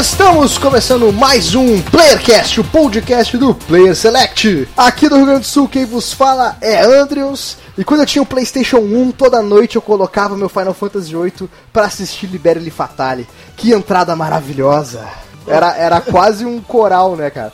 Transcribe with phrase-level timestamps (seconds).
[0.00, 4.66] Estamos começando mais um Playercast, o podcast do Player Select.
[4.74, 7.58] Aqui do Rio Grande do Sul, quem vos fala é Andrews.
[7.76, 11.50] E quando eu tinha o PlayStation 1, toda noite eu colocava meu Final Fantasy VIII
[11.70, 13.28] para assistir Libere Fatale.
[13.58, 15.06] Que entrada maravilhosa!
[15.46, 17.52] Era, era quase um coral, né, cara?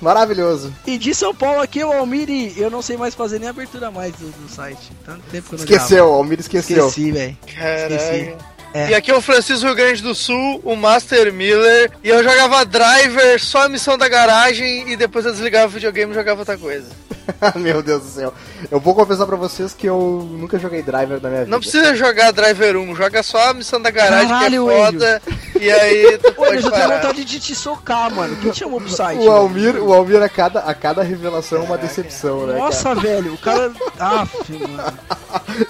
[0.00, 0.72] Maravilhoso.
[0.86, 4.12] E de São Paulo aqui, o Almiri, eu não sei mais fazer nem abertura mais
[4.12, 4.92] do, do site.
[5.04, 6.18] Tanto tempo que eu não Esqueceu, gravo.
[6.18, 6.86] Almir esqueceu.
[6.86, 7.36] Esqueci, velho.
[7.46, 8.36] Esqueci.
[8.74, 8.90] É.
[8.90, 12.64] E aqui é o Francisco Rio Grande do Sul, o Master Miller, e eu jogava
[12.64, 16.56] Driver, só a missão da garagem, e depois eu desligava o videogame e jogava outra
[16.56, 16.86] coisa.
[17.54, 18.34] Meu Deus do céu.
[18.68, 21.50] Eu vou confessar pra vocês que eu nunca joguei Driver na minha vida.
[21.50, 25.22] Não precisa jogar Driver 1, joga só a missão da garagem Caralho, que é foda,
[25.60, 26.96] e aí tu Pô, eu pode já tenho parar.
[27.00, 28.36] vontade de te socar, mano.
[28.36, 29.20] Quem te chamou pro site?
[29.20, 32.58] O Almir, o Almir a, cada, a cada revelação é uma decepção, né?
[32.58, 33.70] Nossa, velho, o cara.
[34.00, 34.68] Ah, mano.
[34.76, 34.94] cara?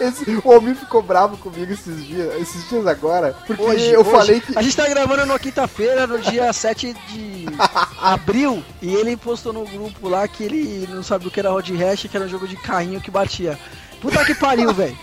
[0.01, 4.11] Esse- o Almir ficou bravo comigo esses dias, esses dias agora, porque Hoje, eu hoje,
[4.11, 4.57] falei que.
[4.59, 7.47] A gente tá gravando numa quinta-feira, no dia 7 de
[8.01, 11.75] abril, e ele postou no grupo lá que ele não sabia o que era Road
[11.77, 13.59] Rash, que era um jogo de carrinho que batia.
[14.03, 14.99] Puta que pariu, velho.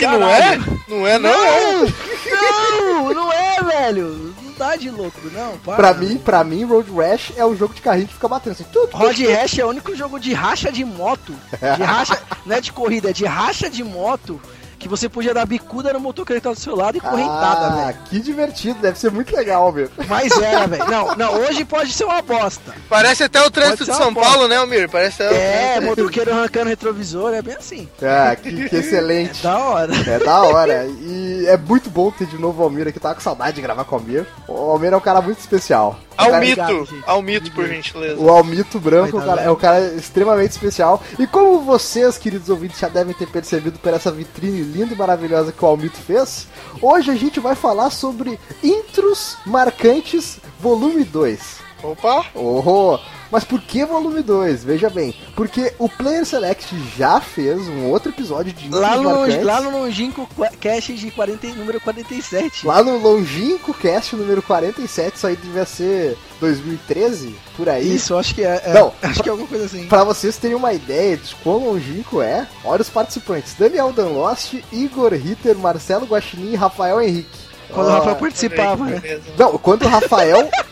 [0.00, 0.58] Não é?
[0.88, 1.86] Não é, não?
[2.30, 4.34] Não, não é, velho.
[4.42, 5.58] Não dá de louco, não.
[5.58, 5.76] Para.
[5.76, 8.64] Pra mim, pra mim, Road Rash é o jogo de carrinho que fica batendo assim.
[8.72, 11.34] Tudo, Road Rash é o único jogo de racha de moto.
[11.76, 14.40] De racha, não é de corrida, é de racha de moto.
[14.82, 17.84] Que você podia dar bicuda no motor que tá do seu lado e correntada, ah,
[17.86, 17.98] velho.
[18.10, 19.88] que divertido, deve ser muito legal, Almir.
[20.08, 20.84] Mas era, velho.
[20.90, 22.74] Não, não, hoje pode ser uma bosta.
[22.88, 24.90] Parece até o trânsito de São Paulo, né, Almir?
[24.90, 25.86] Parece até o É, trânsito.
[26.02, 27.88] motoqueiro arrancando retrovisor, é bem assim.
[28.02, 29.40] Ah, que, que excelente.
[29.40, 29.92] Da hora.
[30.04, 30.84] É da hora.
[30.86, 32.98] E é muito bom ter de novo o Almir aqui.
[32.98, 34.26] Tava com saudade de gravar com o Almir.
[34.48, 35.96] O Almir é um cara muito especial.
[36.16, 37.04] Almito, Obrigado, gente.
[37.06, 38.20] Almito, por gentileza.
[38.20, 39.48] O Almito Branco Vai, tá cara, vendo?
[39.48, 41.02] é um cara extremamente especial.
[41.18, 45.52] E como vocês, queridos ouvintes, já devem ter percebido por essa vitrine linda e maravilhosa
[45.52, 46.48] que o Almito fez,
[46.80, 51.58] hoje a gente vai falar sobre intros marcantes volume 2.
[51.82, 52.24] Opa!
[52.34, 52.98] Oh,
[53.32, 54.62] mas por que volume 2?
[54.62, 59.42] Veja bem, porque o Player Select já fez um outro episódio de Lá no, marcantes.
[59.44, 60.28] lá no Longínquo
[60.60, 62.64] Cash de 40, número 47.
[62.66, 67.94] Lá no Longínquo Cast número 47, isso aí devia ser 2013, por aí.
[67.94, 68.60] Isso, acho que é.
[68.64, 69.86] é, Não, acho que é alguma coisa assim.
[69.86, 75.12] Pra vocês terem uma ideia de quão longínquo é, olha os participantes: Daniel Danlost, Igor
[75.14, 77.40] Ritter, Marcelo Guaxinim e Rafael Henrique.
[77.70, 79.00] Quando o Ah, Rafael participava, né?
[79.38, 80.50] Não, quando o Rafael.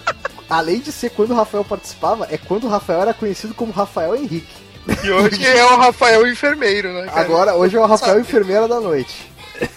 [0.51, 4.17] além de ser quando o Rafael participava, é quando o Rafael era conhecido como Rafael
[4.17, 4.71] Henrique.
[5.05, 7.21] E hoje é o Rafael Enfermeiro, né, cara?
[7.21, 9.31] Agora, hoje é o Rafael Enfermeira da Noite.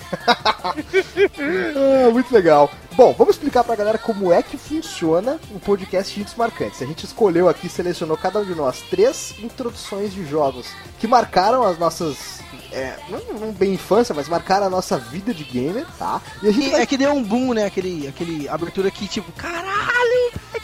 [0.56, 2.70] Ah, muito legal.
[2.96, 6.82] Bom, vamos explicar pra galera como é que funciona o podcast Hits Marcantes.
[6.82, 10.68] A gente escolheu aqui, selecionou cada um de nós três introduções de jogos
[11.00, 12.40] que marcaram as nossas.
[12.72, 16.22] É, não, não bem infância, mas marcaram a nossa vida de gamer, tá?
[16.42, 17.66] E a gente E vai é que deu um boom, né?
[17.66, 20.03] Aquele, aquele abertura que, tipo, caralho,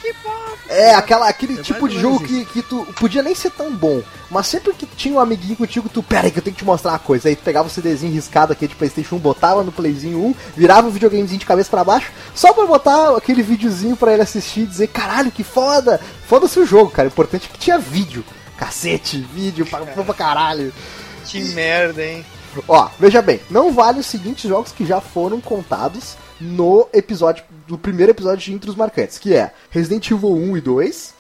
[0.08, 0.58] é que foda.
[0.70, 4.04] É, aquela, aquele É tipo de jogo que, que tu podia nem ser tão bom,
[4.30, 6.66] mas sempre que tinha um amiguinho contigo, tu, pera aí que eu tenho que te
[6.66, 7.28] mostrar uma coisa.
[7.28, 10.88] Aí tu pegava o CDzinho riscado aqui de Playstation 1, botava no Playzinho 1, virava
[10.88, 14.68] o videogamezinho de cabeça pra baixo, só pra botar aquele videozinho pra ele assistir e
[14.68, 16.00] dizer, caralho, que foda!
[16.28, 17.08] Foda-se o jogo, cara.
[17.08, 18.24] O importante é que tinha vídeo.
[18.56, 20.72] Cacete, vídeo pra, pra caralho.
[21.26, 22.26] Que merda, hein?
[22.68, 27.78] Ó, veja bem, não vale os seguintes jogos que já foram contados no episódio, do
[27.78, 31.14] primeiro episódio de intros marcantes, que é Resident Evil 1 e 2,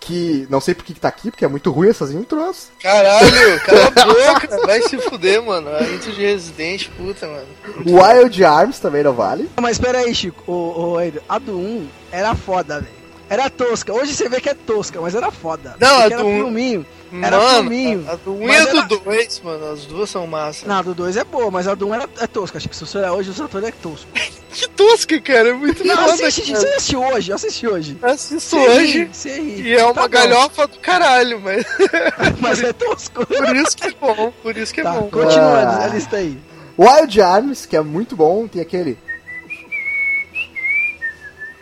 [0.00, 2.68] que não sei por que tá aqui, porque é muito ruim essas intros.
[2.80, 4.66] Caralho, cala a boca.
[4.66, 5.68] Vai se fuder, mano.
[5.70, 7.46] A intro de Resident, puta, mano.
[7.84, 9.50] Wild Arms também não vale.
[9.60, 12.97] Mas pera aí, Chico, ô, Edu, a do 1 era foda, velho.
[13.30, 13.92] Era tosca.
[13.92, 15.76] Hoje você vê que é tosca, mas era foda.
[15.78, 16.86] Não, Porque a era do um- filminho.
[17.22, 18.04] Era mano, filminho.
[18.10, 19.72] a do 1 e Mas a do era- 2, mano.
[19.72, 20.66] As duas são massa.
[20.66, 22.58] Não, a do 2 é boa, mas a do 1 era, é tosca.
[22.58, 24.06] Acho que se você olhar hoje, o Saturno é tosco.
[24.50, 25.50] Que tosca, cara.
[25.50, 26.60] É muito Não, foda, assiste, cara.
[26.60, 27.98] você assistiu hoje, eu assisti hoje.
[28.02, 28.98] Eu Assisto Você hoje.
[29.04, 29.62] ri, você ri.
[29.62, 30.08] E é uma Tá bom.
[30.08, 31.64] galhofa do caralho, mas
[32.40, 33.24] Mas é tosco.
[33.28, 34.32] por isso que é bom.
[34.42, 35.10] Por isso que é Tá, bom.
[35.10, 35.84] continua Ah.
[35.84, 36.36] a lista aí.
[36.78, 38.98] Wild Arms, que é muito bom, tem aquele.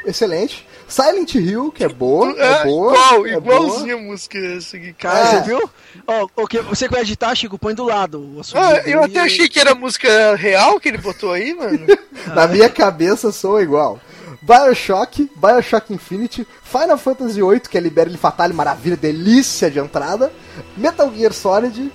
[0.04, 0.65] Excelente.
[0.88, 2.32] Silent Hill, que é boa.
[2.38, 2.92] É, É, boa.
[2.94, 5.18] igual, é igualzinho a música aqui, Cara.
[5.18, 5.26] É.
[5.42, 5.70] você viu?
[6.06, 8.20] Ó, o que você conhece editar, Chico, põe do lado.
[8.36, 11.32] o assunto Ah, dele eu até e- achei que era música real que ele botou
[11.32, 11.78] aí, mano.
[11.86, 11.98] boa.
[12.34, 13.98] Na minha cabeça soa igual.
[14.42, 20.32] Bioshock, Bioshock Infinity, Final Fantasy VIII, que é Libere Fatale, maravilha, delícia de entrada.
[20.76, 21.92] Metal Gear Solid.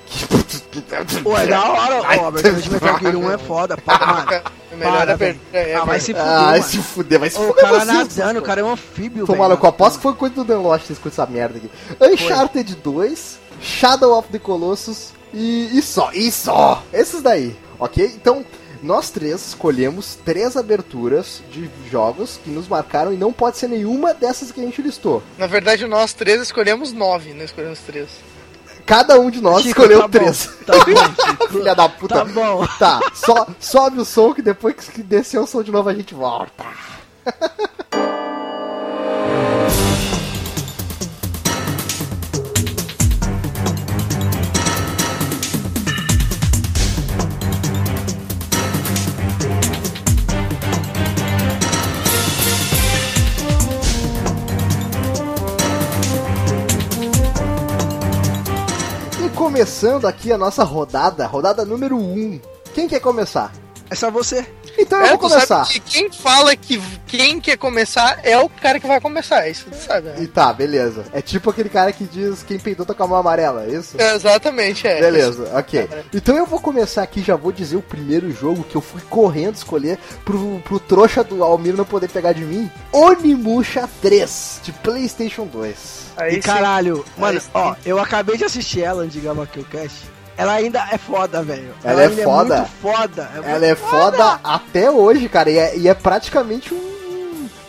[1.24, 4.44] Pô, é da hora, ó, de Metal Gear 1 é foda, pá, mano.
[4.78, 5.76] Melhor Para, abertura é.
[5.76, 6.64] Ah, vai se fuder, Ah, mano.
[6.64, 8.18] se fuder, vai se Ô, O fuder cara vocês.
[8.18, 9.44] nadando, o cara é um anfíbio, Tô velho.
[9.44, 11.70] maluco, eu aposto que foi coisa do Dan Lost que essa merda aqui.
[12.00, 16.82] Uncharted 2, Shadow of the Colossus e, e só, e só.
[16.94, 18.06] Esses daí, ok?
[18.16, 18.46] Então,
[18.82, 24.14] nós três escolhemos três aberturas de jogos que nos marcaram e não pode ser nenhuma
[24.14, 25.22] dessas que a gente listou.
[25.38, 28.08] Na verdade, nós três escolhemos nove, não escolhemos três.
[28.86, 30.50] Cada um de nós Chico, escolheu tá bom, três.
[30.66, 31.48] Tá bom.
[31.50, 32.16] Filha da puta.
[32.16, 32.66] Tá bom.
[32.80, 36.14] Tá, só, sobe o som que depois que descer o som de novo a gente
[36.14, 36.64] volta.
[59.52, 62.00] começando aqui a nossa rodada, rodada número 1.
[62.00, 62.40] Um.
[62.74, 63.52] Quem quer começar?
[63.90, 64.48] É só você.
[64.82, 65.66] Então eu É, vou tu sabe começar.
[65.68, 69.76] que quem fala que quem quer começar é o cara que vai começar, isso tu
[69.78, 70.16] sabe, né?
[70.20, 71.06] E tá, beleza.
[71.14, 73.96] É tipo aquele cara que diz quem peidou tá com a mão amarela, é isso?
[74.00, 75.00] É, exatamente, é.
[75.00, 75.88] Beleza, ok.
[76.14, 79.56] Então eu vou começar aqui, já vou dizer o primeiro jogo que eu fui correndo
[79.56, 82.70] escolher pro, pro trouxa do Almir não poder pegar de mim.
[82.92, 85.78] Onimusha 3, de Playstation 2.
[86.18, 86.42] Aí E sim.
[86.42, 87.48] caralho, mano, sim.
[87.54, 90.10] ó, eu acabei de assistir ela de Gama Killcast.
[90.38, 91.74] Ela ainda é foda, velho.
[91.84, 92.56] Ela é ainda foda?
[92.56, 93.30] É muito foda.
[93.36, 96.92] É Ela é foda até hoje, cara, e é, e é praticamente um...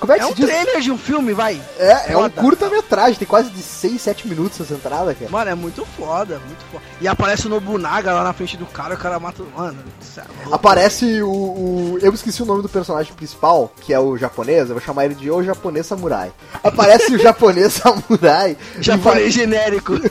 [0.01, 0.47] Como é que É se um diz?
[0.47, 1.61] trailer de um filme, vai.
[1.79, 2.41] É, é um foda.
[2.41, 5.31] curta-metragem, tem quase de 6, 7 minutos essa entrada, cara.
[5.31, 6.83] Mano, é muito foda, muito foda.
[7.01, 9.45] E aparece o Nobunaga lá na frente do cara, o cara mata.
[9.57, 9.79] Mano,
[10.17, 10.23] é.
[10.51, 14.75] Aparece o, o- Eu esqueci o nome do personagem principal, que é o japonês, eu
[14.75, 16.33] vou chamar ele de O Japonês Samurai.
[16.65, 18.57] Aparece o japonês samurai.
[18.81, 19.93] Japonês genérico.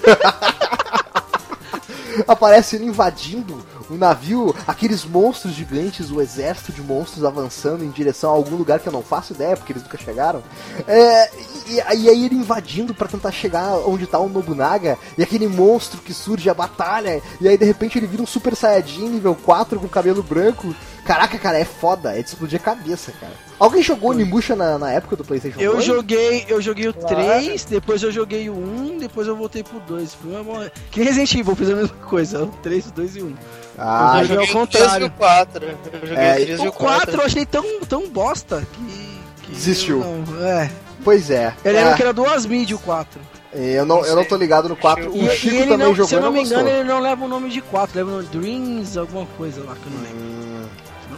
[2.27, 3.57] aparece ele invadindo
[3.91, 8.79] o navio, aqueles monstros gigantes, o exército de monstros avançando em direção a algum lugar
[8.79, 10.41] que eu não faço ideia, porque eles nunca chegaram.
[10.87, 11.29] É,
[11.67, 15.99] e, e aí ele invadindo pra tentar chegar onde tá o Nobunaga, e aquele monstro
[16.01, 19.79] que surge a batalha, e aí de repente ele vira um Super Saiyajin nível 4
[19.79, 20.73] com cabelo branco.
[21.03, 23.33] Caraca, cara, é foda, é de explodir a cabeça, cara.
[23.59, 25.83] Alguém jogou Onimusha na, na época do Playstation Eu 2?
[25.83, 27.15] joguei, eu joguei o Claro.
[27.15, 30.13] 3, depois eu joguei o 1, depois eu voltei pro 2.
[30.13, 33.25] Foi uma Que Resident Evil fez a mesma coisa, o 3, o 2 e o
[33.25, 33.35] 1.
[33.77, 35.07] Ah, Eu eu joguei ao o 3 e contrário.
[35.07, 35.65] o 4.
[35.65, 37.15] Eu joguei É, o 3 e O o 4 4.
[37.21, 39.19] eu achei tão, tão bosta que.
[39.43, 39.99] que Desistiu.
[39.99, 40.69] não- é.
[41.03, 41.53] pois é.
[41.63, 43.19] Eu É, lembro que era duas mídias o 4.
[43.53, 45.03] eu, não, eu não tô ligado no 4.
[45.05, 46.83] E, O e Chico ele também não, jogou se eu e não me engano, ele
[46.83, 49.85] não leva o nome de 4, leva o nome de Dreams, alguma coisa lá que
[49.87, 50.17] eu não lembro.
[50.19, 50.41] Hum.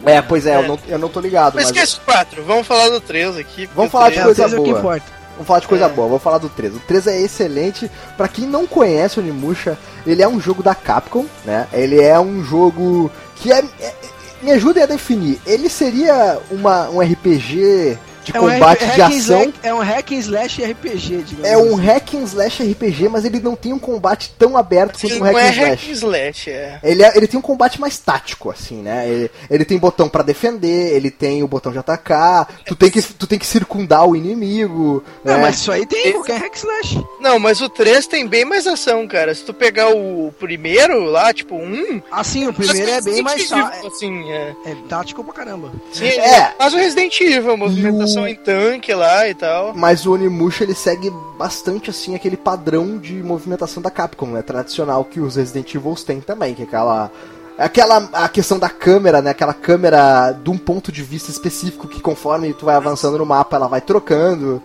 [0.05, 1.71] É, pois é, Eu, não, eu não tô ligado, Mas mas.
[1.75, 3.69] esquece o 4, vamos falar do 3 aqui.
[3.73, 4.79] Vamos falar de 3 coisa vezes é o que boa.
[4.79, 5.22] importa.
[5.33, 5.89] Vamos falar de coisa É.
[5.89, 6.75] boa, vou falar do 3.
[6.75, 7.89] O 3 é excelente.
[8.15, 11.67] Pra quem não conhece o Onimusha, ele é um jogo da Capcom, né?
[11.73, 13.63] Ele é um jogo que é.
[13.79, 13.93] é-
[14.41, 15.39] me ajudem a definir.
[15.45, 19.41] Ele seria uma, um RPG de É um combate hack de and ação.
[19.43, 21.85] slash- é um hack and slash RPG, digamos É um assim.
[21.85, 25.35] hack and slash RPG, mas ele não tem um combate tão aberto quanto um hack
[25.35, 25.89] é and hack slash.
[25.89, 26.79] and slash, é.
[26.83, 29.07] Ele, é- ele tem um combate mais tático, assim, né?
[29.09, 33.01] Ele, ele tem botão pra defender, ele tem o botão de atacar, tu tem que,
[33.01, 35.03] tu tem que circundar o inimigo.
[35.23, 35.41] Não, né?
[35.41, 37.03] mas isso aí tem qualquer hack slash.
[37.19, 39.33] Não, mas o 3 tem bem mais ação, cara.
[39.33, 42.01] Se tu pegar o primeiro lá, tipo, um.
[42.11, 44.53] Assim, o primeiro é bem mais tá- tá, assim, é.
[44.65, 45.71] é tático pra caramba.
[45.91, 46.53] Sim, É.
[46.57, 49.73] Faz o Resident Evil, movimentação o- em tanque lá e tal.
[49.73, 54.41] Mas o Onimusha ele segue bastante assim aquele padrão de movimentação da Capcom, né?
[54.41, 57.11] Tradicional que os Resident Evil têm também, que é aquela
[57.57, 59.31] aquela a questão da câmera, né?
[59.31, 63.55] Aquela câmera de um ponto de vista específico que conforme tu vai avançando no mapa,
[63.55, 64.61] ela vai trocando.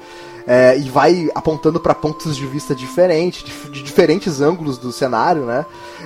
[0.47, 5.43] É, e vai apontando para pontos de vista diferentes, de, de diferentes ângulos do cenário,
[5.43, 5.65] né?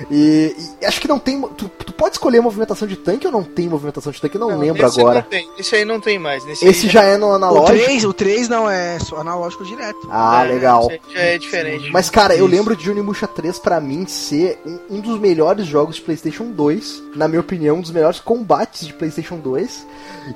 [0.09, 1.41] E, e acho que não tem.
[1.57, 4.35] Tu, tu pode escolher movimentação de tanque ou não tem movimentação de tanque?
[4.35, 5.21] Eu não, lembro esse agora.
[5.21, 6.45] Não tem, esse aí não tem mais.
[6.45, 7.77] Nesse Esse aí já é no O analógico.
[7.77, 10.07] 3, o 3 não é só analógico direto.
[10.09, 10.87] Ah, é, legal.
[10.87, 11.91] esse aí Já é diferente.
[11.91, 12.55] Mas, cara, eu Isso.
[12.55, 17.03] lembro de Onimusha 3 pra mim ser um, um dos melhores jogos de PlayStation 2.
[17.15, 19.85] Na minha opinião, um dos melhores combates de PlayStation 2.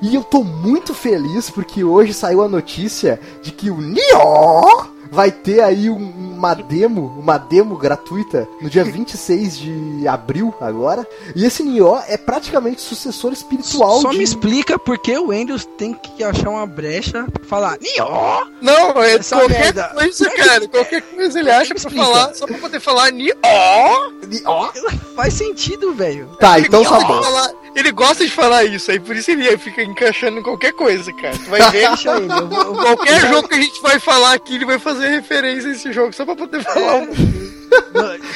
[0.02, 5.30] E eu tô muito feliz porque hoje saiu a notícia de que o Nioh vai
[5.30, 11.06] ter aí um- uma demo, uma demo gratuita no dia 26 de abril agora.
[11.34, 15.64] E esse Nioh é praticamente sucessor espiritual Só de me explica por que o Windows
[15.76, 18.46] tem que achar uma brecha pra falar Nioh!
[18.62, 19.88] Não, é Essa qualquer merda.
[19.94, 20.68] coisa, cara.
[20.68, 24.10] Qualquer coisa ele acha pra falar, só pra poder falar ni ó.
[24.26, 24.70] Nioh.
[25.16, 26.28] Faz sentido, velho.
[26.38, 27.22] Tá, então Ele tá gosta de bom.
[27.22, 31.12] falar- Ele gosta de falar isso, aí por isso ele fica encaixando em qualquer coisa,
[31.12, 31.36] cara.
[31.36, 31.86] Tu vai ver.
[31.88, 32.32] Deixa ele.
[32.32, 34.97] Eu vou, eu vou- Qualquer jogo que a gente vai falar aqui, ele vai fazer
[35.06, 37.08] referência a esse jogo só pra poder falar um.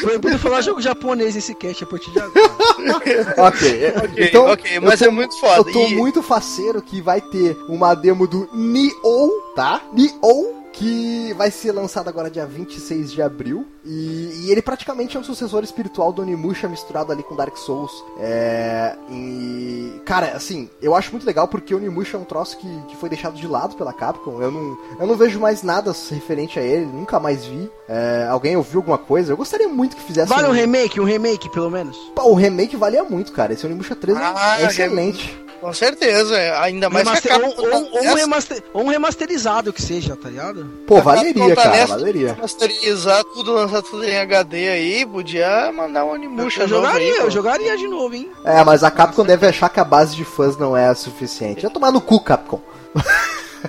[0.00, 2.50] Proibido falar jogo japonês nesse cast a partir de agora.
[2.96, 5.56] ok, Ok, então, ok, mas eu é tô- muito foda.
[5.58, 9.80] Eu tô E- muito faceiro que vai ter uma demo do Nioh, tá?
[9.92, 13.66] Nioh, que vai ser lançado agora dia 26 de abril.
[13.84, 17.92] E, e ele praticamente é um sucessor espiritual do Onimusha misturado ali com Dark Souls.
[18.18, 18.96] É.
[19.10, 20.00] E.
[20.04, 23.08] Cara, assim, eu acho muito legal porque o Onimusha é um troço que, que foi
[23.08, 24.40] deixado de lado pela Capcom.
[24.40, 27.70] Eu não, eu não vejo mais nada referente a ele, nunca mais vi.
[27.88, 29.32] É, alguém ouviu alguma coisa?
[29.32, 31.96] Eu gostaria muito que fizesse Vale um remake, um remake pelo menos.
[32.14, 33.52] Pô, o remake valia muito, cara.
[33.52, 35.38] Esse Onimusha 3 é- Ah, é excelente.
[35.62, 38.88] Com certeza, ainda mais Remaster- que a ou, Capcom ou- ou um remaster- ou um
[38.88, 40.64] remasterizado que seja, tá ligado?
[40.88, 42.32] Pô, valeria, tá cara, nessa valeria.
[42.34, 47.12] Remasterizar tudo, lançar tudo em HD aí, podia mandar um Eu, Onimusha eu novo jogaria,
[47.14, 48.28] aí, eu jogaria de novo, hein?
[48.44, 51.62] É, mas a Capcom deve achar que a base de fãs não é a suficiente.
[51.62, 52.60] Já tomar no cu, Capcom.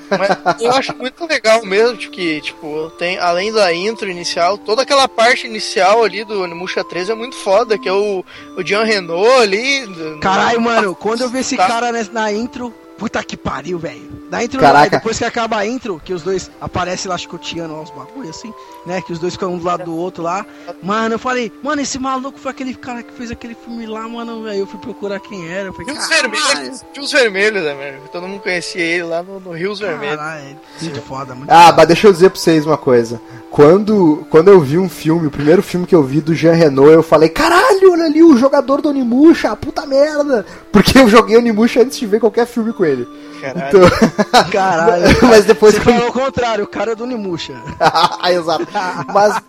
[0.09, 4.81] Mas eu acho muito legal mesmo, tipo, que, tipo, tem, além da intro inicial, toda
[4.83, 8.23] aquela parte inicial ali do Onimusha 3 é muito foda, que é o,
[8.57, 9.87] o Jean Renault ali.
[10.21, 11.67] Caralho, mano, quando eu vi esse Tá.
[11.67, 14.23] cara na intro, puta que pariu, velho.
[14.31, 14.89] Na intro, Caraca.
[14.97, 18.53] depois que acaba a intro, que os dois aparecem lá chicoteando uns bagulho assim,
[18.85, 19.01] né?
[19.01, 20.45] Que os dois ficam um do lado do outro lá.
[20.81, 24.45] Mano, eu falei, mano, esse maluco foi aquele cara que fez aquele filme lá, mano.
[24.47, 25.69] Aí eu fui procurar quem era.
[25.69, 27.99] Eu falei, Rios "Caralho, Vermelhos, Rios Vermelhos, né, velho?
[28.11, 30.17] Todo mundo conhecia ele lá no, no Rios Vermelhos.
[30.17, 31.77] Caralho, muito foda, muito Ah, foda.
[31.77, 33.19] mas deixa eu dizer pra vocês uma coisa.
[33.49, 36.91] Quando, quando eu vi um filme, o primeiro filme que eu vi do Jean Renault,
[36.91, 40.43] eu falei, caralho, olha ali o jogador do Onimusha, puta merda.
[40.71, 43.07] Porque eu joguei Onimusha antes de ver qualquer filme com ele.
[43.39, 43.67] Caralho.
[43.67, 43.81] Então,
[44.51, 45.03] Caralho.
[45.21, 47.53] mas depois Você que falou o contrário, o cara é do Nimusha.
[47.79, 48.65] ah, exato.
[49.13, 49.41] Mas,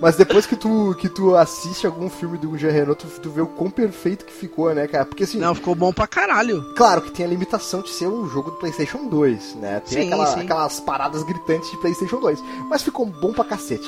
[0.00, 3.40] mas depois que tu, que tu assiste algum filme do Jean Renault, tu, tu vê
[3.40, 5.04] o quão perfeito que ficou, né, cara?
[5.06, 6.62] Porque assim, Não, ficou bom pra caralho.
[6.74, 9.80] claro que tem a limitação de ser um jogo do PlayStation 2, né?
[9.88, 10.40] Tem Sim, aquela- sim.
[10.40, 12.42] aquelas paradas gritantes de PlayStation 2.
[12.68, 13.86] Mas ficou bom pra cacete.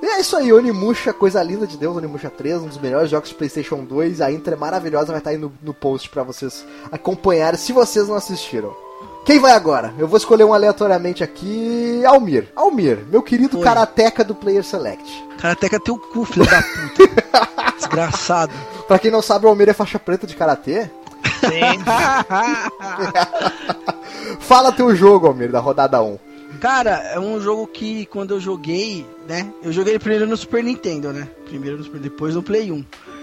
[0.00, 3.30] E é isso aí, Onimusha, coisa linda de Deus, Onimusha 3, um dos melhores jogos
[3.30, 4.20] de PlayStation 2.
[4.20, 8.06] A intro é maravilhosa, vai estar aí no, no post pra vocês acompanharem, se vocês
[8.08, 8.72] não assistiram.
[9.28, 9.92] Quem vai agora?
[9.98, 12.02] Eu vou escolher um aleatoriamente aqui.
[12.06, 12.48] Almir.
[12.56, 13.62] Almir, meu querido Oi.
[13.62, 15.04] karateca do Player Select.
[15.38, 17.74] Karateka teu cu, filho da puta.
[17.76, 18.54] Desgraçado.
[18.86, 20.90] Pra quem não sabe, o Almir é faixa preta de karatê.
[21.40, 21.84] Sim.
[24.40, 26.18] Fala teu jogo, Almir, da rodada 1.
[26.58, 29.52] Cara, é um jogo que quando eu joguei, né?
[29.62, 31.28] Eu joguei primeiro no Super Nintendo, né?
[31.44, 32.82] Primeiro no Super, depois no Play 1.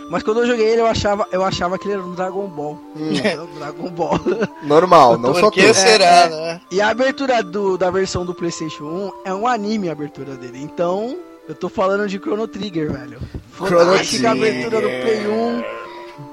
[0.09, 2.79] Mas quando eu joguei ele, eu achava, eu achava que ele era um Dragon Ball.
[3.23, 4.19] Era um Dragon Ball.
[4.63, 6.61] Normal, não só que será, É, né?
[6.71, 10.61] E a abertura do, da versão do PlayStation 1 é um anime a abertura dele.
[10.61, 11.17] Então,
[11.49, 13.19] eu tô falando de Chrono Trigger, velho.
[13.51, 15.63] Fantástica a abertura do Play 1.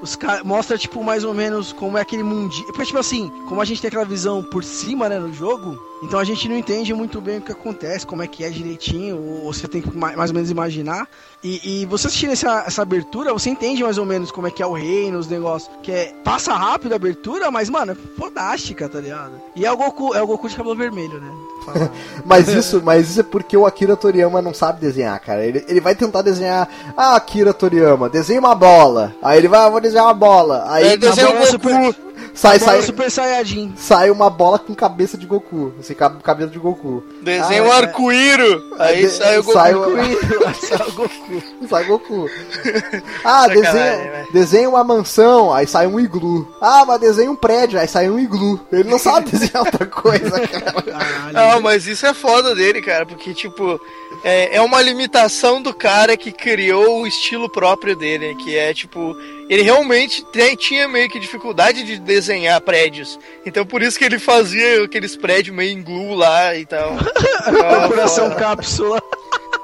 [0.01, 2.67] Os cara, mostra, tipo, mais ou menos como é aquele mundinho.
[2.67, 6.19] Porque, tipo assim, como a gente tem aquela visão por cima, né, no jogo, então
[6.19, 9.51] a gente não entende muito bem o que acontece, como é que é direitinho, ou
[9.53, 11.07] você tem que ma- mais ou menos imaginar.
[11.43, 14.61] E, e você assistindo essa, essa abertura, você entende mais ou menos como é que
[14.63, 15.69] é o reino, os negócios.
[15.81, 16.13] Que é.
[16.23, 19.33] Passa rápido a abertura, mas, mano, é fodástica, tá ligado?
[19.55, 21.31] E é o Goku, é o Goku de cabelo vermelho, né?
[22.25, 25.45] Mas isso, mas isso é porque o Akira Toriyama não sabe desenhar, cara.
[25.45, 26.67] Ele, ele vai tentar desenhar.
[26.97, 29.15] Ah, Akira Toriyama, desenha uma bola.
[29.21, 30.65] Aí ele vai, ah, vou desenhar uma bola.
[30.67, 32.01] Aí Aí desenha o super- Goku.
[32.33, 33.73] Sai, Bola sai, Super Saiyajin.
[33.77, 35.73] sai uma bola com cabeça de Goku.
[35.79, 37.03] Assim, cab- cabelo de Goku.
[37.21, 37.77] Desenha Ah, um é.
[37.77, 38.63] arco-íro.
[38.79, 39.53] Aí De- sai o Goku.
[39.57, 39.83] sai o-
[40.63, 41.43] Sai o Goku.
[41.69, 42.29] Sai Goku.
[43.23, 46.47] Ah, desenha, desenha uma mansão, aí sai um iglu.
[46.61, 48.59] Ah, mas desenha um prédio, aí sai um iglu.
[48.71, 50.81] Ele não sabe desenhar outra coisa, cara.
[50.81, 51.33] Caralho.
[51.33, 53.79] Não, mas isso é foda dele, cara, porque, tipo,
[54.23, 59.15] é, é uma limitação do cara que criou o estilo próprio dele, que é, tipo,
[59.49, 60.25] ele realmente
[60.57, 63.19] tinha meio que dificuldade de desenhar prédios.
[63.45, 66.93] Então, por isso que ele fazia aqueles prédios meio em glue lá e tal.
[67.45, 69.01] Então, Coração cápsula.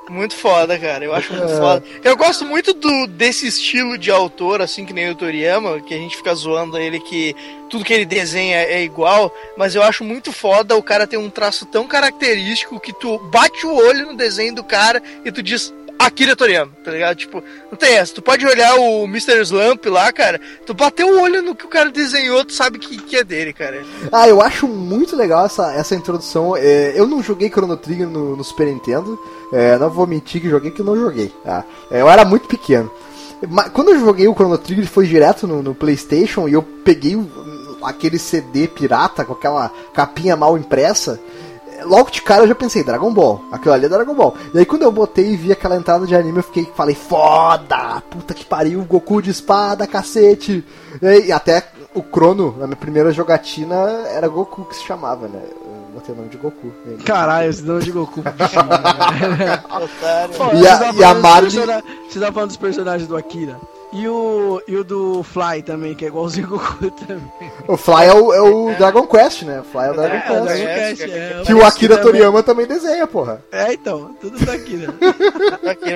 [0.09, 1.05] Muito foda, cara.
[1.05, 1.83] Eu acho muito foda.
[2.03, 5.97] Eu gosto muito do, desse estilo de autor, assim que nem o Toriyama, que a
[5.97, 7.35] gente fica zoando ele que
[7.69, 11.29] tudo que ele desenha é igual, mas eu acho muito foda o cara ter um
[11.29, 15.71] traço tão característico que tu bate o olho no desenho do cara e tu diz.
[15.99, 17.17] Akira Toriyama, tá ligado?
[17.17, 18.13] Tipo, não tem essa.
[18.13, 19.41] Tu pode olhar o Mr.
[19.41, 20.39] Slump lá, cara.
[20.65, 23.51] Tu bateu o olho no que o cara desenhou, tu sabe que, que é dele,
[23.51, 23.83] cara.
[24.09, 26.55] Ah, eu acho muito legal essa, essa introdução.
[26.55, 29.19] É, eu não joguei Chrono Trigger no, no Super Nintendo.
[29.51, 31.33] É, não vou mentir que joguei, que não joguei.
[31.43, 31.65] Tá?
[31.91, 32.89] É, eu era muito pequeno.
[33.49, 37.17] Mas quando eu joguei o Chrono Trigger, foi direto no, no PlayStation e eu peguei
[37.83, 41.19] aquele CD pirata com aquela capinha mal impressa.
[41.85, 43.41] Logo de cara eu já pensei, Dragon Ball.
[43.51, 44.35] Aquilo ali é Dragon Ball.
[44.53, 48.01] E aí quando eu botei e vi aquela entrada de anime, eu fiquei, falei, foda!
[48.09, 50.63] Puta que pariu, Goku de espada, cacete!
[51.01, 53.75] E, aí, até o Crono, na minha primeira jogatina,
[54.13, 55.41] era Goku que se chamava, né?
[55.49, 56.71] Eu botei o nome de Goku.
[57.05, 58.19] Caralho, esse nome de Goku.
[58.21, 59.63] Otário.
[60.37, 63.59] Pô, E a- tá e a Marley- persona- Você tá falando dos personagens do Akira.
[63.91, 67.51] E o, e o do Fly também, que é igualzinho o Goku também.
[67.67, 69.61] O Fly é o, é o Dragon Quest, né?
[69.61, 70.45] O Fly é o Dragon É, o Quest.
[70.45, 72.11] Dragon é, Quest, é, Que o Akira também.
[72.11, 73.43] Toriyama também desenha, porra.
[73.51, 74.87] É, então, tudo tá aqui, né?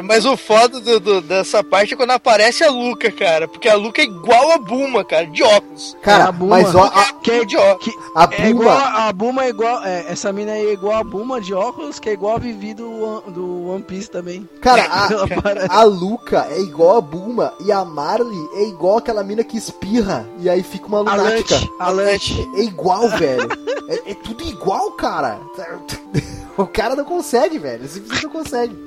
[0.03, 3.47] Mas o foda do- do- dessa parte é quando aparece a Luca, cara.
[3.47, 5.95] Porque a Luca é igual a Buma, cara, de óculos.
[6.01, 6.57] Cara, É a Buma.
[6.62, 7.79] mas ó, a, Que é, Idiota.
[7.79, 8.89] que a é igual, Buma.
[9.07, 12.09] a Buma é igual, é, essa mina aí é igual a Buma de óculos, que
[12.09, 14.50] é igual a Vivi do, One- do One Piece também.
[14.62, 14.83] Cara,
[15.69, 19.58] a, a Luca é igual a Buma e a Marley é igual aquela mina que
[19.58, 21.56] espirra e aí fica uma lunática.
[21.56, 22.50] Lunch, a Lunch.
[22.56, 23.48] É igual, velho.
[23.90, 25.40] É, é tudo igual, cara.
[26.56, 27.88] O cara não consegue, velho.
[27.88, 28.78] Simplesmente não consegue.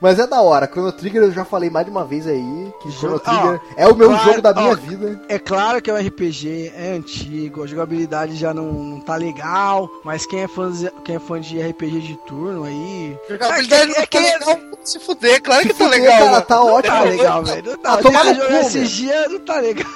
[0.00, 0.68] Mas é da hora.
[0.68, 2.72] Chrono Trigger eu já falei mais de uma vez aí.
[2.80, 5.20] Que Chrono Trigger ó, é o meu claro, jogo da minha ó, vida.
[5.28, 9.90] É claro que é um RPG, é antigo, a jogabilidade já não, não tá legal,
[10.04, 13.18] mas quem é, fã, de- quem é fã de RPG de turno aí.
[13.28, 14.58] Jogabilidade é é que- que legal.
[14.84, 16.18] Se fuder, claro Se que tá fuder, legal.
[16.18, 16.44] cara, mano.
[16.46, 16.94] tá ótimo.
[16.94, 17.57] Tá legal, velho.
[17.62, 19.86] Não tá, Ah, tomar no cu, esses dias não tá legal.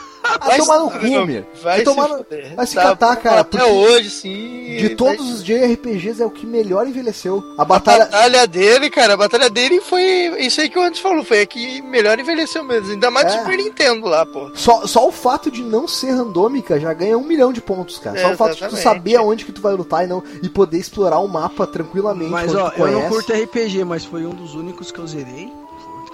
[0.46, 1.44] Vai tomar no cu, meu.
[1.64, 4.76] Vai se tomar no- vai se Tá, catar, cara, Até porque hoje, sim.
[4.78, 7.42] De todos os JRPGs é o que melhor envelheceu.
[7.58, 8.04] A batalha.
[8.04, 10.00] A batalha dele, cara, a batalha dele foi
[10.38, 12.92] isso aí que o Anderson falou, foi a que melhor envelheceu mesmo.
[12.92, 13.30] Ainda mais É.
[13.36, 14.52] do Super Nintendo lá, pô.
[14.54, 18.20] Só, só o fato de não ser randômica já ganha um milhão de pontos, cara.
[18.22, 20.78] Só o fato de tu saber aonde que tu vai lutar e, não, e poder
[20.78, 22.30] explorar o mapa tranquilamente.
[22.30, 25.52] Mas ó, eu não curto RPG, mas foi um dos únicos que eu zerei.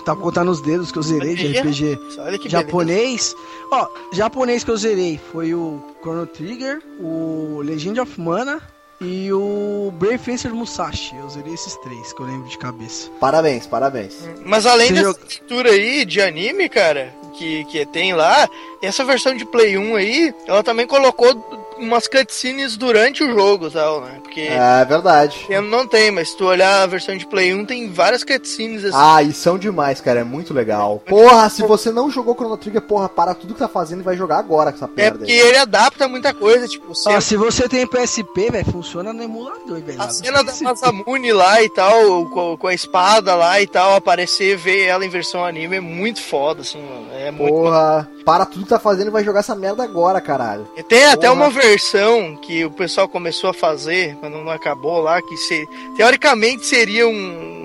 [0.08, 2.48] Tá contando nos dedos que eu zerei de RPG Olha que beleza.
[2.48, 3.34] japonês.
[3.70, 8.58] Ó, japonês que eu zerei foi o Chrono Trigger, o Legend of Mana
[9.02, 11.14] e o Brave Fencer Musashi.
[11.14, 13.10] Eu zerei esses três que eu lembro de cabeça.
[13.20, 14.26] Parabéns, parabéns.
[14.46, 18.48] Mas além Você dessa joga- leitura aí de anime, cara, que, que tem lá,
[18.82, 21.34] essa versão de Play 1 aí, ela também colocou
[21.78, 24.18] umas cutscenes durante o jogo, tal, né?
[24.22, 25.46] Porque É verdade.
[25.48, 28.84] eu não tem, mas se tu olhar a versão de Play 1, tem várias cutscenes
[28.84, 28.96] assim.
[28.96, 30.20] Ah, e são demais, cara.
[30.20, 31.00] É muito legal.
[31.06, 34.16] Porra, se você não jogou Chrono Trigger, porra, para tudo que tá fazendo e vai
[34.16, 35.38] jogar agora com essa é merda porque aí.
[35.38, 40.02] ele adapta muita coisa, tipo, cena, se você tem PSP, velho, funciona no emulador, velho.
[40.02, 44.56] a cena da Masamune lá e tal, com, com a espada lá e tal, aparecer,
[44.56, 47.06] ver ela em versão anime é muito foda, assim, mano.
[47.16, 50.68] É muito Porra, para tudo que tá fazendo e vai jogar essa merda agora, caralho.
[50.76, 51.32] E Tem até Porra.
[51.32, 56.66] uma versão que o pessoal começou a fazer, quando não acabou lá, que se, teoricamente
[56.66, 57.57] seria um,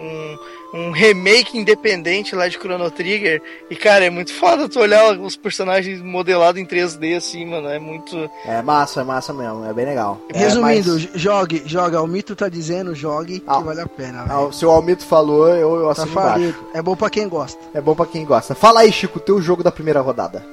[0.74, 3.42] um, remake independente lá de Chrono Trigger.
[3.70, 7.68] E, cara, é muito foda tu olhar os personagens modelados em 3D assim, mano.
[7.70, 8.30] É muito.
[8.46, 9.64] É massa, é massa mesmo.
[9.66, 10.20] É bem legal.
[10.34, 12.02] É, Resumindo, mas- jogue, joga.
[12.02, 13.60] O Mito tá dizendo, jogue, que Ah.
[13.60, 14.48] vale a pena, Ah, velho.
[14.48, 16.30] o seu Almito falou, eu, eu Tá assino embaixo.
[16.32, 16.58] falido.
[16.74, 17.60] É bom pra quem gosta.
[17.74, 18.56] É bom pra quem gosta.
[18.56, 20.44] Fala aí, Chico, teu jogo da primeira rodada.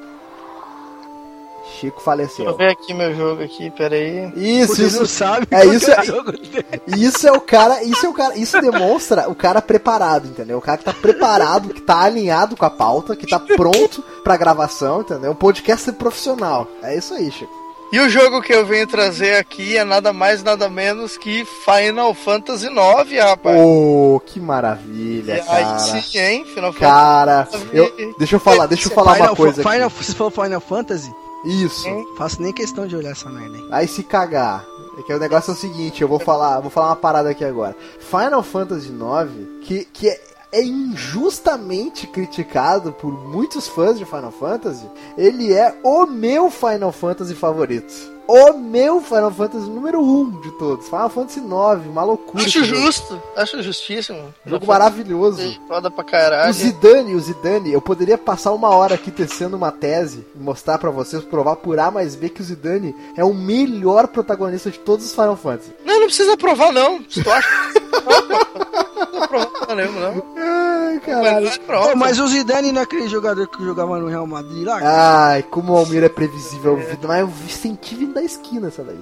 [1.80, 2.56] Chico Deixa eu faleceu.
[2.56, 4.32] ver aqui meu jogo aqui, peraí.
[4.36, 5.06] Isso, Você não isso.
[5.06, 6.64] sabe É isso que é- o jogo dele.
[6.88, 10.58] Isso é o cara, isso é o cara, isso demonstra o cara preparado, entendeu?
[10.58, 14.36] O cara que tá preparado, que tá alinhado com a pauta, que tá pronto pra
[14.36, 15.30] gravação, entendeu?
[15.32, 16.66] Um podcast profissional.
[16.82, 17.58] É isso aí, Chico.
[17.92, 22.14] E o jogo que eu venho trazer aqui é nada mais, nada menos que Final
[22.14, 23.58] Fantasy IX, rapaz.
[23.60, 25.78] Oh, que maravilha, E aí cara.
[25.80, 26.44] sim, hein?
[26.44, 30.04] Final Cara, eu, deixa eu falar, deixa eu falar uma Final, coisa Final, aqui.
[30.04, 31.12] Você falou Final Fantasy?
[31.44, 31.88] Isso.
[32.16, 33.68] Faço nem questão de olhar essa merda aí.
[33.70, 34.64] Aí se cagar.
[34.98, 37.44] É que o negócio é o seguinte, eu vou falar, vou falar uma parada aqui
[37.44, 37.76] agora.
[38.00, 40.20] Final Fantasy IX, que, que é,
[40.53, 47.35] é injustamente criticado por muitos fãs de Final Fantasy, ele é o meu Final Fantasy
[47.35, 48.19] favorito.
[48.32, 50.86] O meu Final Fantasy número 1 um de todos.
[50.86, 52.44] Final Fantasy IX, uma loucura.
[52.44, 52.82] Acho esse jogo.
[52.82, 54.32] justo, acho justíssimo.
[54.46, 55.58] Jogo maravilhoso.
[55.66, 56.48] Foda pra caralho.
[56.48, 60.78] O Zidane, o Zidane, eu poderia passar uma hora aqui tecendo uma tese e mostrar
[60.78, 64.78] pra vocês, provar por A mais B que o Zidane é o melhor protagonista de
[64.78, 65.74] todos os Final Fantasy.
[65.84, 67.04] Não, não precisa provar, não.
[67.08, 67.48] Se tu acha.
[67.74, 70.24] não precisa provar, não, não.
[70.38, 71.46] Ai, caralho.
[71.46, 71.58] Mas.
[71.58, 74.78] Pô, mas o Zidane não é aquele jogador que jogava no Real Madrid lá?
[74.82, 79.00] Ai, como o Almir é previsível, mas eu senti vindo da esquina essa daí.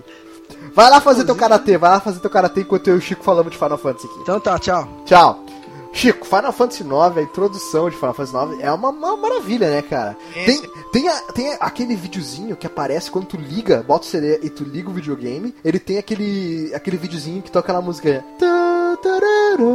[0.75, 3.23] Vai lá fazer teu karatê, vai lá fazer teu karatê enquanto eu e o Chico
[3.23, 4.19] falamos de Final Fantasy aqui.
[4.23, 4.89] Então tá, tchau.
[5.05, 5.45] Tchau.
[5.93, 9.83] Chico, Final Fantasy IX, a introdução de Final Fantasy IX é uma, uma maravilha, né,
[9.83, 10.17] cara?
[10.33, 14.51] Tem, tem, a- tem aquele videozinho que aparece quando tu liga, bota o CD e
[14.51, 18.23] tu liga o videogame, ele tem aquele, aquele videozinho que toca aquela música.
[18.39, 19.67] Tararara,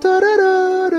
[0.00, 0.93] tararara,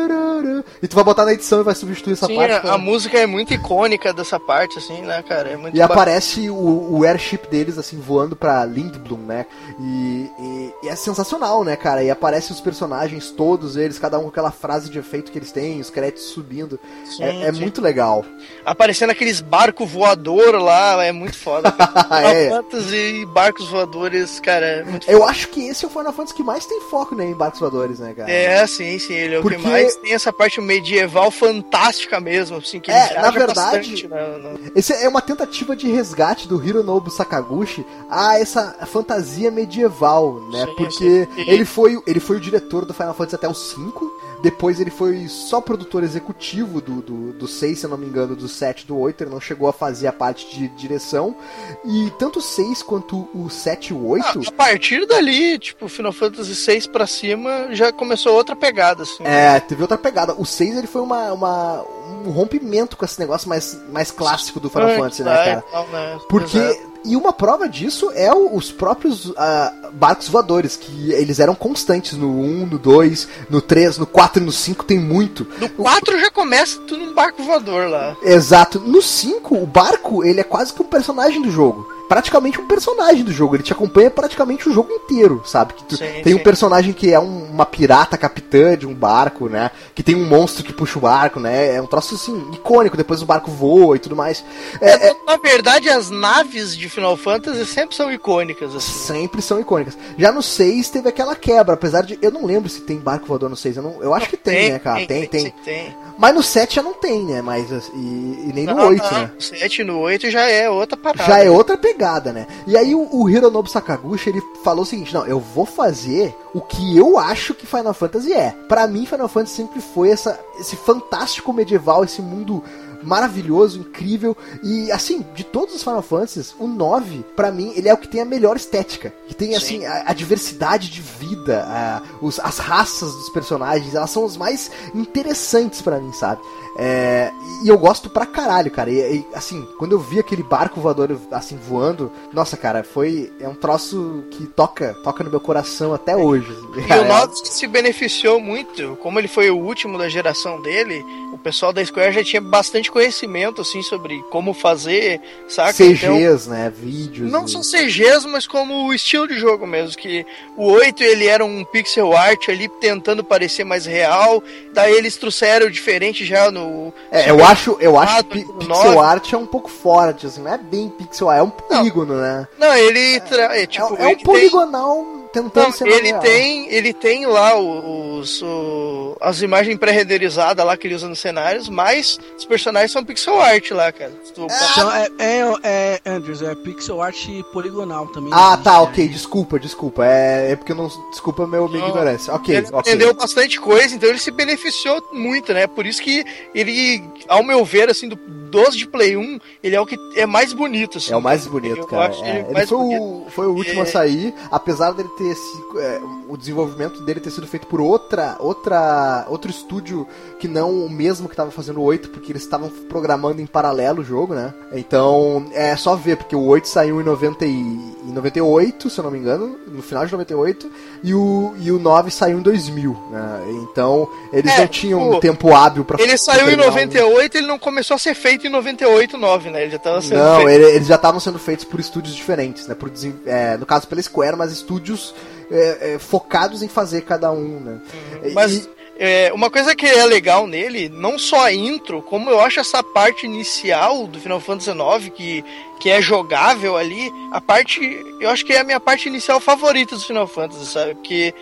[0.81, 2.67] E tu vai botar na edição e vai substituir essa Sim, parte.
[2.67, 5.49] a, a música é muito icônica dessa parte, assim, né, cara?
[5.49, 9.45] É muito E aparece o, o airship deles, assim, voando pra Lindblom, né?
[9.79, 12.03] E, e- e é sensacional, né, cara?
[12.03, 15.51] E aparece os personagens, todos eles, cada um com aquela frase de efeito que eles
[15.51, 16.79] têm, os créditos subindo.
[17.05, 17.59] Sim, é é sim.
[17.61, 18.23] muito legal.
[18.65, 21.73] Aparecendo aqueles barcos voador lá, é muito foda.
[22.25, 22.45] É.
[22.45, 26.13] Final Fantasy e barcos voadores, cara, é muito Eu acho que esse é o Final
[26.13, 28.29] Fantasy que mais tem foco, né, em barcos voadores, né, cara?
[28.31, 32.57] É, sim, sim, ele é o Porque- que mais tem essa parte medieval fantástica mesmo,
[32.57, 36.47] assim, que É, ele na verdade- bastante na- na- Esse é uma tentativa de resgate
[36.47, 40.65] do Hironobu Sakaguchi a essa fantasia medieval, né?
[40.65, 41.41] Sim, Porque sim.
[41.49, 45.27] ele foi, ele foi o diretor do Final Fantasy até o 5, depois ele foi
[45.27, 48.85] só produtor executivo do, do, do 6, se eu não me engano, do 7 e
[48.87, 51.35] do 8, ele não chegou a fazer a parte de direção.
[51.83, 54.41] E tanto o 6 quanto o 7 e o 8.
[54.47, 59.23] A partir dali, tipo, Final Fantasy VI pra cima, já começou outra pegada, assim.
[59.23, 60.33] É, teve outra pegada.
[60.37, 61.85] O 6 ele foi uma, uma-
[62.25, 65.63] um rompimento com esse negócio mais, mais clássico do Final Fantasy, né, cara?
[65.69, 66.19] Então, né?
[66.29, 66.57] Porque.
[66.57, 66.95] Exato.
[67.07, 72.13] E uma prova disso é o- os próprios ah, barcos voadores, que eles eram constantes
[72.13, 75.45] no 1, no 2, no 3, no 4 e no 5 tem muito.
[75.61, 78.17] No 4 já começa tudo num barco voador lá.
[78.23, 78.79] Exato.
[78.79, 81.87] No 5, o barco, ele é quase que um personagem do jogo.
[82.07, 83.55] Praticamente um personagem do jogo.
[83.55, 85.73] Ele te acompanha praticamente o jogo inteiro, sabe?
[85.73, 86.43] Que tu- Sim, tem um sim.
[86.43, 89.71] personagem que é um- uma pirata capitã de um barco, né?
[89.93, 91.75] Que tem um monstro que puxa o barco, né?
[91.75, 92.95] É um troço assim, icônico.
[92.97, 94.43] Depois o barco voa e tudo mais.
[94.81, 98.91] É, É, Na verdade, as naves de Final Fantasy sempre são icônicas, assim.
[98.91, 99.97] sempre são icônicas.
[100.17, 102.17] Já no 6 teve aquela quebra, apesar de.
[102.21, 103.77] Eu não lembro se tem barco voador no 6.
[103.77, 105.05] Eu, não, eu acho que tem, né, cara?
[105.05, 105.45] Tem, tem.
[105.47, 105.95] sim, tem.
[106.17, 107.41] Mas no 7 já não tem, né?
[107.41, 109.31] Mas, e, e nem no Não, 8, não, né?
[109.35, 111.23] No 7 no 8 já é outra parada.
[111.25, 111.94] Já é outra pegada,
[112.33, 112.47] né?
[112.67, 116.61] E aí o, o Hironobu Sakaguchi, ele falou o seguinte, não, eu vou fazer o
[116.61, 118.51] que eu acho que Final Fantasy é.
[118.67, 122.63] Pra mim, Final Fantasy sempre foi essa, esse fantástico medieval, esse mundo
[123.05, 124.35] maravilhoso, incrível.
[124.63, 128.07] E assim, de todos os Final Fantasies, o 9, pra mim, ele é o que
[128.07, 129.13] tem a melhor estética.
[129.27, 134.09] Que tem, assim, a, a diversidade de vida, a- os- as raças dos personagens, elas
[134.09, 136.41] são as mais interessantes pra mim, sabe?
[136.77, 137.31] É,
[137.63, 138.89] e eu gosto pra caralho, cara.
[138.91, 143.47] E, e, assim, quando eu vi aquele barco voador assim voando, nossa, cara, foi é
[143.47, 146.47] um troço que toca, toca no meu coração até hoje.
[146.77, 151.01] E Cara, o 9 se beneficiou muito, como ele foi o último da geração dele,
[151.45, 155.83] pessoal da Square já tinha bastante conhecimento, assim, sobre como fazer, saca?
[155.83, 157.31] Então, CGs, né, vídeos.
[157.31, 160.25] não e- só CGs, mas como o estilo de jogo mesmo, que
[160.57, 164.41] o 8 ele era um pixel art ali tentando parecer mais real,
[164.73, 166.91] daí eles trouxeram diferente já no...
[167.11, 170.57] É, eu acho, eu acho que pixel art é um pouco forte, assim, não é
[170.57, 172.47] bem pixel art, é um polígono, né?
[172.57, 173.21] Não, ele...
[173.31, 175.05] é, É, tipo, é um ele tem- poligonal
[175.43, 176.19] tentando Não, ser ele real.
[176.21, 181.67] tem, ele tem lá os, o- as imagens pré-renderizadas lá que ele usa nos cenários,
[181.69, 184.11] mas os personagens são pixel art lá, cara.
[184.33, 187.17] Tu- Então é, é, é, Andrews, é pixel art
[187.51, 188.29] poligonal também.
[188.33, 188.79] Ah, existe, tá, né?
[188.79, 190.05] ok, desculpa, desculpa.
[190.05, 190.89] É, é porque eu não.
[191.11, 192.33] Desculpa meu, minha Não, ignorância.
[192.33, 192.79] Ok, ele ok.
[192.79, 195.67] aprendeu bastante coisa, então ele se beneficiou muito, né?
[195.67, 198.17] Por isso que ele, ao meu ver, assim, do
[198.49, 201.13] 12 de Play 1, ele é o que é mais bonito, assim.
[201.13, 202.07] É o mais bonito, Eu cara.
[202.09, 203.83] acho É, ele ele foi, o, foi o último É.
[203.83, 208.35] a sair, apesar dele ter se, é, o desenvolvimento dele ter sido feito por outra,
[208.39, 210.07] outra, outro estúdio
[210.39, 214.01] que não o mesmo que estava fazendo o 8, porque eles estavam programando em paralelo
[214.01, 214.53] o jogo, né?
[214.73, 219.03] Então é só ver, porque o 8 saiu em, 90 e, em 98, se eu
[219.03, 220.69] não me engano, no final de 98,
[221.03, 223.41] e o, e o 9 saiu em 2000, né?
[223.71, 227.37] Então eles É, não tinham um tempo hábil pra Ele saiu em terminar um- 98,
[227.37, 229.61] ele não começou a ser feito em 98, 9, né?
[229.63, 230.49] Ele já tava sendo Não, feito.
[230.49, 232.75] ele- eles já estavam sendo feitos por estúdios diferentes, né?
[232.75, 232.91] Por,
[233.25, 235.13] é, no caso pela Square, mas estúdios
[235.51, 237.79] é, é, focados em fazer cada um, né?
[238.23, 238.67] E- Mas
[238.97, 242.81] é, uma coisa que é legal nele, não só a intro, como eu acho essa
[242.81, 245.45] parte inicial do Final Fantasy IX, que,
[245.79, 247.79] que é jogável ali, a parte.
[248.19, 250.95] Eu acho que é a minha parte inicial favorita do Final Fantasy, sabe?
[250.95, 251.33] Porque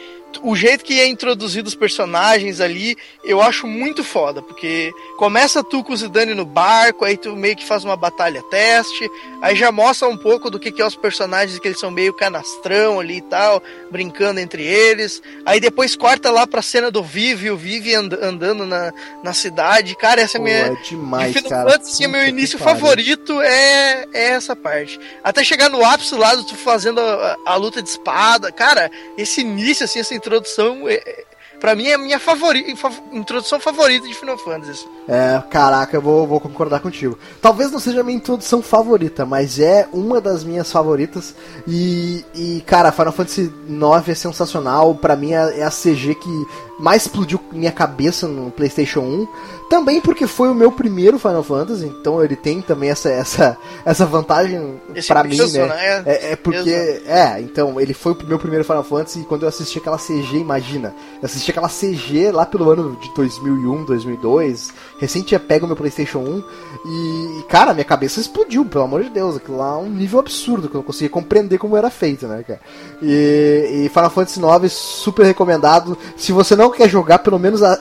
[0.41, 4.91] o jeito que é introduzido os personagens ali, eu acho muito foda, porque
[5.23, 9.09] começa tu com o Zidane no barco, aí tu meio que faz uma batalha teste,
[9.41, 12.13] aí já mostra um pouco do que, que é os personagens, que eles são meio
[12.13, 17.49] canastrão ali e tal, brincando entre eles, aí depois corta lá pra cena do Vivi,
[17.49, 18.91] o Vivi and- andando na,
[19.23, 20.57] na cidade, cara, essa é Pô, minha...
[20.57, 21.63] é demais, de cara.
[21.63, 22.73] Meu Puta que início pariu.
[22.81, 24.99] favorito é, é essa parte.
[25.23, 28.51] Até chegar no ápice lá, do tu fazendo a, a luta de espada.
[28.51, 30.89] Cara, esse início, assim, essa introdução.
[30.89, 31.23] é- é-
[31.63, 34.85] Pra mim é a minha favorita, fav introdução favorita de Final Fantasy.
[35.07, 37.17] É, caraca, eu vou, vou concordar contigo.
[37.41, 41.33] Talvez não seja a minha introdução favorita, mas é uma das minhas favoritas.
[41.65, 44.93] E, e cara, Final Fantasy IX é sensacional.
[44.95, 46.45] Pra mim é, é a CG que
[46.77, 49.27] mais explodiu minha cabeça no PlayStation 1.
[49.73, 54.05] Também porque foi o meu primeiro Final Fantasy, então ele tem também essa, essa, essa
[54.05, 55.65] vantagem pra mim, né?
[55.65, 56.03] né?
[56.05, 57.01] É, é porque.
[57.07, 60.37] É, então, ele foi o meu primeiro Final Fantasy e quando eu assisti aquela CG,
[60.37, 60.93] imagina.
[61.19, 64.71] Eu assisti aquela CG lá pelo ano de 2001, 2002.
[65.03, 66.43] Recente tinha pego meu PlayStation 1
[66.85, 69.35] e, cara, minha cabeça explodiu, pelo amor de Deus.
[69.35, 72.41] Aquilo lá é um nível absurdo que eu não conseguia compreender como era feito, né,
[72.47, 72.61] cara?
[73.01, 75.97] E, e Final Fantasy IX, super recomendado.
[76.15, 77.77] Se você não quer jogar, pelo menos a,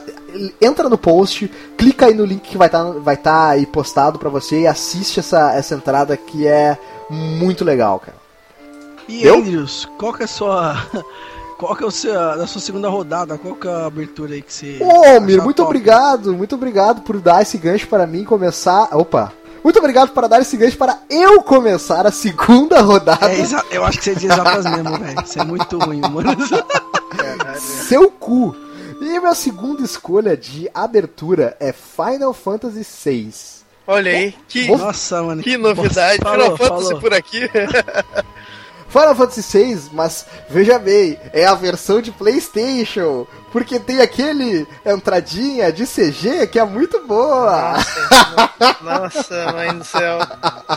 [0.59, 4.19] entra no post, clica aí no link que vai estar tá, vai tá aí postado
[4.19, 6.77] pra você e assiste essa, essa entrada que é
[7.09, 8.17] muito legal, cara.
[9.07, 10.75] E Andrews, qual que é a sua.
[11.57, 13.37] Qual que é o seu, da sua segunda rodada?
[13.37, 14.79] Qual que é a abertura aí que você.
[14.81, 15.67] Ô, Mir, muito top?
[15.69, 18.89] obrigado, muito obrigado por dar esse gancho para mim começar.
[18.95, 19.31] Opa!
[19.63, 23.31] Muito obrigado por dar esse gancho para eu começar a segunda rodada.
[23.31, 25.23] É, eu acho que você diz exatas mesmo, velho.
[25.23, 26.35] Isso é muito ruim, mano.
[27.87, 28.53] Seu cu.
[28.99, 33.31] E minha segunda escolha de abertura é Final Fantasy VI.
[33.85, 36.17] Olha aí, que, Nossa, mano, que novidade.
[36.17, 36.99] Final Fantasy falou.
[36.99, 37.41] por aqui.
[38.93, 45.71] Final Fantasy VI, mas veja bem, é a versão de PlayStation, porque tem aquele entradinha
[45.71, 47.75] de CG que é muito boa.
[48.81, 50.17] Nossa, mãe do céu.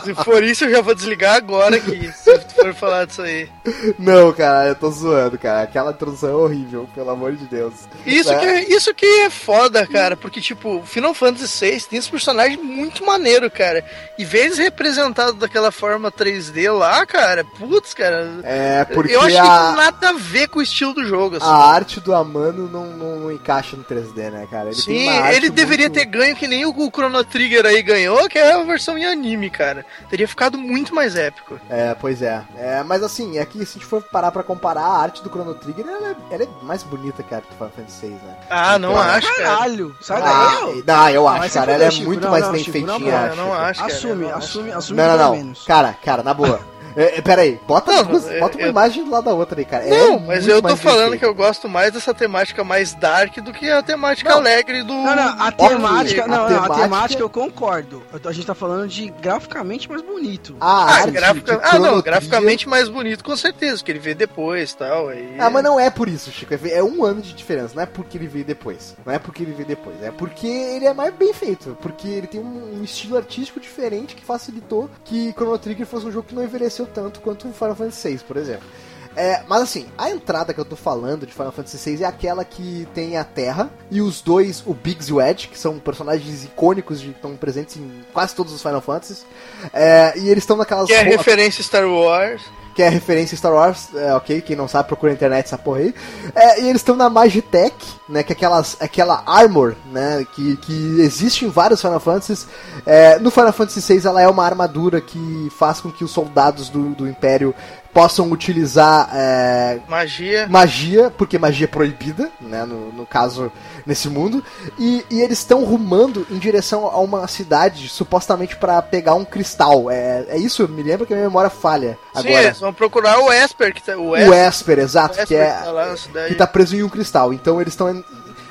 [0.03, 3.49] Se for isso, eu já vou desligar agora aqui, se for falar disso aí.
[3.97, 5.63] Não, cara, eu tô zoando, cara.
[5.63, 7.73] Aquela introdução é horrível, pelo amor de Deus.
[8.05, 8.37] Isso, é.
[8.37, 12.57] que, é, isso que é foda, cara, porque, tipo, Final Fantasy VI tem esse personagem
[12.57, 13.83] muito maneiro, cara.
[14.19, 18.39] E vezes representado daquela forma 3D lá, cara, putz, cara.
[18.43, 19.15] É, porque.
[19.15, 19.41] Eu acho a...
[19.41, 21.37] que tem nada a ver com o estilo do jogo.
[21.37, 21.45] Assim.
[21.45, 24.67] A arte do Amano não, não, não, encaixa no 3D, né, cara?
[24.67, 25.99] Ele Sim, ele deveria muito...
[25.99, 29.49] ter ganho que nem o Chrono Trigger aí ganhou, que é a versão em anime,
[29.49, 29.85] cara.
[30.09, 31.59] Teria ficado muito mais épico.
[31.69, 32.41] É, pois é.
[32.55, 35.29] é mas assim, aqui é se a gente for parar pra comparar a arte do
[35.29, 38.13] Chrono Trigger, ela é, ela é mais bonita que a arte do Final Fantasy VI,
[38.13, 38.37] né?
[38.49, 39.97] Ah, não então, acho, caralho.
[40.01, 40.83] Sai ah, daí.
[40.85, 41.71] Não, eu acho, cara.
[41.71, 43.27] Ela é muito não, mais bem feitinha.
[43.29, 43.83] Não, não, acho.
[43.83, 44.97] Assume, assume, assume.
[44.97, 45.53] Não, não, não.
[45.65, 46.59] Cara, cara, na boa.
[46.97, 48.71] É, é, pera aí, bota, não, duas, é, bota uma eu...
[48.71, 49.83] imagem do lado da outra aí, cara.
[49.83, 53.37] É não, é mas eu tô falando que eu gosto mais dessa temática mais dark
[53.37, 54.37] do que a temática não.
[54.37, 54.93] alegre do.
[54.93, 56.27] Não, não, a temática.
[56.27, 56.73] Não, a, temática...
[56.73, 58.01] a temática eu concordo.
[58.25, 60.55] A gente tá falando de graficamente mais bonito.
[60.59, 61.61] Ah, ah, grafica...
[61.63, 65.09] ah não, graficamente mais bonito, com certeza, que ele veio depois tal.
[65.09, 65.35] Aí...
[65.37, 66.55] Ah, mas não é por isso, Chico.
[66.67, 68.95] É um ano de diferença, não é porque ele veio depois.
[69.05, 71.77] Não é porque ele veio depois, é porque ele é mais bem feito.
[71.79, 76.11] Porque ele tem um, um estilo artístico diferente que facilitou que Chrono Trigger fosse um
[76.11, 78.67] jogo que não envelheceu tanto quanto o Final Fantasy VI, por exemplo.
[79.15, 82.45] É, mas assim, a entrada que eu tô falando de Final Fantasy VI é aquela
[82.45, 86.43] que tem a Terra e os dois, o Biggs e o Edge, que são personagens
[86.43, 89.25] icônicos que estão presentes em quase todos os Final Fantasies.
[89.73, 90.85] É, e eles estão naquelas.
[90.85, 92.43] Que é referência Star Wars
[92.77, 94.39] que é referência Star Wars, é, ok?
[94.39, 95.95] Quem não sabe, procura na internet essa porra aí.
[96.35, 97.75] É, e eles estão na Magitech,
[98.07, 98.21] né?
[98.21, 100.23] Que é aquelas, aquela armor, né?
[100.35, 102.47] Que, que existe em vários Final Fantasies.
[102.85, 106.69] É, no Final Fantasy VI ela é uma armadura que faz com que os soldados
[106.69, 107.51] do, do Império
[107.93, 110.47] possam utilizar é, magia.
[110.47, 113.51] magia, porque magia é proibida, né, no, no caso,
[113.85, 114.43] nesse mundo,
[114.77, 119.89] e, e eles estão rumando em direção a uma cidade, supostamente para pegar um cristal.
[119.89, 120.67] É, é isso?
[120.67, 122.41] Me lembra que a minha memória falha agora.
[122.41, 125.27] Sim, eles vão procurar o Esper, que tá, o Esper, o Esper exato, o Esper
[125.27, 127.33] que é que tá, que tá preso em um cristal.
[127.33, 128.03] Então eles estão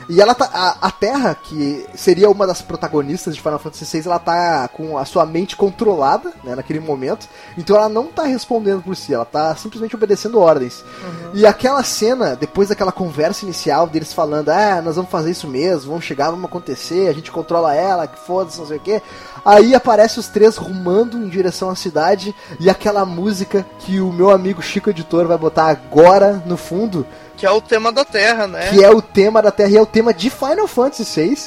[0.08, 0.48] e ela tá.
[0.52, 4.96] A, a, Terra, que seria uma das protagonistas de Final Fantasy VI, ela tá com
[4.96, 7.28] a sua mente controlada, né, naquele momento.
[7.58, 10.82] Então ela não tá respondendo por si, ela tá simplesmente obedecendo ordens.
[10.82, 11.30] Uhum.
[11.34, 15.90] E aquela cena, depois daquela conversa inicial deles falando, ah, nós vamos fazer isso mesmo,
[15.90, 19.02] vamos chegar, vamos acontecer, a gente controla ela, que foda-se, não sei o quê.
[19.44, 24.30] Aí aparece os três rumando em direção à cidade e aquela música que o meu
[24.30, 28.70] amigo Chico Editor vai botar agora no fundo que é o tema da Terra, né?
[28.70, 31.38] Que é o tema da Terra e é o tema de Final Fantasy VI.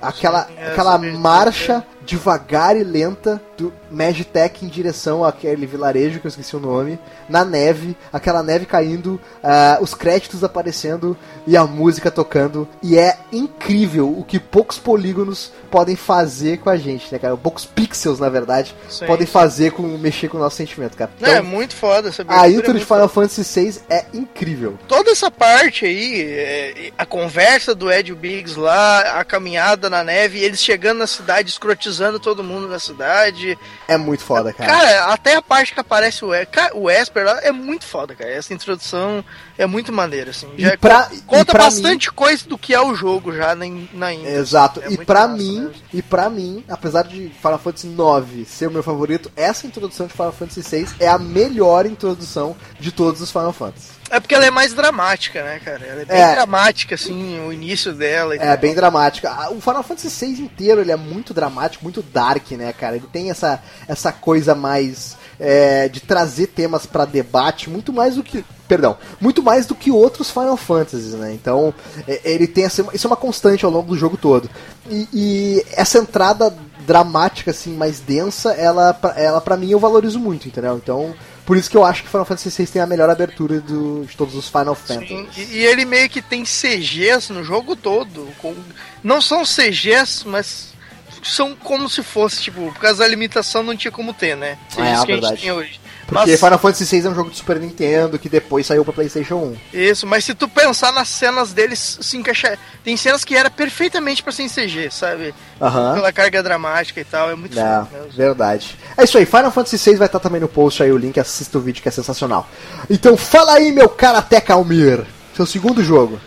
[0.00, 6.30] Aquela, Sim, aquela marcha devagar e lenta do Magitech em direção àquele vilarejo que eu
[6.30, 11.14] esqueci o nome, na neve, aquela neve caindo, uh, os créditos aparecendo
[11.46, 12.66] e a música tocando.
[12.82, 17.36] E é incrível o que poucos polígonos podem fazer com a gente, né, cara?
[17.36, 21.10] Poucos pixels, na verdade, sim, podem fazer com mexer com o nosso sentimento, cara.
[21.18, 23.28] Então, é muito foda essa A intro é de Final foda.
[23.28, 24.78] Fantasy VI é incrível.
[24.88, 30.38] Toda essa parte aí, é, a conversa do Ed Biggs lá, a caminhada na neve,
[30.38, 33.58] eles chegando na cidade escrotizando cruzando todo mundo na cidade.
[33.88, 34.70] É muito foda, cara.
[34.70, 36.28] Cara, até a parte que aparece o,
[36.74, 38.30] o Esper lá é muito foda, cara.
[38.30, 39.24] Essa introdução
[39.56, 40.48] é muito maneira, assim.
[40.56, 42.14] Já pra, conta bastante mim...
[42.14, 44.30] coisa do que é o jogo já na, na Índia.
[44.30, 44.80] Exato.
[44.80, 45.70] É e pra massa, mim, né?
[45.92, 50.12] e para mim, apesar de Final Fantasy IX ser o meu favorito, essa introdução de
[50.12, 53.97] Final Fantasy VI é a melhor introdução de todos os Final Fantasy.
[54.10, 55.84] É porque ela é mais dramática, né, cara?
[55.84, 56.34] Ela é bem é.
[56.34, 58.34] dramática, assim, o início dela.
[58.34, 59.30] é, bem dramática.
[59.30, 62.96] Ah, o Final Fantasy VI inteiro, ele é muito dramático, muito dark, né, cara?
[62.96, 65.16] Ele tem essa, essa coisa mais...
[65.40, 69.90] É, de trazer temas para debate, muito mais do que perdão, muito mais do que
[69.90, 71.32] outros Final Fantasies, né?
[71.32, 71.72] Então,
[72.08, 74.50] é, ele tem essa, isso é uma constante ao longo do jogo todo.
[74.90, 76.52] E, e essa entrada
[76.86, 80.76] dramática, assim, mais densa, ela, ela para mim eu valorizo muito, entendeu?
[80.76, 81.14] Então,
[81.48, 84.14] por isso que eu acho que Final Fantasy VI tem a melhor abertura do, de
[84.14, 85.26] todos os Final Fantasy.
[85.34, 88.28] E, e, ele meio que tem CGs no jogo todo.
[88.36, 88.54] Com,
[89.02, 90.74] não são CGs, mas
[91.22, 94.58] são como se fosse, tipo, por causa da limitação não tinha como ter, né?
[94.68, 95.80] CGs é, é que a gente tem hoje.
[96.08, 96.40] Porque mas...
[96.40, 99.56] Final Fantasy VI é um jogo de Super Nintendo que depois saiu pra PlayStation 1.
[99.74, 102.58] Isso, mas se tu pensar nas cenas deles se encaixar.
[102.82, 105.34] Tem cenas que era perfeitamente pra ser em CG, sabe?
[105.60, 105.94] Uhum.
[105.94, 108.74] Pela carga dramática e tal, é muito é, Verdade.
[108.96, 111.58] É isso aí, Final Fantasy VI vai estar também no post aí o link, assista
[111.58, 112.48] o vídeo que é sensacional.
[112.88, 115.04] Então fala aí, meu Karate Calmir,
[115.36, 116.18] seu segundo jogo.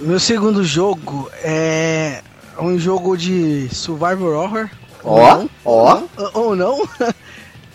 [0.00, 2.22] Meu segundo jogo é
[2.58, 4.70] um jogo de Survivor Horror.
[5.04, 6.02] Ó, ó.
[6.32, 6.88] Ou não.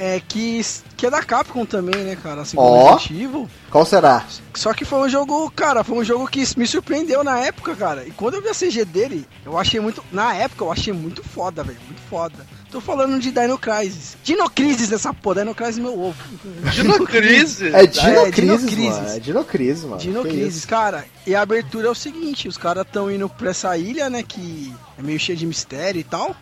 [0.03, 0.59] É que,
[0.97, 2.41] que é da Capcom também, né, cara?
[2.41, 3.47] Assim como oh, Evil.
[3.69, 4.25] Qual será?
[4.55, 8.03] Só que foi um jogo, cara, foi um jogo que me surpreendeu na época, cara.
[8.07, 10.03] E quando eu vi a CG dele, eu achei muito.
[10.11, 11.77] Na época eu achei muito foda, velho.
[11.85, 12.33] Muito foda.
[12.71, 14.17] Tô falando de Dino Crisis.
[14.23, 16.17] Dino Crisis nessa porra, Dino Crisis meu ovo.
[16.73, 17.61] Dino Crisis?
[17.71, 18.77] É Dino é, Crisis.
[18.79, 19.09] Mano.
[19.09, 19.97] É Dino Crisis, mano.
[19.97, 21.05] Dino Crisis, cara.
[21.27, 24.73] E a abertura é o seguinte, os caras tão indo pra essa ilha, né, que
[24.97, 26.35] é meio cheia de mistério e tal.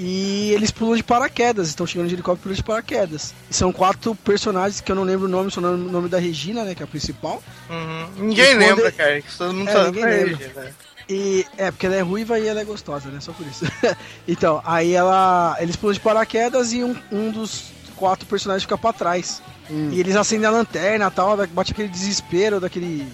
[0.00, 3.34] E eles pulam de paraquedas, estão chegando de helicóptero pulam de paraquedas.
[3.50, 6.62] E são quatro personagens que eu não lembro o nome, só o nome da Regina,
[6.62, 6.72] né?
[6.72, 7.42] Que é a principal.
[7.68, 8.26] Uhum.
[8.28, 8.92] Ninguém lembra, ele...
[8.92, 9.22] cara.
[9.36, 10.36] Todo mundo é, sabe ninguém lembra.
[10.36, 10.76] Regina.
[11.08, 13.18] E, é, porque ela é ruiva e ela é gostosa, né?
[13.18, 13.64] Só por isso.
[14.28, 15.56] então, aí ela.
[15.58, 19.42] Eles pulam de paraquedas e um, um dos quatro personagens fica pra trás.
[19.68, 19.90] Hum.
[19.92, 23.04] E eles acendem a lanterna e tal, bate aquele desespero daquele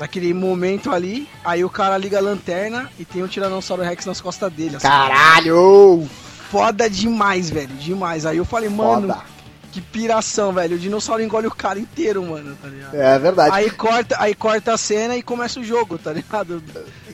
[0.00, 4.18] daquele momento ali, aí o cara liga a lanterna e tem um Tiranossauro Rex nas
[4.18, 4.76] costas dele.
[4.76, 4.88] Assim.
[4.88, 6.08] Caralho!
[6.50, 8.24] Foda demais, velho, demais.
[8.24, 9.20] Aí eu falei, mano, Foda.
[9.70, 10.76] que piração, velho.
[10.76, 12.94] O dinossauro engole o cara inteiro, mano, tá ligado?
[12.94, 13.50] É verdade.
[13.54, 16.62] Aí corta, aí corta a cena e começa o jogo, tá ligado?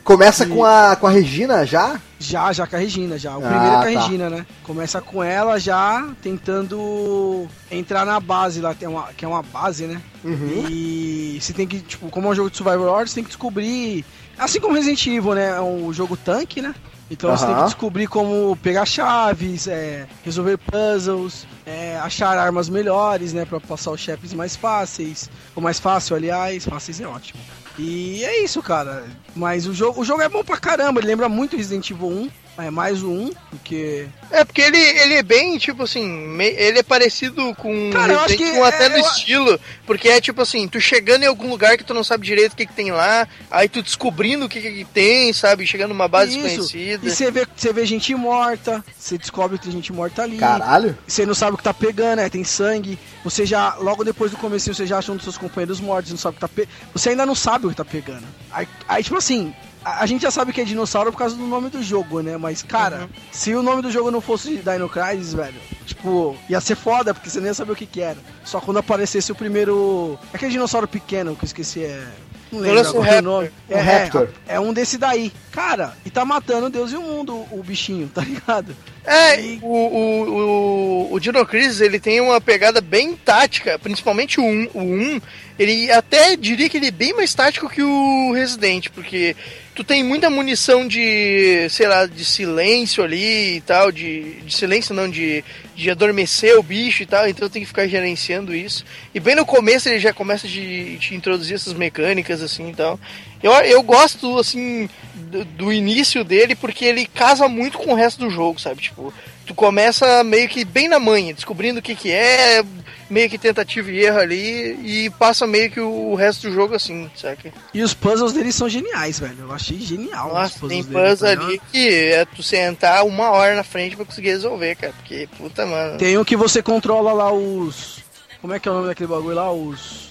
[0.07, 0.49] Começa e...
[0.49, 2.01] com, a, com a Regina já?
[2.17, 3.37] Já, já com a Regina, já.
[3.37, 4.07] O ah, primeiro é com a tá.
[4.07, 4.47] Regina, né?
[4.63, 9.43] Começa com ela já tentando entrar na base lá, que é uma, que é uma
[9.43, 10.01] base, né?
[10.25, 10.65] Uhum.
[10.71, 13.31] E você tem que, tipo, como é um jogo de Survivor Horror, você tem que
[13.31, 14.05] descobrir.
[14.39, 15.49] Assim como Resident Evil, né?
[15.57, 16.73] É um jogo tanque, né?
[17.11, 17.37] Então uhum.
[17.37, 23.45] você tem que descobrir como pegar chaves, é, resolver puzzles, é, achar armas melhores, né?
[23.45, 25.29] Pra passar os chefes mais fáceis.
[25.57, 26.65] Ou mais fácil, aliás.
[26.65, 27.41] Fáceis é ótimo.
[27.79, 29.05] E é isso, cara.
[29.35, 32.31] Mas o jogo, o jogo é bom pra caramba, ele lembra muito Resident Evil 1.
[32.59, 34.07] É mais 1, porque.
[34.31, 38.21] É, porque ele, ele é bem, tipo assim, me, ele é parecido com Cara, eu
[38.21, 39.03] acho que até é, no eu...
[39.03, 39.61] estilo.
[39.87, 42.57] Porque é tipo assim, tu chegando em algum lugar que tu não sabe direito o
[42.57, 45.67] que, que tem lá, aí tu descobrindo o que, que tem, sabe?
[45.67, 46.43] Chegando numa base Isso.
[46.43, 47.07] desconhecida.
[47.07, 50.39] E você vê, você vê gente morta, você descobre que tem gente morta ali.
[50.39, 50.97] Caralho.
[51.07, 52.99] Você não sabe o que tá pegando, é, tem sangue.
[53.23, 56.19] Você já, logo depois do começo, você já acha um dos seus companheiros mortos, não
[56.19, 56.73] sabe o que tá pegando.
[56.95, 58.25] Você ainda não sabe o que tá pegando.
[58.51, 59.55] Aí, aí tipo assim,
[59.87, 62.37] a, gente já sabe que é dinossauro por causa do nome do jogo, né?
[62.37, 63.09] Mas, cara, uhum.
[63.31, 67.31] se o nome do jogo não fosse Dino Crisis, velho, tipo, ia ser foda, porque
[67.31, 68.19] você nem ia saber o que que era.
[68.45, 70.19] Só quando aparecesse o primeiro.
[70.35, 72.05] Aquele dinossauro pequeno que eu esqueci é.
[72.51, 73.51] Não lembro agora o nome.
[73.69, 74.11] É, é,
[74.49, 75.33] é, um desse daí.
[75.53, 78.77] Cara, e tá matando Deus e o mundo, o, o bichinho, tá ligado?
[79.05, 79.59] É, e...
[79.63, 84.69] o, o, o, o Dino Crisis, ele tem uma pegada bem tática, principalmente o 1.
[84.75, 85.21] O 1,
[85.59, 89.37] ele até diria que ele é bem mais tático que o Resident, porque
[89.77, 94.95] tu tem muita munição de, sei lá, de silêncio ali e tal, de, de silêncio
[94.95, 98.87] não, de, de adormecer o bicho e tal, então tem que ficar gerenciando isso.
[99.15, 102.99] E bem no começo ele já começa a te introduzir essas mecânicas assim e tal.
[103.43, 108.21] Eu, eu gosto, assim, do, do, início dele porque ele casa muito com o resto
[108.21, 108.81] do jogo, sabe?
[108.81, 109.13] Tipo,
[109.47, 112.65] tu começa meio que bem na manha, descobrindo o que que é,
[113.09, 117.09] meio que tentativa e erro ali, e passa meio que o resto do jogo assim,
[117.17, 117.53] sabe?
[117.73, 119.37] E os puzzles dele são geniais, velho.
[119.41, 120.35] Eu achei genial.
[120.35, 124.05] Nossa, tem puzzles dele, tá ali que é tu sentar uma hora na frente pra
[124.05, 124.93] conseguir resolver, cara.
[124.93, 125.99] Porque, puta, mano.
[125.99, 128.05] Tem um que você controla lá os.
[128.41, 129.51] Como é que é o nome daquele bagulho lá?
[129.53, 130.06] Os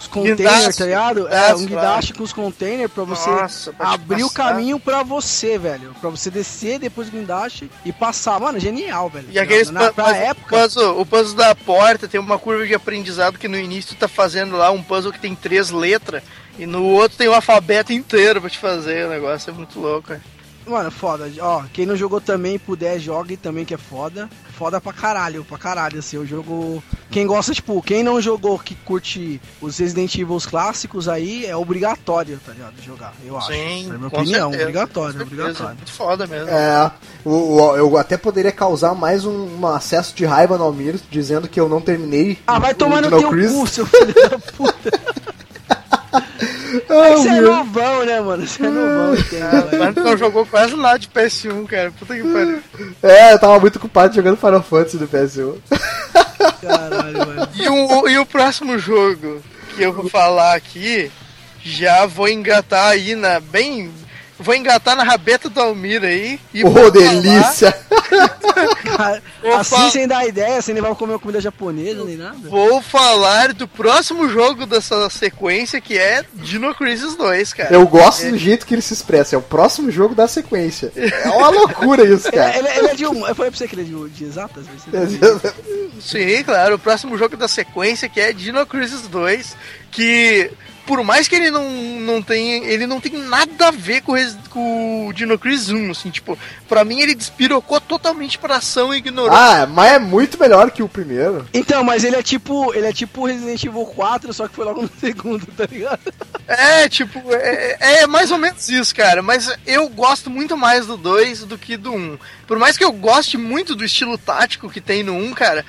[0.00, 1.28] os containers, tá ligado?
[1.28, 5.58] É, um guindaste com os containers pra você Nossa, pra abrir o caminho pra você,
[5.58, 5.94] velho.
[6.00, 8.40] Pra você descer depois do guindaste e passar.
[8.40, 9.28] Mano, genial, velho.
[9.30, 10.56] E aqueles Na, pu- pra época.
[10.58, 14.08] puzzle- o puzzle da porta tem uma curva de aprendizado que no início tu tá
[14.08, 16.22] fazendo lá um puzzle que tem três letras
[16.58, 19.06] e no outro tem o alfabeto inteiro pra te fazer.
[19.06, 20.08] O negócio é muito louco.
[20.08, 20.20] cara.
[20.70, 21.28] Mano, foda.
[21.40, 24.28] Ó, quem não jogou também puder, jogue também, que é foda.
[24.56, 26.16] Foda pra caralho, pra caralho, assim.
[26.18, 26.82] O jogo.
[27.10, 32.38] Quem gosta, tipo, quem não jogou, que curte os Resident Evil clássicos aí, é obrigatório,
[32.46, 32.74] tá ligado?
[32.84, 33.48] Jogar, eu acho.
[33.48, 35.74] Sim, é a minha com opinião, certeza, obrigatório, obrigatório.
[35.76, 36.48] Muito foda mesmo.
[36.48, 36.90] É,
[37.24, 41.48] o, o- eu até poderia causar mais um, um acesso de raiva no Almir, dizendo
[41.48, 42.38] que eu não terminei.
[42.46, 43.56] Ah, vai o tomar no teu Crisis.
[43.58, 45.00] cu, seu filho da puta.
[46.88, 48.46] Ah, Você é novão, né, mano?
[48.46, 49.78] Você é novão, entendeu?
[49.78, 51.90] Mas não jogou quase nada de PS1, cara.
[51.92, 52.62] Puta que pariu.
[53.02, 55.56] É, eu tava muito ocupado jogando Final Fantasy do PS1.
[56.60, 57.48] Caralho, mano.
[57.54, 59.42] E o, e o próximo jogo
[59.76, 61.10] que eu vou falar aqui,
[61.62, 63.40] já vou engatar aí na.
[63.40, 63.90] Bem.
[64.40, 66.40] Vou engatar na rabeta do Almir aí.
[66.54, 67.76] E falar- delícia!
[68.96, 69.22] Cara,
[69.58, 72.36] assim sem dar ideia, sem levar comer comida japonesa nem nada.
[72.48, 77.72] Vou falar do próximo jogo dessa sequência que é Dino Crisis 2, cara.
[77.74, 79.34] Eu gosto do jeito que ele se expressa.
[79.36, 80.92] É o próximo jogo da sequência.
[80.96, 82.58] É uma loucura isso, Ele, cara.
[82.58, 83.26] ele- ele é de um.
[83.26, 84.64] Eu falei pra você que ele é de, de exatas?
[84.66, 85.54] Você-
[86.00, 89.56] Sim, claro, o próximo jogo da sequência que é Dino Crisis 2,
[89.90, 90.50] que
[90.90, 91.70] por mais que ele não,
[92.00, 95.92] não tenha, ele não tem nada a ver com, Res- com o Dino Crisis 1,
[95.92, 96.36] assim, tipo,
[96.68, 99.30] pra mim ele despirocou totalmente pra ação e ignorou.
[99.32, 101.46] Ah, mas é muito melhor que o primeiro.
[101.54, 102.74] Então, mas ele é tipo.
[102.74, 106.00] Ele é tipo Resident Evil 4, só que foi logo no segundo, tá ligado?
[106.48, 109.22] É, tipo, é, é mais ou menos isso, cara.
[109.22, 112.18] Mas eu gosto muito mais do 2 do que do 1.
[112.48, 115.64] Por mais que eu goste muito do estilo tático que tem no 1, cara.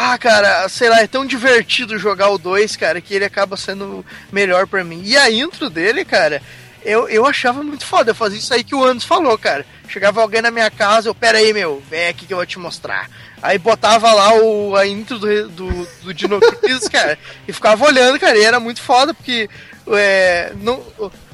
[0.00, 4.06] Ah, cara, sei lá, é tão divertido jogar o 2, cara, que ele acaba sendo
[4.30, 5.02] melhor pra mim.
[5.04, 6.40] E a intro dele, cara,
[6.84, 8.12] eu, eu achava muito foda.
[8.12, 9.66] Eu fazia isso aí que o Anderson falou, cara.
[9.88, 12.60] Chegava alguém na minha casa, eu, pera aí, meu, vem aqui que eu vou te
[12.60, 13.10] mostrar.
[13.42, 17.18] Aí botava lá o, a intro do, do, do Dino Crisis, cara,
[17.48, 19.50] e ficava olhando, cara, e era muito foda, porque
[19.88, 20.80] é, não,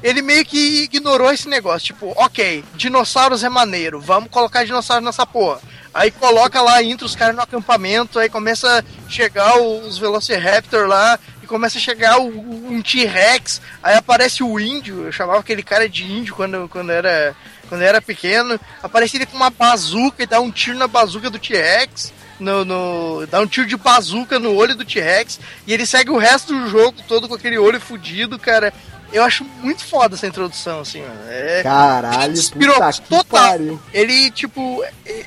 [0.01, 5.25] ele meio que ignorou esse negócio, tipo, ok, dinossauros é maneiro, vamos colocar dinossauros nessa
[5.25, 5.61] porra.
[5.95, 10.87] Aí coloca lá a intro, os caras no acampamento, aí começa a chegar os Velociraptor
[10.87, 12.27] lá, e começa a chegar o-
[12.69, 17.33] um T-Rex, aí aparece o índio, eu chamava aquele cara de índio quando, quando era
[17.69, 21.39] quando era pequeno, aparece ele com uma bazuca e dá um tiro na bazuca do
[21.39, 22.13] T-Rex.
[22.39, 26.17] No, no- dá um tiro de bazuca no olho do T-Rex e ele segue o
[26.17, 28.71] resto do jogo todo com aquele olho fudido, cara.
[29.13, 31.19] Eu acho muito foda essa introdução, assim, mano.
[31.29, 33.79] É, Caralho, Inspirou puta total.
[33.93, 35.25] ele, tipo, é,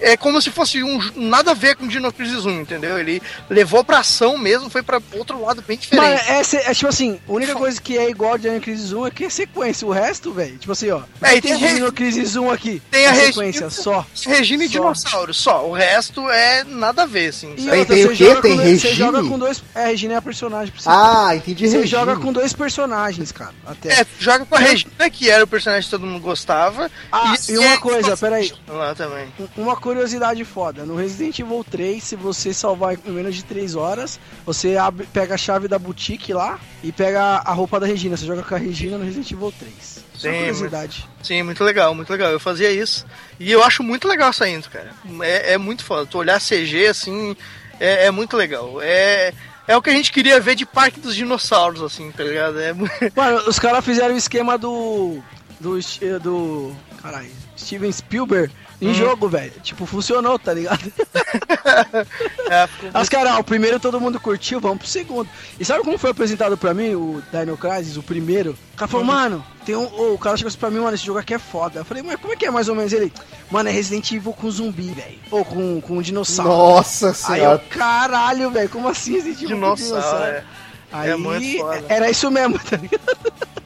[0.00, 2.98] é como se fosse um nada a ver com Dino Crisis 1, entendeu?
[2.98, 3.20] Ele
[3.50, 6.22] levou pra ação mesmo, foi pra outro lado bem diferente.
[6.30, 9.06] é, se- é tipo assim, a única coisa que é igual de Dino Crisis 1
[9.06, 9.86] é que é sequência.
[9.86, 11.02] O resto, velho, tipo assim, ó.
[11.22, 12.82] É, e tem tem a Dino Crisis 1 aqui.
[12.90, 14.04] tem a é sequência só.
[14.26, 14.72] Regina e Só.
[14.72, 15.66] dinossauro, só.
[15.66, 17.54] O resto é nada a ver, assim.
[17.56, 18.24] E outra, tem o você quê?
[18.24, 19.62] joga Tem com dois- Você joga com dois.
[19.74, 20.72] É, a Regina é a personagem.
[20.86, 21.86] Ah, entendi Você Regina.
[22.00, 22.91] joga com dois personagens,
[23.32, 23.54] cara.
[23.66, 24.00] Até.
[24.00, 26.90] É, tu joga com a Regina, que era o personagem que todo mundo gostava.
[27.10, 28.52] Ah, e uma é- coisa, peraí.
[28.68, 29.32] Lá também.
[29.56, 34.18] Uma curiosidade foda, no Resident Evil 3, se você salvar em menos de 3 horas,
[34.44, 38.16] você abre, pega a chave da boutique lá e pega a roupa da Regina.
[38.16, 40.02] Você joga com a Regina no Resident Evil 3.
[40.14, 41.08] Só Sim, curiosidade.
[41.22, 42.30] Sim, muito legal, muito legal.
[42.30, 43.04] Eu fazia isso.
[43.40, 44.92] E eu acho muito legal essa intro, cara.
[45.20, 46.06] É, é muito foda.
[46.06, 47.36] Tu olhar CG assim,
[47.80, 48.80] é, é muito legal.
[48.80, 49.32] É.
[49.72, 52.60] É o que a gente queria ver de Parque dos Dinossauros, assim, tá ligado?
[52.60, 52.74] É
[53.16, 55.18] Mano, os caras fizeram o esquema do.
[55.58, 55.78] Do.
[56.20, 58.52] do caralho, Steven Spielberg
[58.82, 58.94] em Uhum.
[58.94, 59.52] jogo, velho.
[59.62, 60.80] Tipo, funcionou, tá ligado?
[62.50, 65.28] é, ficou Aí caras, ah, o primeiro todo mundo curtiu, vamos pro segundo.
[65.58, 68.58] E sabe como foi apresentado pra mim o Dino Crisis, o primeiro?
[68.74, 69.84] O cara falou, mano, tem um.
[69.84, 71.80] ô, o cara chegou assim pra mim, mano, esse jogo aqui é foda.
[71.80, 73.12] Eu falei, mas como é que é mais ou menos ele?
[73.50, 75.18] Mano, é Resident Evil com zumbi, velho.
[75.30, 76.50] Ou com, com um dinossauro.
[76.50, 77.58] Nossa Aí eu, senhora.
[77.70, 80.44] caralho, velho, como assim Resident Evil com dinossauro, é.
[80.92, 81.84] Aí É muito foda.
[81.88, 83.00] era isso mesmo, tá ligado?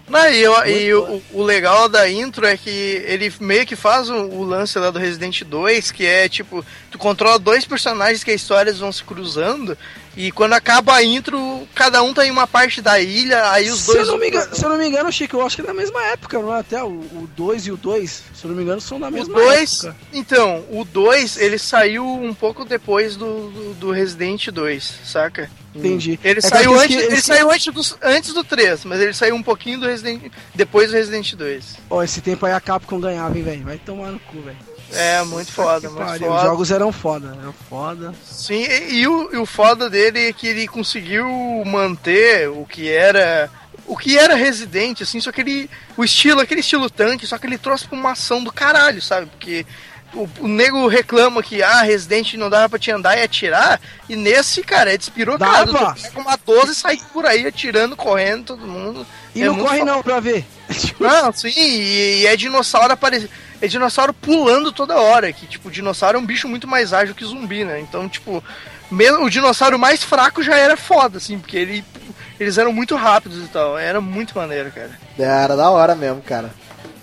[0.08, 4.08] Não, e, eu- e o, o legal da intro é que ele meio que faz
[4.08, 8.30] o, o lance lá do Resident 2, que é tipo, tu controla dois personagens que
[8.30, 9.76] as histórias vão se cruzando,
[10.16, 13.80] e quando acaba a intro, cada um tá em uma parte da ilha, aí os
[13.80, 13.98] se, dois.
[14.00, 15.74] eu não me engano, se eu não me engano, Chico, eu acho que é da
[15.74, 16.60] mesma época, não é?
[16.60, 19.34] Até o 2 e o 2, se eu não me engano, são da O mesma
[19.34, 19.96] 2, época.
[20.12, 25.50] então, o 2 ele saiu um pouco depois do, do, do Resident 2, saca?
[25.74, 26.18] Entendi.
[26.24, 29.12] Ele É saiu antes, que- ele que- saiu antes do, antes do 3, mas ele
[29.12, 31.76] saiu um pouquinho do Resident depois do Resident 2.
[31.90, 33.64] Ó, esse tempo aí a Capcom ganhava, hein, velho?
[33.64, 34.56] Vai tomar no cu, velho.
[34.92, 36.36] É, muito foda, muito pariu, foda.
[36.38, 38.14] Os jogos eram foda, eram foda.
[38.24, 41.26] Sim, e, e o, e o foda dele é que ele conseguiu
[41.66, 43.50] manter o que era.
[43.86, 45.70] O que era Resident, assim, só que ele.
[45.96, 49.26] O estilo, aquele estilo tanque, só que ele trouxe pra uma ação do caralho, sabe?
[49.26, 49.64] Porque
[50.14, 53.80] o, o nego reclama que, ah, Resident não dava pra te andar e atirar.
[54.08, 55.72] E nesse, cara, é despirocado.
[55.72, 59.06] Tu pega uma 12 e sai por aí atirando, correndo, todo mundo.
[59.34, 60.44] E É não corre não pra ver.
[60.98, 63.30] Não, sim, e, e é dinossauro aparecendo.
[63.60, 65.32] É dinossauro pulando toda hora.
[65.32, 67.80] Que, tipo, dinossauro é um bicho muito mais ágil que zumbi, né?
[67.80, 68.42] Então, tipo,
[68.90, 71.84] mesmo o dinossauro mais fraco já era foda, assim, porque ele,
[72.38, 73.78] eles eram muito rápidos e tal.
[73.78, 74.90] Era muito maneiro, cara.
[75.18, 76.50] Era da hora mesmo, cara.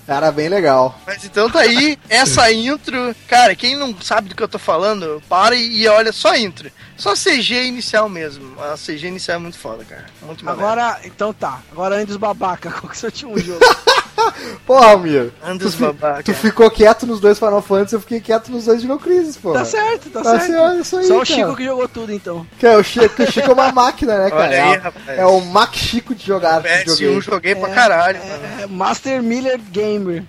[0.07, 0.99] Era bem legal.
[1.07, 3.15] Mas então tá aí, essa intro.
[3.27, 6.69] Cara, quem não sabe do que eu tô falando, para e, olha só a intro.
[6.97, 8.61] Só CG inicial mesmo.
[8.61, 10.05] A CG inicial é muito foda, cara.
[10.21, 10.65] Muito maneiro.
[10.65, 11.61] Agora, então tá.
[11.71, 13.65] Agora antes babaca, qual que é o seu último jogo?
[14.65, 15.31] Porra, Almir.
[15.59, 16.23] Tu, babaca.
[16.23, 19.53] tu ficou quieto nos dois Final Fantasy, eu fiquei quieto nos dois Dino Crisis, pô.
[19.53, 20.79] tá certo, tá, Tá certo.
[20.81, 21.25] isso aí, Só o cara.
[21.25, 22.45] Chico que jogou tudo, então.
[22.59, 24.43] Que é, o Chico, o Chico é uma máquina, né, cara?
[24.43, 25.19] Olha aí, é, rapaz.
[25.19, 27.21] é o Mac Chico de jogar PS1 videogame.
[27.21, 28.61] joguei pra caralho, mano.
[28.61, 30.23] É, Master Miller Gamer.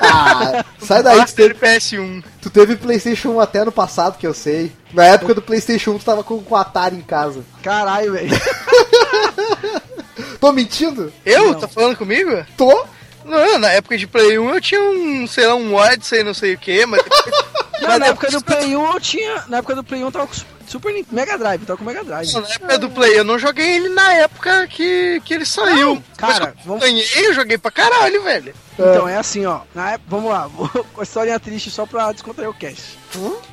[0.00, 2.24] Ah, sai daí, tu Master teve, PS1.
[2.40, 4.72] tu teve Playstation 1 até no passado, que eu sei.
[4.92, 7.40] Na época do Playstation 1, tu tava com, com Atari em casa.
[7.62, 8.30] Caralho, velho.
[10.40, 11.12] Tô mentindo?
[11.24, 11.52] Eu?
[11.52, 11.60] Não.
[11.60, 12.30] Tá falando comigo?
[12.56, 12.84] Tô?
[13.26, 16.54] Não, na época de Play 1 eu tinha um, sei lá, um Odyssey, não sei
[16.54, 17.02] o que, mas.
[17.82, 19.44] Não, na época do Play 1 eu tinha.
[19.48, 20.34] Na época do Play 1 eu tava com
[20.66, 21.14] Super Nintendo.
[21.14, 22.32] Mega Drive, tava com Mega Drive.
[22.32, 25.94] Na época do Play, eu não joguei ele na época que, que ele saiu.
[25.96, 28.54] Não, cara, eu vamos- ganhei, eu joguei pra caralho, velho.
[28.72, 29.60] Então é assim, ó.
[29.74, 32.98] Na época, vamos lá, vou- com a historinha triste só pra descontrair o cast.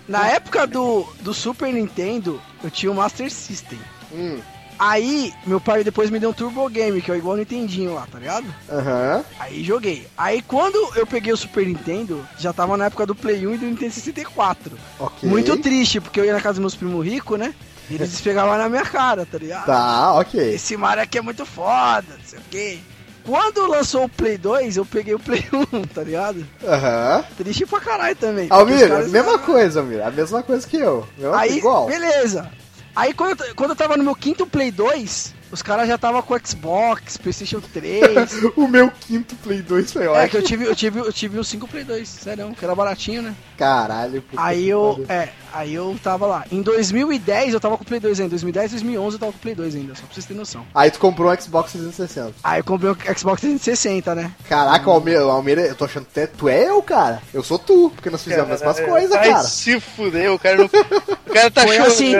[0.07, 3.79] Na época do, do Super Nintendo, eu tinha o Master System.
[4.11, 4.39] Hum,
[4.79, 8.07] Aí, meu pai depois me deu um Turbo Game, que é igual o Nintendinho lá,
[8.11, 8.45] tá ligado?
[8.69, 9.23] aham.
[9.39, 10.07] Aí joguei.
[10.17, 13.57] Aí quando eu peguei o Super Nintendo, já tava na época do Play 1 e
[13.57, 14.77] do Nintendo 64.
[14.99, 15.29] Ok.
[15.29, 17.53] Muito triste, porque eu ia na casa dos meus primos ricos, né?
[17.89, 19.65] E eles esfregavam na minha cara, tá ligado?
[19.65, 20.53] Tá, ok.
[20.55, 22.79] Esse Mario aqui é muito foda, não sei o quê.
[23.25, 26.45] Quando lançou o Play 2, eu peguei o Play 1, tá ligado?
[26.67, 27.23] Aham.
[27.37, 28.47] Triste pra caralho também.
[28.49, 30.05] Almir, mesma ficaram- coisa, Almir.
[30.05, 31.07] A mesma coisa que eu.
[31.17, 31.85] Mesma Aí, igual.
[31.87, 32.51] beleza.
[32.95, 36.21] Aí quando eu, quando eu tava no meu quinto Play 2, os caras já tava
[36.21, 38.03] com Xbox, Playstation 3.
[38.55, 40.29] O meu quinto Play 2 foi é ótimo.
[40.29, 43.21] que eu tive, eu tive, eu tive um 5 Play 2, sério, que era baratinho,
[43.21, 43.35] né?
[43.57, 44.23] Caralho.
[44.37, 46.45] Aí eu, é, aí eu tava lá.
[46.51, 48.27] Em 2010 eu tava com o Play 2 ainda.
[48.27, 50.65] Em 2010, 2011 eu tava com o Play 2 ainda, só pra vocês terem noção.
[50.73, 52.33] Aí tu comprou um Xbox 360.
[52.43, 54.31] Aí eu comprei o Xbox 360, né?
[54.49, 57.21] Caraca, Almir, Almir, eu tô achando que tu é- é eu, cara.
[57.33, 59.43] Eu sou tu, porque nós fizemos as mesmas coisas, Ai, cara.
[59.43, 60.65] se fuder, o cara não.
[60.65, 62.13] O cara tá Foi assim.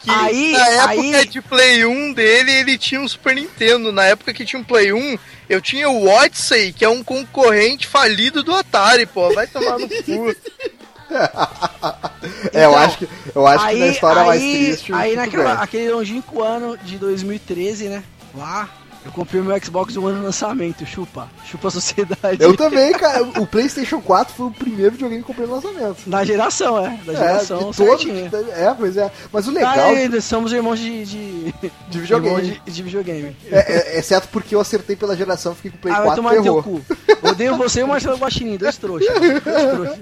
[0.00, 3.92] que Aí- na época aí- de Play 1 dele, ele tinha um Super Nintendo.
[3.92, 5.18] Na época que tinha um Play 1,
[5.48, 9.32] eu tinha o Odyssey, que é um concorrente falido do Atari, pô.
[9.34, 10.34] Vai tomar no cu.
[12.52, 14.92] é, eu Então, acho que, eu acho que na história mais triste.
[14.92, 15.64] Aí tudo naquela, bem.
[15.64, 18.04] aquele longínquo ano de 2013, né?
[18.34, 18.68] Lá,
[19.04, 21.28] eu comprei o meu Xbox no ano do lançamento, chupa.
[21.44, 22.38] Chupa a sociedade.
[22.42, 23.22] Eu também, cara.
[23.40, 26.08] O PlayStation 4 foi o primeiro videogame que eu comprei no lançamento.
[26.08, 26.98] Da geração, é.
[27.04, 28.02] Da É, geração, de todos.
[28.02, 28.30] certinho.
[28.54, 29.10] É, pois é.
[29.32, 31.54] Mas o legal Ah, ainda somos irmãos de, de,
[31.88, 32.60] de videogame.
[32.64, 33.36] de, de videogame.
[33.50, 36.22] É, é- exceto porque eu acertei pela geração, fiquei com o Play ah, vai 4
[36.22, 36.80] tomar no teu cu.
[37.22, 39.08] Odeio você e o Marcelo Guaxinim, dois trouxas.
[39.18, 39.98] Dois trouxas.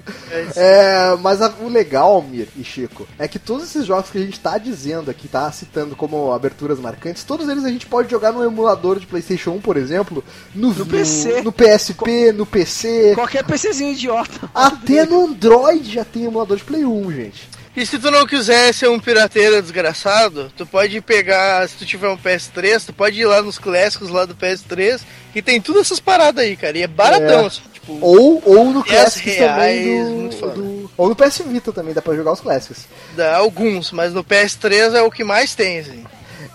[0.57, 4.21] É, mas a- o legal, Almir e Chico, é que todos esses jogos que a
[4.21, 8.31] gente tá dizendo aqui, tá citando como aberturas marcantes, todos eles a gente pode jogar
[8.31, 10.23] no emulador de PlayStation 1, por exemplo,
[10.55, 11.41] no, No PC.
[11.41, 14.49] no PSP, no PC, Qualquer PCzinho idiota.
[14.55, 17.49] até no Android já tem emulador de Play 1, gente.
[17.75, 22.09] E se tu não quiser ser um pirateiro desgraçado, tu pode pegar, se tu tiver
[22.09, 24.99] um PS3, tu pode ir lá nos clássicos lá do PS3,
[25.31, 26.77] que tem todas essas paradas aí, cara.
[26.77, 27.45] E é baratão, É.
[27.47, 27.97] assim, tipo.
[28.01, 32.15] Ou, ou no 10 Classics também do, do- Ou no PS Vita também, dá pra
[32.15, 32.85] jogar os Classics.
[33.15, 36.03] Dá alguns, mas no PS3 é o que mais tem, assim.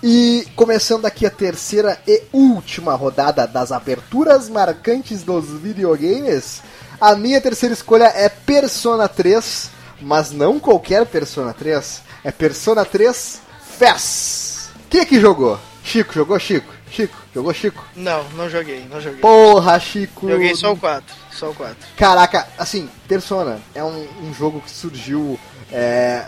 [0.07, 6.63] E começando aqui a terceira e última rodada das aberturas marcantes dos videogames,
[7.01, 9.71] a minha terceira escolha é Persona 3,
[10.03, 13.41] mas não qualquer Persona 3, é Persona 3
[13.79, 14.69] FES.
[14.91, 15.59] Quem é que jogou?
[15.83, 16.71] Chico, jogou Chico?
[16.91, 17.83] Chico, jogou Chico?
[17.97, 19.21] Não, não joguei, não joguei.
[19.21, 20.29] Porra, Chico!
[20.29, 21.77] Joguei só o 4, só o 4.
[21.97, 25.41] Caraca, assim, Persona é um, um jogo que surgiu.
[25.73, 26.23] É...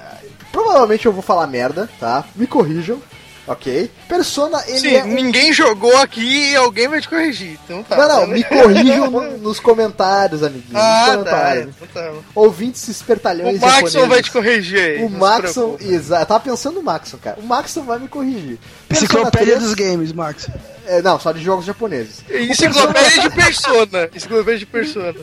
[0.51, 2.25] Provavelmente eu vou falar merda, tá?
[2.35, 3.03] Me corrijam,
[3.47, 3.91] ok?
[4.09, 5.05] Persona, ele Sim, é.
[5.05, 7.59] um- ninguém jogou aqui e alguém vai te corrigir.
[7.65, 7.97] Então tá.
[7.97, 10.73] Não, não, tá, me corrijam no- nos comentários, amiguinho.
[10.73, 11.13] nos Ah, tá.
[11.17, 11.75] comentários.
[11.81, 12.13] Então tá.
[12.35, 14.09] Ouvintes O espertalhões Maxon japoneses.
[14.09, 15.05] vai te corrigir aí.
[15.05, 16.23] O Maxon, exato.
[16.23, 17.39] Eu tava pensando no Maxon, cara.
[17.41, 18.59] O Maxon vai me corrigir.
[18.91, 20.49] Enciclopédia 3 dos games, Max.
[20.87, 22.23] é, não, só de jogos japoneses.
[22.31, 24.11] Enciclopédia de Persona.
[24.15, 25.15] Enciclopédia de Persona.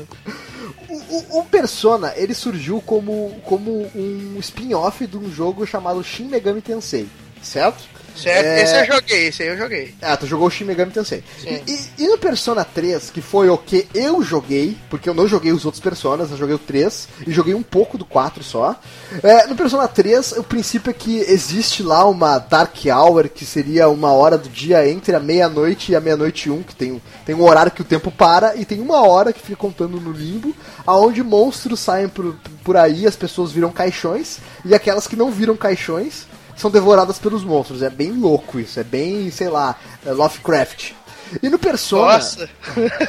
[0.90, 6.26] O, o, o Persona, ele surgiu como, como um spin-off de um jogo chamado Shin
[6.26, 7.08] Megami Tensei,
[7.42, 7.84] certo?
[8.16, 8.64] Certo, é...
[8.64, 9.96] esse eu joguei, esse aí eu joguei.
[10.02, 11.24] Ah, tu jogou o Shin Megami Tensei.
[11.46, 15.52] E, e, no Persona 3, que foi o que eu joguei, porque eu não joguei
[15.52, 18.80] os outros Personas, eu joguei o 3 e joguei um pouco do 4 só.
[19.22, 23.90] É, no Persona 3, o princípio é que existe lá uma Dark Hour, que seria
[23.90, 27.44] uma hora do dia entre a meia-noite e a meia-noite 1, que tem, tem um
[27.44, 30.56] horário que o tempo para, e tem uma hora que fica contando no limbo,
[30.86, 35.56] aonde monstros saem por, por aí, as pessoas viram caixões, e aquelas que não viram
[35.56, 36.26] caixões
[36.56, 37.82] são devoradas pelos monstros.
[37.82, 39.76] É bem louco isso, é bem, sei lá,
[40.06, 40.94] Lovecraft.
[41.42, 42.50] E no Persona, Nossa.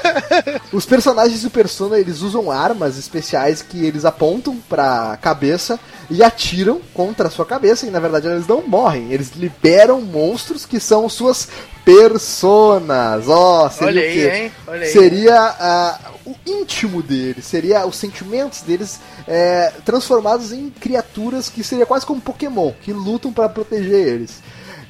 [0.72, 5.78] os personagens do Persona eles usam armas especiais que eles apontam pra cabeça
[6.10, 7.86] e atiram contra a sua cabeça.
[7.86, 11.48] E na verdade eles não morrem, eles liberam monstros que são suas
[11.84, 13.28] personas.
[13.28, 14.30] Ó, oh, seria Olha o quê?
[14.30, 14.52] Aí, hein?
[14.66, 14.92] Olha aí.
[14.92, 21.86] Seria uh, o íntimo deles, seria os sentimentos deles é, transformados em criaturas que seria
[21.86, 24.42] quase como Pokémon, que lutam para proteger eles.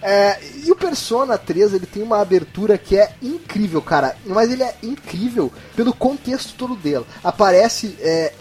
[0.06, 4.14] É, e o Persona 3 ele tem uma abertura que é incrível, cara.
[4.26, 7.06] Mas ele é incrível pelo contexto todo dele.
[7.22, 8.34] Aparece é,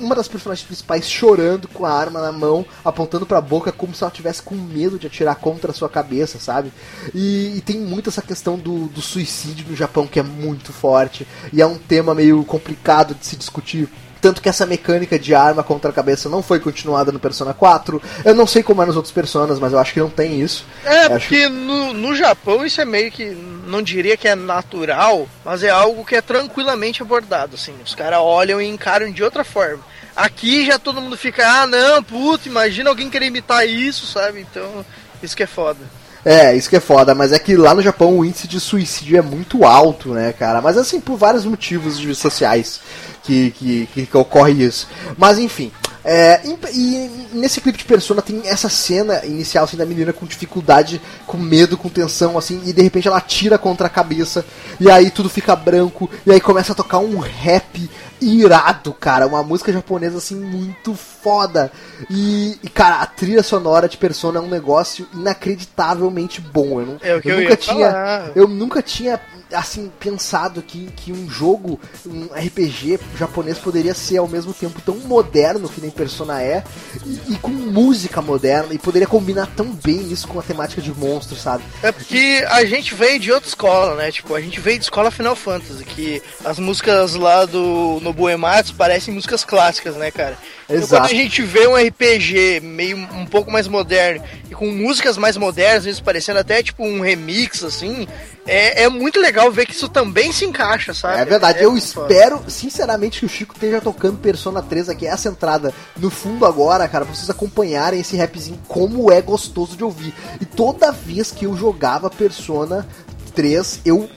[0.00, 4.02] uma das personagens principais chorando com a arma na mão, apontando pra boca como se
[4.02, 6.72] ela tivesse com medo de atirar contra a sua cabeça, sabe?
[7.14, 11.24] E, e tem muito essa questão do, do suicídio no Japão que é muito forte.
[11.52, 13.88] E é um tema meio complicado de se discutir
[14.26, 18.02] tanto que essa mecânica de arma contra a cabeça não foi continuada no Persona 4.
[18.24, 20.66] Eu não sei como é nos outros Personas, mas eu acho que não tem isso.
[20.84, 23.24] É, porque no, no Japão isso é meio que.
[23.68, 27.54] Não diria que é natural, mas é algo que é tranquilamente abordado.
[27.54, 29.84] Assim, os caras olham e encaram de outra forma.
[30.16, 34.40] Aqui já todo mundo fica, ah não, puta, imagina alguém querer imitar isso, sabe?
[34.40, 34.84] Então,
[35.22, 35.78] isso que é foda.
[36.24, 39.16] É, isso que é foda, mas é que lá no Japão o índice de suicídio
[39.16, 40.60] é muito alto, né, cara?
[40.60, 42.80] Mas assim, por vários motivos sociais
[43.26, 44.88] que, que, que, ocorre isso.
[45.18, 45.72] Mas enfim,
[46.08, 50.24] é, e, e, nesse clipe de Persona tem essa cena inicial assim, da menina com
[50.24, 54.44] dificuldade, com medo, com tensão, assim, e de repente ela tira contra a cabeça,
[54.78, 57.90] e aí tudo fica branco, e aí começa a tocar um rap
[58.20, 59.26] irado, cara.
[59.26, 61.70] Uma música japonesa assim muito foda.
[62.08, 66.80] E, e, cara, a trilha sonora de Persona é um negócio inacreditavelmente bom.
[66.80, 67.90] Eu, não, é eu, eu nunca tinha.
[67.90, 68.32] Falar.
[68.34, 69.20] Eu nunca tinha
[69.52, 74.96] assim, pensado que, que um jogo, um RPG japonês poderia ser ao mesmo tempo tão
[74.96, 76.62] moderno que nem Persona é,
[77.04, 80.92] e, e, com música moderna, e poderia combinar tão bem isso com a temática de
[80.92, 81.64] monstros, sabe?
[81.82, 84.12] É porque a gente veio de outra escola, né?
[84.12, 88.74] Tipo, a gente veio de escola Final Fantasy, que as músicas lá do Nobuo Ematsu
[88.74, 90.36] parecem músicas clássicas, né, cara?
[90.64, 91.02] Então, Exato.
[91.02, 95.36] quando a gente vê um RPG meio um pouco mais moderno e com músicas mais
[95.36, 98.06] modernas, às vezes parecendo até tipo um remix, assim,
[98.46, 101.20] é, é muito legal ver que isso também se encaixa, sabe?
[101.20, 102.50] É verdade, é eu espero, foda.
[102.50, 107.04] sinceramente, que o Chico esteja tocando Persona 3 aqui, essa entrada no fundo agora, cara,
[107.04, 110.14] pra vocês acompanharem esse rapzinho, como é gostoso de ouvir.
[110.40, 112.86] E toda vez que eu jogava Persona
[113.34, 114.08] 3, eu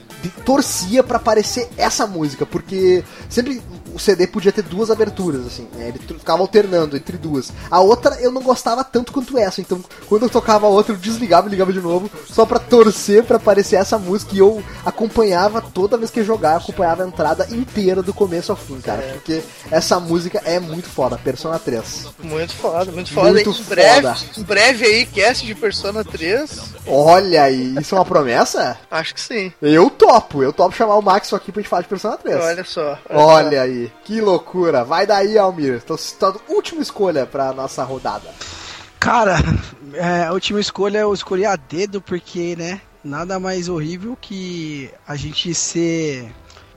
[0.44, 3.62] torcia para aparecer essa música, porque sempre
[3.94, 5.88] o CD podia ter duas aberturas, assim, né?
[5.88, 7.52] Ele ficava alternando entre duas.
[7.70, 10.98] A outra eu não gostava tanto quanto essa, então quando eu tocava a outra eu
[10.98, 15.60] desligava e ligava de novo, só pra torcer para aparecer essa música e eu acompanhava
[15.60, 19.12] toda vez que eu jogava, acompanhava a entrada inteira do começo ao fim, cara, é.
[19.12, 22.06] porque essa música é muito foda, Persona 3.
[22.22, 23.32] Muito foda, muito foda.
[23.32, 24.16] Muito em breve, foda.
[24.36, 26.60] Em breve aí, cast de Persona 3.
[26.86, 28.78] Olha aí, isso é uma promessa?
[28.90, 29.52] Acho que sim.
[29.60, 32.36] Eu topo, eu topo chamar o Max aqui pra gente falar de Persona 3.
[32.36, 32.98] Olha só.
[33.08, 34.84] Olha, olha aí que loucura.
[34.84, 35.82] Vai daí, Almir.
[35.82, 38.28] Tô citando última escolha pra nossa rodada.
[38.98, 39.36] Cara,
[39.94, 45.16] é, a última escolha eu escolhi a dedo porque, né, nada mais horrível que a
[45.16, 46.30] gente ser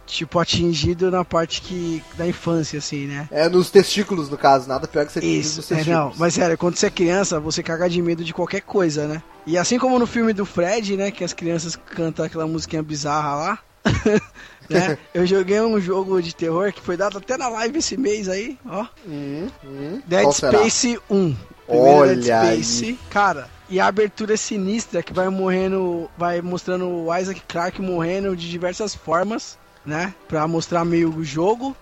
[0.06, 3.28] tipo atingido na parte que da infância assim, né?
[3.32, 5.88] É nos testículos no caso, nada pior que ser Isso, nos testículos.
[5.88, 9.08] É, não, mas sério, quando você é criança, você caga de medo de qualquer coisa,
[9.08, 9.24] né?
[9.45, 13.36] E assim como no filme do Fred, né, que as crianças cantam aquela musiquinha bizarra
[13.36, 13.60] lá,
[14.69, 14.97] né?
[15.13, 18.57] Eu joguei um jogo de terror que foi dado até na live esse mês aí,
[18.65, 18.86] ó.
[19.07, 20.01] Hum, hum.
[20.05, 21.36] Dead Space 1.
[21.67, 22.86] Olha Dead Space.
[22.86, 22.99] Aí.
[23.09, 28.36] Cara, e a abertura é sinistra que vai morrendo, vai mostrando o Isaac Clarke morrendo
[28.36, 30.13] de diversas formas, né?
[30.27, 31.75] Pra mostrar meio o jogo.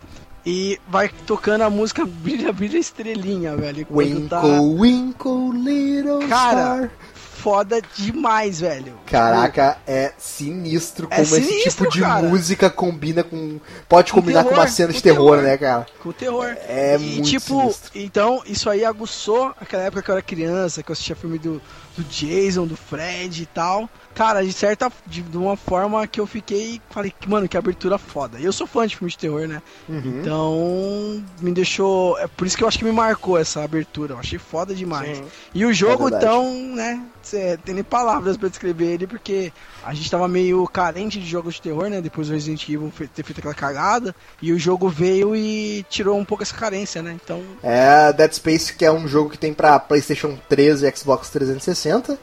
[0.43, 3.85] E vai tocando a música Brilha, Brilha Estrelinha, velho.
[3.91, 4.41] Winkle, tá...
[4.41, 6.91] winkle, little Cara, star
[7.41, 8.97] foda demais, velho.
[9.05, 12.27] Caraca, é sinistro É como sinistro, esse tipo de cara.
[12.27, 13.59] música combina com.
[13.89, 15.41] Pode Com combinar com terror, uma cena com de terror, terror.
[15.41, 15.85] né, cara?
[16.01, 16.55] Com terror.
[16.67, 17.91] É e muito tipo, sinistro.
[17.95, 21.61] então isso aí aguçou aquela época que eu era criança, que eu assistia filme do,
[21.97, 23.89] do Jason, do Fred e tal.
[24.13, 27.97] Cara, de certa de, de uma forma que eu fiquei, falei, que mano, que abertura
[27.97, 28.39] foda.
[28.39, 29.61] E eu sou fã de filme de terror, né?
[29.87, 30.19] Uhum.
[30.19, 34.13] Então, me deixou, é por isso que eu acho que me marcou essa abertura.
[34.13, 35.17] Eu achei foda demais.
[35.17, 35.23] Sim.
[35.53, 37.01] E o jogo, É então, né?
[37.21, 39.53] Cê, tem nem palavras pra descrever ele, porque
[39.83, 42.01] a gente tava meio carente de jogos de terror, né?
[42.01, 44.15] Depois do Resident Evil ter feito aquela cagada.
[44.41, 47.17] E o jogo veio e tirou um pouco essa carência, né?
[47.23, 51.29] Então, É Dead Space, que é um jogo que tem pra PlayStation 3 e Xbox
[51.29, 52.17] 360.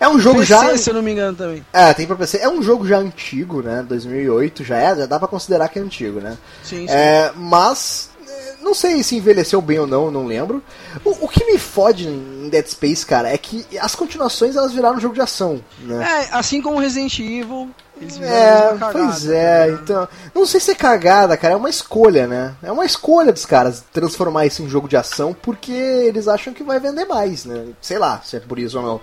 [0.00, 0.76] É um jogo PC, já.
[0.76, 1.64] se eu não me engano também.
[1.72, 2.38] É, tem pra PC.
[2.38, 3.84] É um jogo já antigo, né?
[3.88, 6.36] 2008 já é, já dá pra considerar que é antigo, né?
[6.62, 6.92] Sim, sim.
[6.92, 10.62] É, mas é, não sei se envelheceu bem ou não, não lembro.
[11.04, 14.96] O, o que me fode em Dead Space, cara, é que as continuações elas viraram
[14.96, 16.28] um jogo de ação, né?
[16.30, 17.70] É, assim como Resident Evil,
[18.20, 19.82] É, cagada, pois é, tá ligado?
[19.82, 20.08] então.
[20.34, 22.54] Não sei se é cagada, cara, é uma escolha, né?
[22.62, 26.62] É uma escolha dos caras transformar isso em jogo de ação porque eles acham que
[26.62, 27.66] vai vender mais, né?
[27.80, 29.00] Sei lá se é por isso ou não.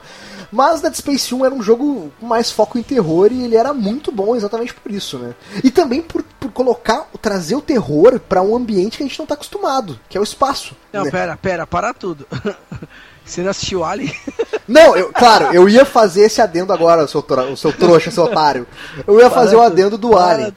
[0.52, 3.74] Mas Dead Space 1 era um jogo com mais foco em terror e ele era
[3.74, 5.36] muito bom exatamente por isso, né?
[5.64, 9.26] E também por, por colocar, trazer o terror pra um ambiente que a gente não
[9.26, 10.76] tá acostumado, que é o espaço.
[10.94, 11.12] Não, né?
[11.12, 12.26] pera, pera, para tudo.
[13.26, 14.14] Você não assistiu Alien?
[14.68, 18.10] Não, eu, claro, eu ia fazer esse adendo agora, o seu, tro- o seu trouxa,
[18.10, 18.66] seu otário.
[19.06, 20.10] Eu ia Para fazer o tudo, adendo do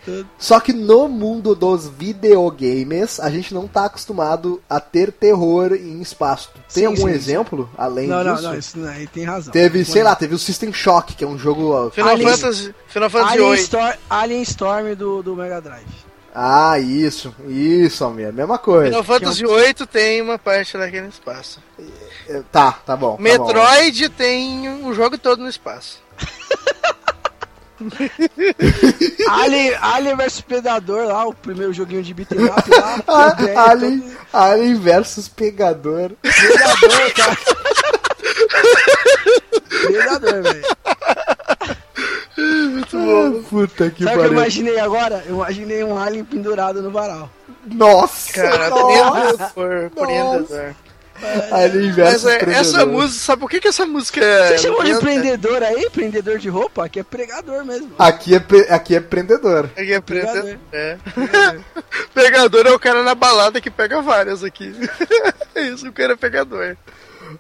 [0.03, 0.29] tudo.
[0.39, 6.01] Só que no mundo dos videogames, a gente não tá acostumado a ter terror em
[6.01, 6.51] espaço.
[6.73, 8.47] Tem Sim, algum sim, exemplo além Não, não, disso?
[8.49, 9.53] não, isso não, aí tem razão.
[9.53, 11.91] Teve, sei lá, teve o System Shock, que é um jogo.
[11.91, 13.61] Final Alien- Fantasy, Final Fantasy Alien, 8.
[13.63, 16.09] Storm, Alien Storm do, do Mega Drive.
[16.35, 18.87] Ah, isso, isso, Almir, mesma coisa.
[18.91, 21.61] Final Fantasy 8 tem uma parte daquele espaço.
[22.29, 23.13] É, Tá, tá bom.
[23.13, 23.23] tá bom.
[23.23, 25.99] Metroid tem o jogo todo no espaço.
[29.29, 33.03] Alien, Alien vs Predador lá, o primeiro joguinho de beat'em up lá.
[33.71, 36.11] Alien, todo- Alien versus Pegador.
[36.21, 37.37] Predador, cara.
[39.69, 40.63] Predador, velho.
[42.41, 44.33] Ah, puta que Sabe o que eu pariu.
[44.33, 45.25] imaginei agora?
[45.27, 47.29] Eu imaginei um Alien pendurado no varal.
[47.67, 49.53] Nossa, Cara, nossa.
[51.21, 51.55] Prendedor.
[51.55, 54.49] Alien Mas é, essa música, sabe por que, que essa música é.
[54.49, 55.91] Você chamou de prendedor aí?
[55.91, 56.85] Prendedor de roupa?
[56.85, 57.93] Aqui é pregador mesmo.
[57.99, 59.67] Aqui é, pre- aqui é prendedor.
[59.77, 60.43] Aqui é Pegador.
[60.43, 60.59] prendedor.
[60.73, 60.97] É.
[62.15, 64.73] pegador é o cara na balada que pega várias aqui.
[65.55, 66.77] é isso, o cara é pegador.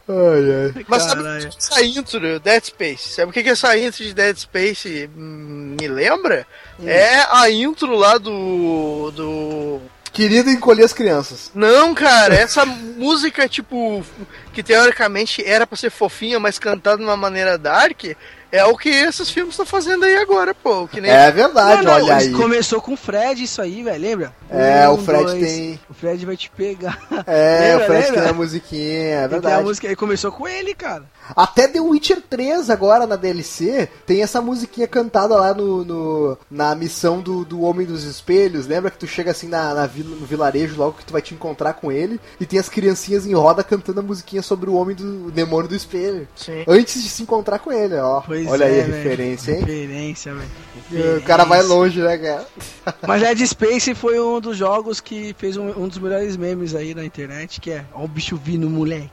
[0.07, 0.85] Ai, ai.
[0.87, 1.47] Mas sabe Caralho.
[1.47, 3.09] o que essa intro, Dead Space?
[3.14, 6.47] Sabe o que, que essa intro de Dead Space hum, me lembra?
[6.85, 9.11] É a intro lá do.
[9.12, 9.81] do.
[10.19, 11.53] Querido encolher as crianças.
[11.55, 14.05] Não, cara, essa música, tipo,
[14.53, 18.03] que teoricamente era pra ser fofinha, mas cantada de uma maneira dark,
[18.51, 20.87] é o que esses filmes estão fazendo aí agora, pô.
[20.89, 22.33] Que nem É verdade, Não, não, olha aí.
[22.33, 24.33] Começou com o Fred isso aí, velho, lembra?
[24.51, 26.99] É, Um, o Fred dois, tem- O Fred vai te pegar.
[27.27, 28.21] É, Lembra, o Fred lembra?
[28.23, 29.63] tem a musiquinha, é Ele tem a verdade.
[29.65, 31.05] música, começou com ele, cara.
[31.37, 36.75] Até The Witcher 3 agora na DLC tem essa musiquinha cantada lá no, no- na
[36.75, 38.67] missão do, do Homem dos Espelhos.
[38.67, 41.35] Lembra que tu chega assim na, na vila, no vilarejo logo que tu vai te
[41.35, 44.97] encontrar com ele e tem as criancinhas em roda cantando a musiquinha sobre o Homem
[44.97, 46.27] do o Demônio do Espelho.
[46.35, 46.65] Sim.
[46.67, 48.21] Antes de se encontrar com ele, ó.
[48.23, 48.97] Pois Olha aí é, a velho.
[48.97, 49.61] referência, hein?
[49.61, 51.16] Referência, velho.
[51.18, 52.47] O cara vai longe, né, cara?
[53.07, 56.95] Mas Dead Space foi um dos jogos que fez um, um dos melhores memes aí
[56.95, 59.11] na internet, que é Ó o bicho vindo, moleque.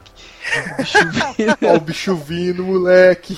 [0.55, 0.97] Ó o bicho
[1.37, 3.37] vindo, Ó, o bicho vindo, moleque.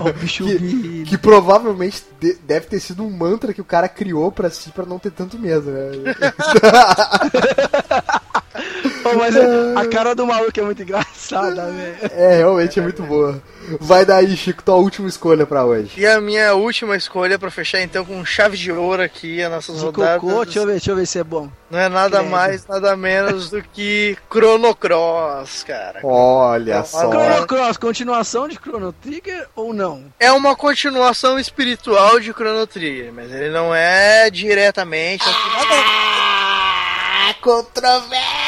[0.00, 1.08] ó o bicho Que- vindo.
[1.08, 4.84] Que provavelmente de- deve ter sido um mantra que o cara criou pra si pra
[4.84, 5.90] não ter tanto medo, né?
[9.12, 11.96] Pô, mas a, a cara do maluco é muito engraçada, velho.
[12.12, 13.40] é, realmente é muito boa.
[13.80, 15.92] Vai daí, Chico, tua última escolha pra hoje.
[15.96, 19.76] E a minha última escolha pra fechar então com chave de ouro aqui as nossas
[19.78, 20.20] De rodadas.
[20.20, 21.48] cocô, deixa eu ver, deixa eu ver se é bom.
[21.70, 22.30] Não é nada Credo.
[22.30, 26.00] mais, nada menos do que Chrono Cross, cara.
[26.02, 27.08] Olha só.
[27.08, 30.04] Chrono Cross, continuação de Chrono Trigger ou não?
[30.18, 35.24] É uma continuação espiritual de Chrono Trigger, mas ele não é diretamente.
[36.44, 38.41] Ah, controvérsia!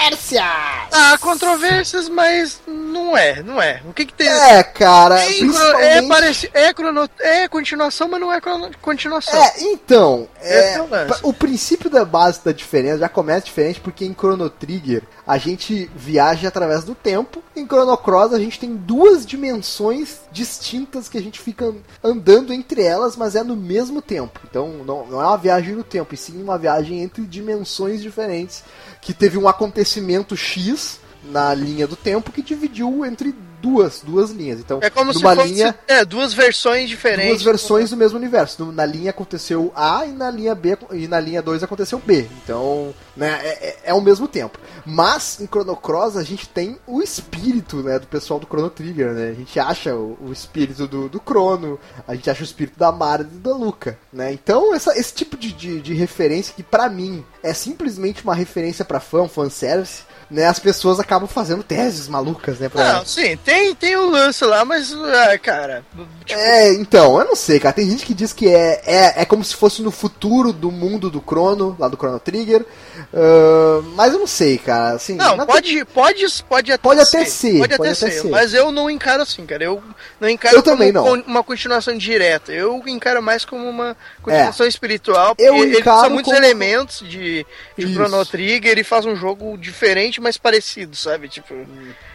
[0.92, 3.80] Há controvérsias, mas não é, não é.
[3.88, 4.28] O que que tem?
[4.28, 5.84] É, cara, Tem chro- principalmente...
[5.84, 9.42] é, parece, é, crono, é continuação, mas não é crono, continuação.
[9.42, 10.82] É, então, é, é
[11.22, 15.38] o o princípio da base da diferença já começa diferente porque em Chrono Trigger a
[15.38, 21.16] gente viaja através do tempo, em Chrono Cross a gente tem duas dimensões distintas que
[21.16, 24.40] a gente fica andando entre elas, mas é no mesmo tempo.
[24.48, 28.62] Então não, não é uma viagem no tempo, e sim uma viagem entre dimensões diferentes,
[29.00, 29.93] que teve um acontecimento
[30.36, 33.34] X na linha do tempo que dividiu entre
[33.64, 34.60] duas, duas linhas.
[34.60, 37.30] Então, É como se numa fosse linha, é, duas versões diferentes.
[37.30, 38.70] duas versões do mesmo universo.
[38.72, 42.28] Na linha aconteceu A e na linha B e na linha 2 aconteceu B.
[42.44, 44.58] Então, né, é, é, é ao mesmo tempo.
[44.84, 49.12] Mas em Chrono Cross a gente tem o espírito, né, do pessoal do Chrono Trigger,
[49.12, 49.30] né?
[49.30, 52.92] A gente acha o, o espírito do, do Chrono, a gente acha o espírito da
[52.92, 54.30] Mara e da Luca, né?
[54.32, 58.84] Então, essa, esse tipo de, de, de referência que pra mim é simplesmente uma referência
[58.84, 60.46] pra fã, um fanservice, né?
[60.46, 64.64] As pessoas acabam fazendo teses malucas, né, pra, Não, sim, tem, tem o lance lá,
[64.64, 65.84] mas, ah, cara.
[66.24, 67.74] Tipo, É, então, eu não sei, cara.
[67.74, 71.10] Tem gente que diz que é, é, é como se fosse no futuro do mundo
[71.10, 72.64] do Chrono, lá do Chrono Trigger.
[73.12, 74.94] ah, mas eu não sei, cara.
[74.96, 78.28] Assim, Não, pode, pode, pode até Pode até ser, Pode até pode até ser, ser.
[78.30, 79.64] Mas eu não encaro assim, cara.
[79.64, 79.82] Eu
[80.20, 81.04] não encaro Eu também não.
[81.26, 82.52] uma continuação direta.
[82.52, 85.34] Eu encaro mais como uma continuação espiritual.
[85.38, 87.46] Eu porque ele encaro usa muitos como- elementos de,
[87.76, 87.92] de Isso.
[87.94, 91.28] Chrono Trigger e faz um jogo diferente, mas parecido, sabe?
[91.28, 91.54] Tipo,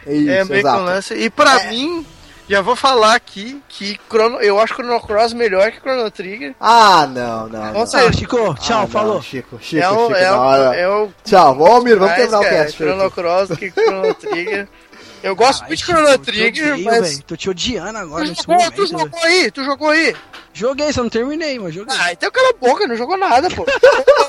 [0.06, 0.82] É isso, é meio que exato.
[0.84, 1.14] lance.
[1.14, 1.68] E pra É.
[1.70, 2.06] mim,
[2.48, 6.54] já vou falar aqui que Chrono, eu acho Chrono Cross melhor que Chrono Trigger.
[6.60, 7.60] Ah, não, não.
[7.66, 7.72] não.
[7.72, 8.54] Nossa, Tchau, Chico.
[8.60, 9.22] Tchau, Ah, não, falou.
[9.22, 12.56] Chico, Chico, é o, Chico, é, o, é o Tchau, vamos mais, terminar o cara,
[12.64, 12.76] cast.
[12.76, 13.10] Chrono.
[13.10, 14.68] Cross que Chrono Trigger.
[15.22, 17.08] Eu gosto muito de Chrono Trigger, odeio, mas.
[17.10, 17.22] velho.
[17.24, 18.74] Tô te odiando agora Tu nesse jogou, momento.
[18.74, 20.16] tu jogou aí, tu jogou aí.
[20.52, 21.94] Joguei, só não terminei, mas joguei.
[21.96, 23.64] Ah, então cala a boca, não jogou nada, pô.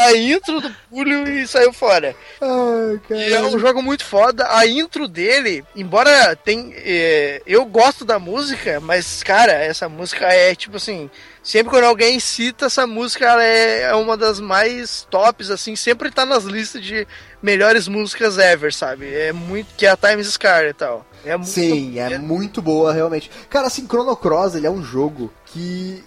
[0.00, 2.14] a intro do Pulho e saiu fora.
[2.40, 4.46] Ai, E é um jogo muito foda.
[4.50, 6.72] A intro dele, embora tem.
[6.76, 11.10] é, eu gosto da música, mas, cara, essa música é tipo assim.
[11.42, 16.10] Sempre quando alguém cita essa música, ela é, é uma das mais tops, assim, sempre
[16.10, 17.06] tá nas listas de
[17.42, 19.14] melhores músicas ever, sabe?
[19.14, 19.68] É muito.
[19.74, 21.06] Que é a Times Scar e tal.
[21.24, 23.30] É muito, Sim, é muito boa, realmente.
[23.48, 26.04] Cara, assim, Chrono Cross, ele é um jogo que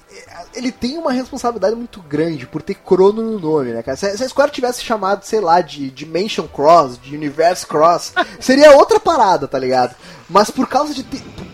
[0.53, 3.97] ele tem uma responsabilidade muito grande por ter Chrono no nome, né, cara?
[3.97, 8.75] Se, se a Square tivesse chamado, sei lá, de Dimension Cross, de Universe Cross, seria
[8.75, 9.95] outra parada, tá ligado?
[10.31, 11.03] Mas por causa de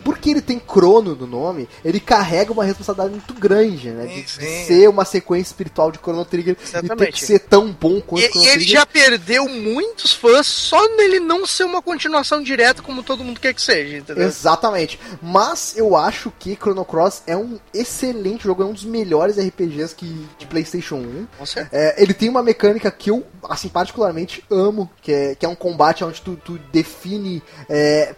[0.04, 4.06] porque ele tem Chrono no nome, ele carrega uma responsabilidade muito grande, né?
[4.06, 4.66] De, Sim, sim.
[4.66, 7.12] ser uma sequência espiritual de Chrono Trigger e ter Exatamente.
[7.12, 8.74] que ser tão bom quanto E, Chrono e ele Trigger.
[8.80, 13.54] já perdeu muitos fãs só nele não ser uma continuação direta como todo mundo quer
[13.54, 14.26] que seja, entendeu?
[14.26, 14.98] Exatamente.
[15.22, 19.94] Mas eu acho que Chrono Cross é um excelente jogo, é um dos melhores RPGs
[19.94, 21.28] que, de PlayStation 1.
[21.38, 21.70] Com certeza.
[21.84, 25.56] É, ele tem uma mecânica que eu, assim, particularmente amo, que é, que é um
[25.56, 28.16] combate onde tu, tu define é,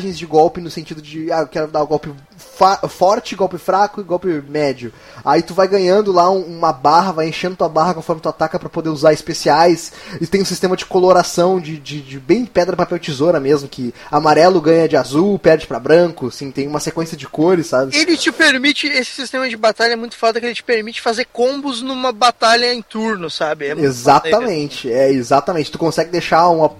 [0.00, 4.04] de golpe no sentido de, ah, eu quero dar golpe fa- forte, golpe fraco e
[4.04, 4.92] golpe médio.
[5.24, 8.58] Aí tu vai ganhando lá um- uma barra, vai enchendo tua barra conforme tu ataca
[8.58, 9.92] pra poder usar especiais.
[10.20, 13.94] E tem um sistema de coloração de, de, de bem pedra, papel, tesoura mesmo, que
[14.10, 17.96] amarelo ganha de azul, perde pra branco, assim, tem uma sequência de cores, sabe?
[17.96, 21.26] Ele te permite, esse sistema de batalha é muito foda que ele te permite fazer
[21.32, 23.66] combos numa batalha em turno, sabe?
[23.66, 23.72] É.
[23.72, 25.70] Exatamente, é exatamente.
[25.70, 26.70] Tu consegue deixar uma.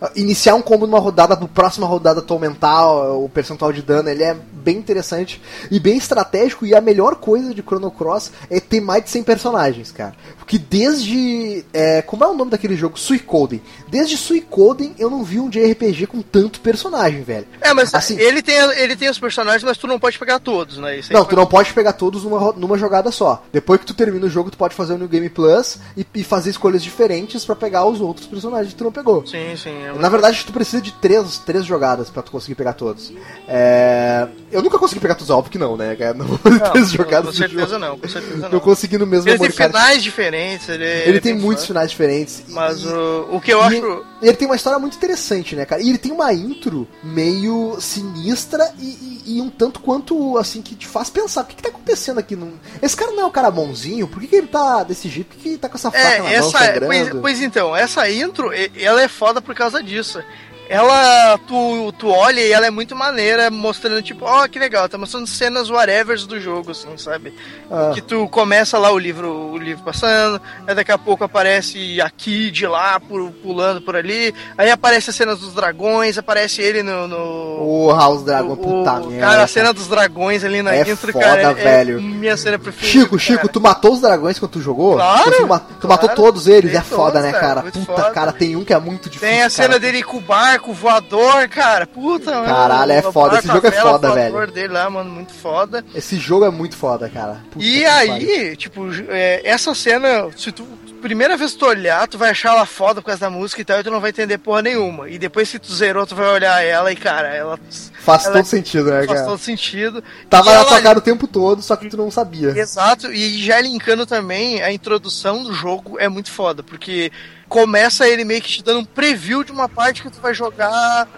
[0.00, 4.08] Um- Iniciar um combo numa rodada, na próxima rodada tu aumentar o percentual de dano,
[4.08, 5.40] ele é bem interessante
[5.70, 6.66] e bem estratégico.
[6.66, 10.14] E a melhor coisa de Chrono Cross é ter mais de 100 personagens, cara.
[10.46, 11.64] Porque desde.
[11.74, 12.96] é, como é o nome daquele jogo?
[12.96, 13.60] Suicoden.
[13.88, 17.46] Desde Suicoden eu não vi um JRPG com tanto personagem, velho.
[17.60, 20.78] É, mas Assim- ele, tem, ele tem os personagens, mas tu não pode pegar todos,
[20.78, 20.98] né?
[21.00, 23.42] Isso Não, tu não pode pegar todos numa, numa jogada só.
[23.52, 26.22] Depois que tu termina o jogo, tu pode fazer o New Game Plus e, e
[26.22, 29.26] fazer escolhas diferentes pra pegar os outros personagens que tu não pegou.
[29.26, 29.74] Sim, sim.
[29.82, 33.12] é Na verdade, tu precisa de três, três jogadas pra tu conseguir pegar todos.
[33.48, 34.28] É...
[34.52, 35.96] Eu nunca consegui pegar todos, óbvio que não, né?
[36.14, 37.78] Não vou fazer Não, três com- jogadas Com certeza jogo.
[37.78, 38.50] não, com certeza não.
[38.52, 39.72] Eu consegui no mesmo Ele tem memory card.
[39.76, 40.35] finais diferentes,
[40.68, 41.74] ele, Ele tem bem muitos foda.
[41.74, 42.42] finais diferentes.
[42.48, 44.04] Mas e- o, o que eu acho.
[44.22, 45.82] Ele tem uma história muito interessante, né, cara?
[45.82, 48.84] E ele tem uma intro meio sinistra e,
[49.26, 52.18] e- e um tanto quanto, assim, que te faz pensar: o que, que tá acontecendo
[52.18, 52.34] aqui?
[52.36, 54.06] Não- Esse cara não é o cara bonzinho?
[54.08, 55.28] Por que, que ele tá desse jeito?
[55.28, 56.50] Por que, que ele tá com essa faca na É, mão essa.
[56.58, 56.86] sangrando?
[56.86, 60.22] Pois, pois então, essa intro, ela é foda por causa disso.
[60.68, 64.98] Ela, tu, tu olha e ela é muito maneira, mostrando tipo, ó, que legal, tá
[64.98, 67.32] mostrando cenas whatevers do jogo, assim, sabe?
[67.70, 67.92] Ah.
[67.94, 72.10] Que tu começa lá o livro, o livro passando, aí daqui a pouco aparece a
[72.10, 77.06] Kid lá, pu- pulando por ali, aí aparece as cenas dos dragões, aparece ele no...
[77.06, 77.16] no...
[77.16, 79.26] O House Dragon, o- puta o- merda.
[79.26, 81.98] Cara, a cena dos dragões ali na É intro, foda, cara, é- velho.
[81.98, 82.90] é minha cena preferida.
[82.92, 83.52] Chico, Chico, cara.
[83.52, 84.94] tu matou os dragões quando tu jogou?
[84.94, 85.88] Claro, Tu, ma- tu claro.
[86.02, 88.10] matou todos eles, é foda, todos, né, cara, Puta, foda.
[88.10, 89.28] cara, tem um que é muito difícil.
[89.32, 89.80] Tem a cena cara.
[89.80, 90.22] dele com o
[90.56, 91.86] barco voador, cara.
[91.86, 92.46] Puta, mano.
[92.46, 94.46] Caralho, é foda, esse jogo é foda, velho.
[94.52, 95.84] dele lá, mano, muito foda.
[95.94, 97.42] Esse jogo é muito foda, cara.
[97.50, 98.56] Puta e aí, pariu.
[98.56, 100.66] tipo, é, essa cena, se tu.
[101.02, 103.64] Primeira vez que tu olhar, tu vai achar ela foda por causa da música e
[103.64, 105.08] tal, e tu não vai entender porra nenhuma.
[105.10, 107.60] E depois que tu zerou, tu vai olhar ela e, cara, ela
[108.00, 109.24] Faz ela todo sentido, né, faz cara?
[109.26, 110.02] todo sentido.
[110.28, 112.48] Tava E na ela- tua cara o tempo todo, só que tu não sabia.
[112.58, 117.12] Exato, e já linkando também, a introdução do jogo é muito foda, porque
[117.48, 121.08] começa ele meio que te dando um preview de uma parte que tu vai jogar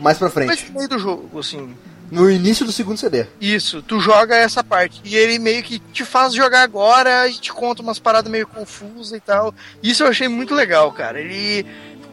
[0.00, 0.70] Mais pra frente.
[0.70, 1.76] No meio do jogo, assim.
[2.10, 3.26] No início do segundo CD.
[3.40, 5.00] Isso, tu joga essa parte.
[5.04, 9.16] E ele meio que te faz jogar agora e te conta umas paradas meio confusas
[9.16, 9.54] e tal.
[9.82, 11.20] Isso eu achei muito legal, cara.
[11.20, 11.66] Ele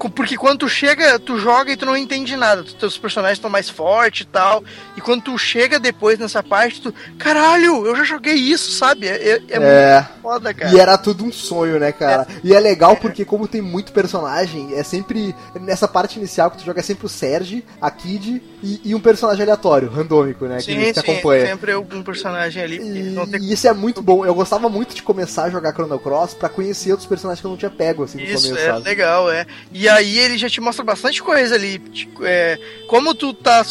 [0.09, 2.63] porque quando tu chega, tu joga e tu não entende nada.
[2.79, 4.63] Teus personagens estão mais fortes e tal.
[4.95, 6.93] E quando tu chega depois nessa parte, tu.
[7.17, 9.07] Caralho, eu já joguei isso, sabe?
[9.07, 9.95] É, é, é, é.
[9.95, 10.73] muito foda, cara.
[10.73, 12.27] E era tudo um sonho, né, cara?
[12.29, 12.39] É.
[12.43, 15.35] E é legal porque, como tem muito personagem, é sempre.
[15.59, 18.99] Nessa parte inicial que tu joga é sempre o Serge, a Kid e, e um
[18.99, 20.59] personagem aleatório, randômico, né?
[20.59, 21.47] Sim, que sim, te acompanha.
[21.47, 22.77] sempre um personagem ali.
[22.77, 23.41] E, tem...
[23.41, 24.25] e, isso é muito bom.
[24.25, 27.51] Eu gostava muito de começar a jogar Chrono Cross pra conhecer outros personagens que eu
[27.51, 28.83] não tinha pego, assim, Isso, começo, é sabe?
[28.83, 29.45] legal, é.
[29.71, 31.79] E aí ele já te mostra bastante coisa ali.
[31.79, 33.63] Tipo, é, como tu tá.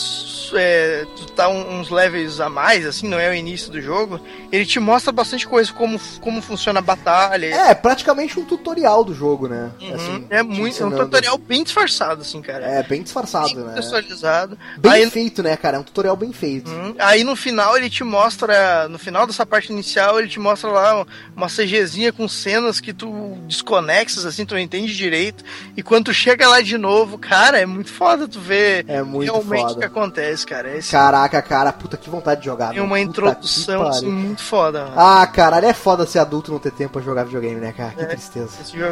[0.55, 4.67] É, tu tá uns levels a mais, assim, não é o início do jogo, ele
[4.67, 7.47] te mostra bastante coisa, como, como funciona a batalha.
[7.47, 9.71] É, praticamente um tutorial do jogo, né?
[9.81, 10.83] Uhum, assim, é muito.
[10.83, 12.65] É um tutorial bem disfarçado, assim, cara.
[12.65, 13.75] É, bem disfarçado, bem né?
[13.75, 14.59] Personalizado.
[14.79, 15.77] Bem aí, feito, né, cara?
[15.77, 16.71] É um tutorial bem feito.
[16.71, 18.89] Uhum, aí no final ele te mostra.
[18.89, 21.07] No final dessa parte inicial, ele te mostra lá
[21.37, 25.45] uma CGzinha com cenas que tu desconexas, assim, tu não entende direito.
[25.77, 29.31] E quando tu chega lá de novo, cara, é muito foda tu ver é muito
[29.31, 30.77] realmente o que acontece, cara.
[30.77, 32.71] Esse Caraca, cara, puta que vontade de jogar.
[32.71, 34.85] tem uma puta introdução assim, muito foda.
[34.87, 34.95] Mano.
[34.97, 37.91] Ah, caralho, é foda ser adulto não ter tempo pra jogar videogame, né, cara?
[37.91, 38.07] Que É.
[38.07, 38.51] tristeza.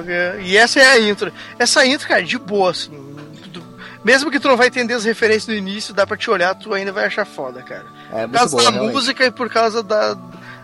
[0.08, 1.32] É- E essa é a intro.
[1.58, 2.92] Essa intro, cara, de boa, assim.
[3.52, 3.62] tu-
[4.04, 6.72] Mesmo que tu não vai entender as referências do início, dá pra te olhar, tu
[6.72, 7.84] ainda vai achar foda, cara.
[8.12, 8.94] É Por causa boa, da realmente.
[8.94, 10.16] música e por causa da,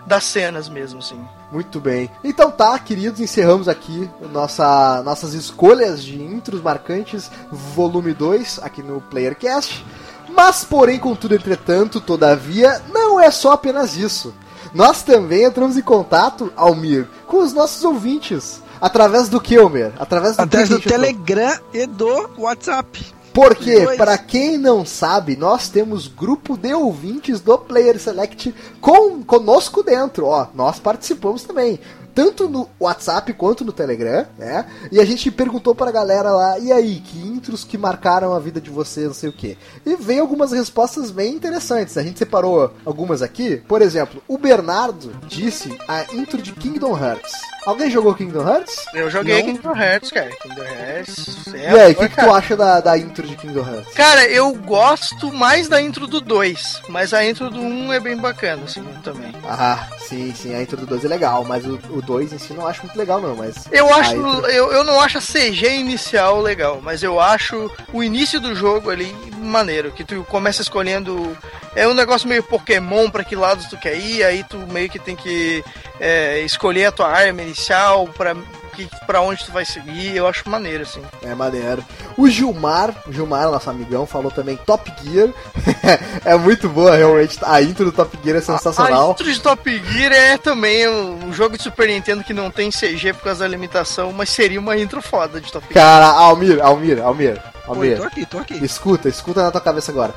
[0.05, 1.19] das cenas mesmo, assim.
[1.51, 2.09] Muito bem.
[2.23, 9.01] Então tá, queridos, encerramos aqui nossa, nossas escolhas de intros marcantes, volume 2, aqui no
[9.01, 9.85] PlayerCast.
[10.29, 14.33] Mas, porém, contudo, entretanto, todavia, não é só apenas isso.
[14.73, 18.61] Nós também entramos em contato, Almir, com os nossos ouvintes.
[18.81, 19.93] Através do que, Almir?
[19.97, 20.91] Através do Através do entrou?
[20.91, 23.14] Telegram e do WhatsApp.
[23.35, 29.83] Porque, para quem não sabe, nós temos grupo de ouvintes do Player Select com, conosco
[29.83, 30.27] dentro.
[30.27, 31.77] Ó, nós participamos também.
[32.15, 34.65] Tanto no WhatsApp quanto no Telegram, né?
[34.91, 38.61] E a gente perguntou pra galera lá, e aí, que intros que marcaram a vida
[38.61, 39.57] de vocês, não sei o quê.
[39.85, 41.97] E veio algumas respostas bem interessantes.
[41.97, 43.57] A gente separou algumas aqui.
[43.67, 47.33] Por exemplo, o Bernardo disse a intro de Kingdom Hearts.
[47.65, 48.85] Alguém jogou Kingdom Hearts?
[48.93, 49.53] Eu joguei Não?
[49.53, 50.29] Kingdom Hearts, cara.
[50.29, 51.47] Kingdom Hearts.
[51.53, 53.93] É e aí, o que, que tu acha da, da intro de Kingdom Hearts?
[53.95, 57.99] Cara, eu gosto mais da intro do 2, mas a intro do 1 um é
[57.99, 59.33] bem bacana, assim, também.
[59.43, 62.53] Ah, sim, sim, a intro do 2 é legal, mas o, o 2 em si
[62.53, 63.67] não acho muito legal não, mas...
[63.71, 68.39] Eu acho, eu, eu não acho a CG inicial legal, mas eu acho o início
[68.39, 71.37] do jogo ali maneiro, que tu começa escolhendo,
[71.75, 74.99] é um negócio meio Pokémon pra que lado tu quer ir, aí tu meio que
[74.99, 75.63] tem que
[75.99, 78.35] é, escolher a tua arma inicial pra,
[78.75, 81.01] que, pra onde tu vai seguir, eu acho maneiro, assim.
[81.23, 81.83] É maneiro.
[82.17, 85.29] O Gilmar, o Gilmar, nosso amigão, falou também Top Gear.
[86.23, 87.39] é muito boa, realmente.
[87.41, 89.11] A intro do Top Gear é A sensacional.
[89.11, 93.13] intro de Top Gear é também um, jogo de Super Nintendo que não tem CG
[93.13, 95.85] por causa da limitação, mas seria uma intro foda de Top Gear.
[95.85, 97.97] Cara, Almir, Almir, Almir, Oi, Almir.
[97.97, 98.63] tô aqui, tô aqui.
[98.63, 100.13] Escuta, escuta na tua cabeça agora.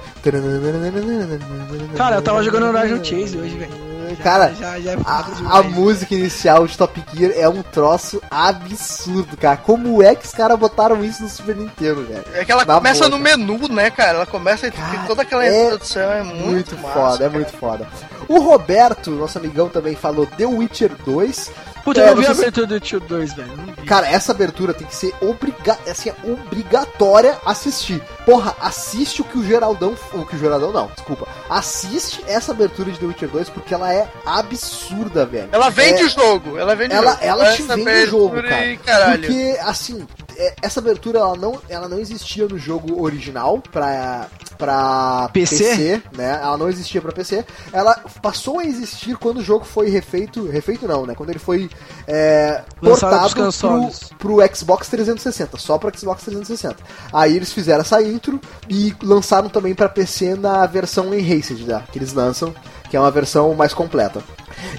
[1.96, 3.87] Cara, eu tava jogando Horizon Chase hoje, velho.
[4.18, 8.20] Já- Cara, já, já é A, a música inicial de Top Gear é um troço
[8.30, 9.56] absurdo, cara.
[9.56, 12.24] Como é que os caras botaram isso no Super Nintendo, velho?
[12.34, 14.10] É que ela Na começa boa, no menu, né, cara?
[14.18, 17.30] Ela começa e Cara, toda aquela é introdução é muito, Muito, massa, foda, é cara.
[17.30, 17.88] muito foda.
[18.28, 21.50] O Roberto, nosso amigão, também falou The Witcher 2.
[21.84, 23.50] Puta, É, eu não vi a sei se- abertura do Tio 2, velho.
[23.86, 28.02] Cara, essa abertura tem que ser obriga assim, obrigatória assistir.
[28.26, 29.96] Porra, assiste o que o Geraldão.
[30.12, 31.26] O que o Geraldão não, desculpa.
[31.48, 35.48] Assiste essa abertura de The Witcher 2 porque ela é absurda, velho.
[35.52, 37.24] Ela vende É- o jogo, ela vende ela, o jogo.
[37.24, 39.14] ela te Essa vende o jogo, abertura cara.
[39.14, 39.18] e.
[39.18, 40.17] Porque, assim, é,
[40.62, 46.02] essa abertura ela não, ela não existia no jogo original pra, pra PC?
[46.16, 46.38] né?
[46.40, 47.44] Ela não existia pra PC.
[47.72, 50.48] Ela passou a existir quando o jogo foi refeito.
[50.48, 51.14] Refeito não, né?
[51.14, 51.68] Quando ele foi
[52.06, 56.76] é, portado pro, pro Xbox 360, só pro Xbox 360.
[57.12, 61.82] Aí eles fizeram essa intro e lançaram também pra PC na versão Enhanced, né?
[61.90, 62.54] Que eles lançam,
[62.88, 64.22] que é uma versão mais completa.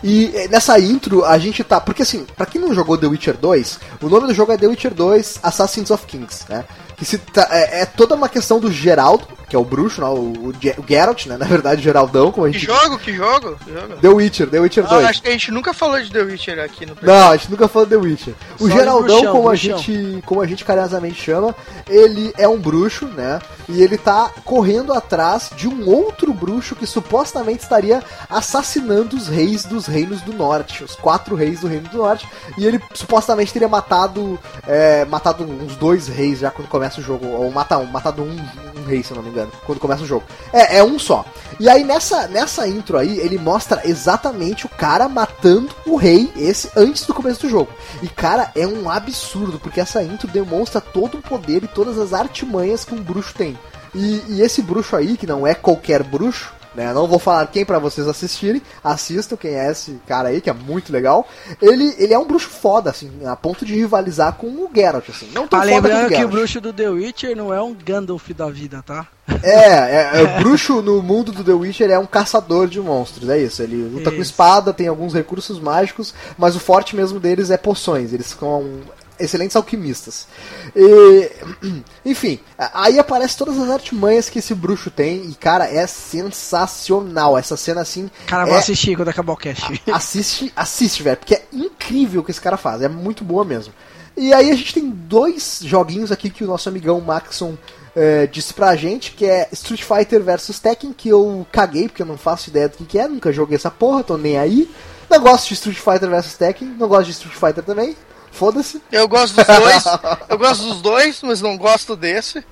[0.03, 1.80] E eh, nessa intro a gente tá.
[1.80, 4.67] Porque assim, pra quem não jogou The Witcher 2, o nome do jogo é The
[4.67, 6.65] Witcher 2 Assassins of Kings, né?
[7.00, 10.08] Que se tá- é, é toda uma questão do Geraldo, que é o bruxo, né?
[10.08, 11.36] o, o, Ge- o Geralt, né?
[11.39, 12.68] Na verdade, o Geraldão, como a Que gente.
[12.68, 13.58] jogo, que jogo?
[13.66, 13.95] Que jogo?
[14.02, 15.06] The Witcher, The Witcher 2.
[15.06, 17.50] Ah, acho que a gente nunca falou de The Witcher aqui no Não, a gente
[17.50, 18.34] nunca falou The Witcher.
[18.60, 19.52] O Só de Geraldão, bruxão, como, bruxão.
[19.52, 21.56] A gente, como a gente carinhosamente chama,
[21.88, 23.39] ele é um bruxo, né?
[23.70, 29.64] E ele tá correndo atrás de um outro bruxo que supostamente estaria assassinando os reis
[29.64, 32.28] dos reinos do norte, os quatro reis do reino do norte.
[32.58, 34.38] E ele supostamente teria matado,
[34.68, 38.37] é, matado uns dois reis já quando começa o jogo, ou mata, matado um,
[38.77, 40.25] um rei, se eu não me engano, quando começa o jogo.
[40.51, 41.25] É, é um só.
[41.59, 46.69] E aí nessa, nessa intro aí, ele mostra exatamente o cara matando o rei, esse,
[46.75, 47.71] antes do começo do jogo.
[48.01, 52.13] E cara, é um absurdo, porque essa intro demonstra todo o poder e todas as
[52.13, 53.57] artimanhas que um bruxo tem.
[53.93, 56.93] E, e esse bruxo aí, que não é qualquer bruxo, né?
[56.93, 60.53] Não vou falar quem para vocês assistirem, assistam quem é esse cara aí, que é
[60.53, 61.27] muito legal.
[61.61, 65.30] Ele, ele é um bruxo foda, assim, a ponto de rivalizar com o Geralt, assim.
[65.34, 67.75] Não tão Ah, foda lembrando quanto que o bruxo do The Witcher não é um
[67.75, 69.05] Gandalf da vida, tá?
[69.43, 73.30] É, é, é, o bruxo no mundo do The Witcher é um caçador de monstros,
[73.30, 73.61] é isso.
[73.61, 74.32] Ele luta com Isso.
[74.32, 78.13] espada, tem alguns recursos mágicos, mas o forte mesmo deles é poções.
[78.13, 78.80] Eles são
[79.20, 80.28] excelentes alquimistas.
[80.76, 81.32] E,
[82.05, 87.38] enfim, aí aparece todas as artimanhas que esse bruxo tem e, cara, é sensacional.
[87.38, 88.09] Essa cena assim.
[88.26, 89.82] Cara, é- vou assistir quando acabar o cast.
[89.91, 93.74] assiste, assiste, velho, porque é incrível o que esse cara faz, é muito boa mesmo.
[94.17, 97.55] E aí a gente tem dois joguinhos aqui que o nosso amigão Maxon
[97.95, 102.05] eh, disse pra gente, que é Street Fighter vs Tekken, que eu caguei, porque eu
[102.05, 104.70] não faço ideia do que, que é, nunca joguei essa porra, tô nem aí.
[105.09, 107.95] Não gosto de Street Fighter vs Tekken, não gosto de Street Fighter também,
[108.32, 108.82] foda-se.
[108.91, 109.84] Eu gosto dos dois,
[110.30, 112.43] eu gosto dos dois, mas não gosto desse.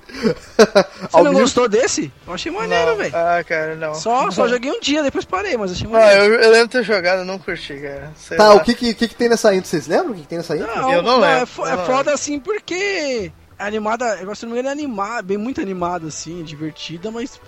[1.10, 2.12] Você não gostou desse?
[2.26, 2.96] Eu achei maneiro, Não.
[2.96, 3.16] velho.
[3.16, 3.94] Ah, cara, não.
[3.94, 6.24] Só, só joguei um dia, depois parei, mas achei Ah, maneiro.
[6.24, 8.12] eu, eu lembro de ter jogado, eu não curti, cara.
[8.16, 8.54] Sei Tá, lá.
[8.56, 9.68] o que que, que que tem nessa intro?
[9.70, 10.70] Vocês lembram o que, que tem nessa intro?
[10.90, 14.46] Eu não lembro, É, fo- eu é não foda assim porque é animada, eu gosto
[14.46, 17.40] de é animada, bem muito animada assim, divertida, mas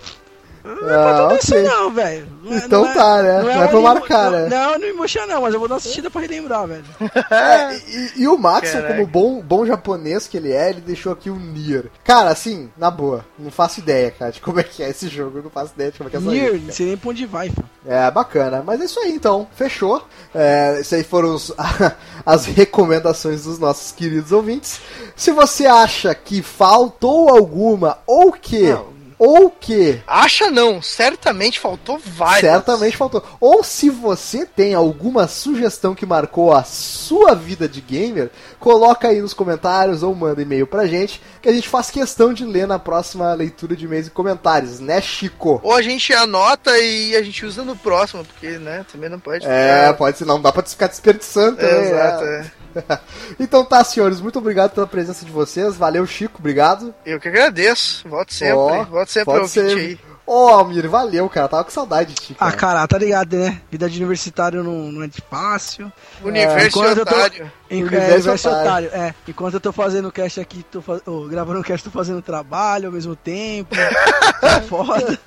[0.65, 2.29] não é pra Ah, isso não, velho.
[2.51, 3.43] É- Então não é- tá, né?
[3.43, 4.49] Não é pra marcar, né?
[4.49, 6.85] Não, não, emocionar não, mas eu vou dar uma assistida pra relembrar, velho.
[7.31, 8.95] É, e, e o Maxon, Caraca.
[8.95, 11.87] como bom, bom japonês que ele é, ele deixou aqui o Nier.
[12.05, 15.39] Cara, assim, na boa, não faço ideia, cara, de como é que é esse jogo.
[15.39, 17.11] Eu não faço ideia de como é que é essa Nier, não sei nem pra
[17.11, 17.63] onde vai, pô.
[17.87, 18.63] É, bacana.
[18.65, 19.47] Mas é isso aí, então.
[19.55, 20.05] Fechou.
[20.35, 21.53] É, isso aí foram os-
[22.27, 24.81] as recomendações dos nossos queridos ouvintes.
[25.17, 28.71] Se você acha que faltou alguma, ou que...
[28.71, 29.00] Não.
[29.21, 30.01] Ou que...
[30.07, 32.51] Acha não, certamente faltou vários.
[32.51, 33.23] Certamente faltou.
[33.39, 39.21] Ou se você tem alguma sugestão que marcou a sua vida de gamer, coloca aí
[39.21, 42.79] nos comentários ou manda e-mail pra gente, que a gente faz questão de ler na
[42.79, 45.61] próxima leitura de e-mails e comentários, né, Chico?
[45.63, 49.45] Ou a gente anota e a gente usa no próximo, porque, né, também não pode
[49.47, 52.51] É, pode ser, não dá pra ficar desperdiçando É, exato, né?
[52.57, 52.60] é.
[53.39, 55.77] então tá, senhores, muito obrigado pela presença de vocês.
[55.77, 56.95] Valeu, Chico, obrigado.
[57.05, 58.09] Eu que agradeço.
[58.09, 58.55] Volte sempre.
[58.57, 59.77] Ó, Volte sempre ao ser.
[59.77, 59.99] aí.
[60.27, 61.49] Ô, Almir, valeu, cara.
[61.49, 62.37] Tava com saudade de ti.
[62.39, 62.57] Ah, Cara.
[62.57, 63.61] cara, tá ligado, né?
[63.69, 65.93] Vida de universitário não, não é de fácil.
[66.23, 67.53] Universo enquanto eu tô- otário.
[67.69, 68.87] Em, Universo é, universo otário.
[68.89, 68.91] otário.
[69.09, 71.03] É, enquanto eu tô fazendo o cast aqui, tô faz...
[71.05, 73.75] oh, gravando o cast, tô fazendo trabalho ao mesmo tempo.
[74.41, 75.19] tá foda.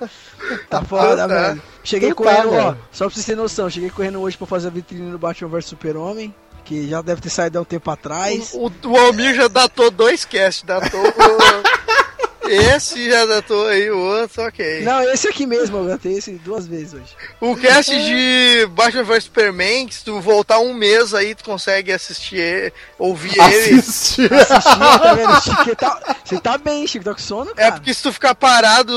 [0.70, 1.26] Tá foda, Tá.
[1.26, 1.62] velho.
[1.82, 2.78] Cheguei Então tá, correndo, ó, velho.
[2.90, 5.66] só pra vocês terem noção, cheguei correndo hoje pra fazer a vitrine do Batman vs
[5.66, 6.34] Super-Homem,
[6.64, 8.52] que já deve ter saído há um tempo atrás.
[8.54, 11.04] O, o Almir já datou dois casts, datou o-
[12.48, 14.82] esse já datou aí o outro, ok.
[14.82, 17.14] Não, esse aqui mesmo, eu gastei esse duas vezes hoje.
[17.40, 21.92] O cast de Batman vs Superman, que se tu voltar um mês aí, tu consegue
[21.92, 23.78] assistir, ele, ouvir ele.
[23.80, 24.22] Assiste.
[24.32, 25.40] Assisti, tá vendo?
[25.42, 26.16] Chico, tá...
[26.24, 27.72] Você tá bem, Chico, tá com sono, É cara?
[27.72, 28.92] porque se tu ficar parado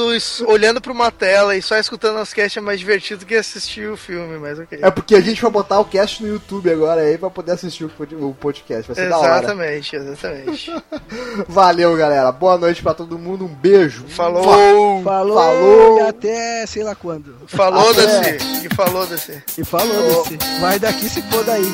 [0.48, 3.98] olhando pra uma tela e só escutando as casts é mais divertido que assistir o
[3.98, 4.80] filme, mas ok.
[4.82, 7.86] É porque a gente vai botar o cast no YouTube agora aí pra poder assistir
[7.86, 8.88] o pod- o podcast.
[8.88, 9.38] Vai ser da hora.
[9.39, 10.72] Exatamente, exatamente.
[11.48, 12.32] Valeu, galera.
[12.32, 13.37] Boa noite pra todo mundo.
[13.46, 14.06] Um beijo.
[14.08, 15.04] Falou!
[15.04, 15.98] Falou, Falou.
[16.00, 17.36] e até sei lá quando.
[17.48, 18.38] Falou, Até.
[18.64, 19.44] E falou, Daci.
[19.58, 20.38] E falou desse.
[20.60, 21.66] Vai daqui se for daí.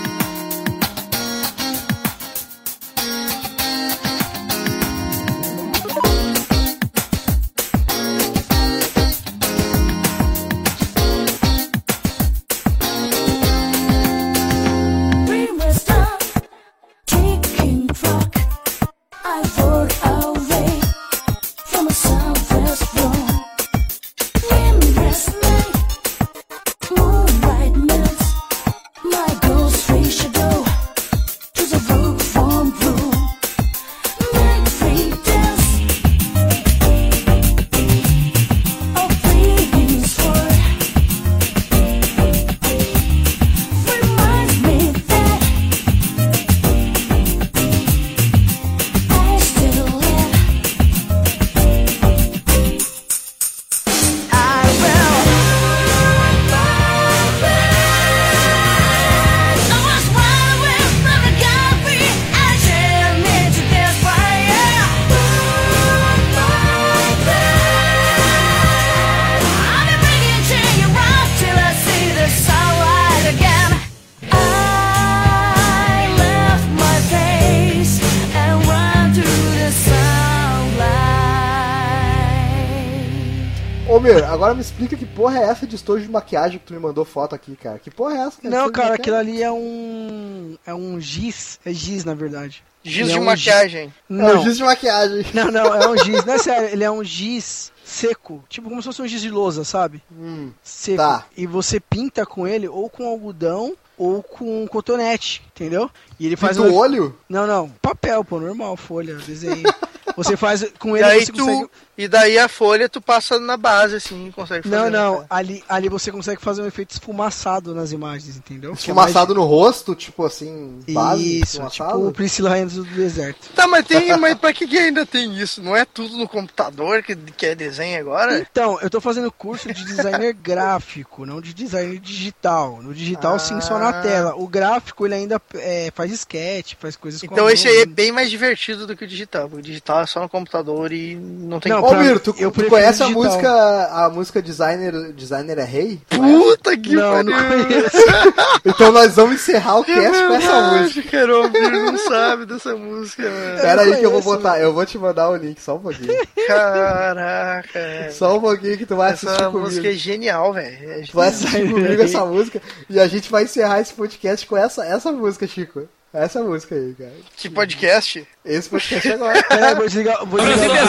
[84.04, 86.80] Meu, agora me explica que porra é essa de estojo de maquiagem que tu me
[86.80, 87.80] mandou foto aqui, cara.
[87.80, 88.38] Que porra é essa?
[88.43, 90.58] Não, Estojo de cara, aquilo ali é um.
[90.66, 91.58] É um giz.
[91.66, 92.62] É giz, na verdade.
[92.84, 93.88] Giz Ele é de um maquiagem.
[93.88, 95.25] É Não, o giz de maquiagem.
[95.34, 96.24] não, não, é um giz.
[96.25, 98.43] Não é sério, ele é um giz seco.
[98.50, 100.04] Tipo como se fosse um giz de lousa, sabe?
[100.12, 100.97] Hum, Seco.
[100.97, 101.25] Tá.
[101.38, 105.89] E você pinta com ele ou com algodão ou com cotonete, entendeu?
[106.20, 107.17] E ele faz Pinta um o olho?
[107.30, 109.63] Não, não, papel, pô, normal, folha, desenho.
[110.16, 111.43] Você faz com E ele aí você tu.
[111.46, 114.75] consegue E daí a folha tu passa na base, assim, consegue fazer.
[114.75, 115.28] Não, né, não, cara?
[115.29, 118.71] ali, ali você consegue fazer um efeito esfumaçado nas imagens, entendeu?
[118.71, 121.91] É Esfumaçado no rosto, tipo assim, mais- base, Isso, esfumaçado?
[121.97, 123.47] tipo o Priscila Rainha do deserto.
[123.55, 124.17] Tá, mas tem.
[124.17, 125.61] mas pra que, que ainda tem isso?
[125.61, 128.39] Não é tudo no computador que, que é desenho agora?
[128.39, 132.82] Então, eu tô fazendo curso de designer gráfico, não de designer digital.
[132.82, 134.01] No digital, sim, só na Ah.
[134.01, 134.33] tela.
[134.36, 138.11] O gráfico, ele ainda é, faz sketch, faz coisas com Então esse aí é bem
[138.11, 139.43] mais divertido do que o digital.
[139.47, 142.36] porque O digital é só no computador e não tem Não, Ô, pra- Mir, tu,
[142.38, 143.24] eu tu conhece a digital.
[143.26, 146.01] música, a música Designer, Designer é Rei?
[146.10, 147.97] Puta que Não, não conheço.
[148.66, 151.10] Então nós vamos encerrar o É cast com essa música.
[151.12, 153.62] cara, o Almir não sabe dessa música, mano.
[153.62, 156.14] Pera aí que eu vou botar, eu vou te mandar o link, só um pouquinho.
[156.47, 158.14] Caraca, velho.
[158.14, 159.60] Só um pouquinho que tu vai assistir Essa comigo.
[159.60, 160.92] música é genial, velho.
[160.92, 164.55] É Tu vai assistir comigo essa música e a gente vai encerrar esse podcast com
[164.58, 165.88] essa, essa música, Chico.
[166.13, 167.13] Essa música aí, cara.
[167.35, 168.27] Que podcast?
[168.45, 169.43] Esse podcast agora.
[169.49, 170.87] É, vou desligar, vou desligar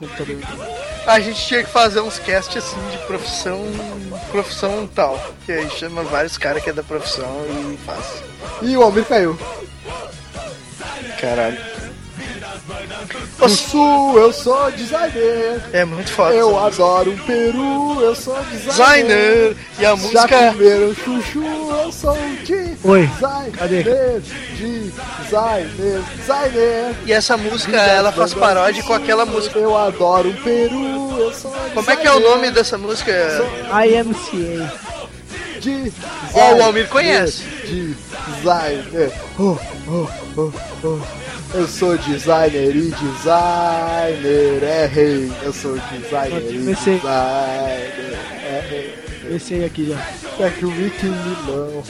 [0.00, 0.36] computador.
[1.06, 3.60] A gente tinha que fazer uns cast assim de profissão.
[4.30, 5.18] Profissão tal.
[5.44, 8.22] Que aí chama vários caras que é da profissão e faz.
[8.62, 9.38] Ih, o Almir caiu.
[11.20, 11.58] Caralho.
[13.38, 15.60] No sul, eu sou designer.
[15.72, 16.34] É muito foda.
[16.34, 18.70] Eu adoro um peru, eu sou designer.
[18.72, 19.56] Designer!
[19.78, 20.52] E a Já música.
[20.52, 21.42] comeram chuchu,
[21.82, 22.16] eu sou
[22.84, 23.52] Oi, designer.
[23.56, 23.82] cadê?
[24.56, 26.94] Designer, designer.
[27.06, 29.58] E essa música, ela faz paródia com aquela música.
[29.58, 33.12] Eu adoro um peru, eu sou Como é que é o nome dessa música?
[33.86, 34.72] IMCA.
[35.60, 35.92] De
[36.34, 37.42] Ó, o Almir conhece.
[37.64, 39.12] Designer.
[39.38, 39.56] Oh,
[39.88, 40.52] oh, oh,
[40.84, 41.00] oh.
[41.52, 45.30] Eu sou designer e designer é rei.
[45.42, 46.94] Eu sou designer e Comecei.
[46.94, 48.94] designer é rei.
[49.36, 50.44] Esse aí aqui já.
[50.44, 51.82] É que o Mickey Milão.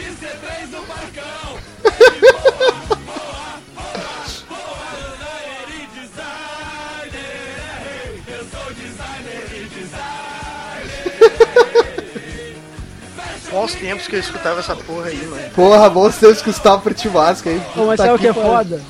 [13.60, 15.50] Bons tempos que eu escutava essa porra aí, mano.
[15.54, 17.60] Porra, bom ter que escutar o Pretty Mask aí.
[17.74, 18.82] Pô, mas Puta sabe o que é foda?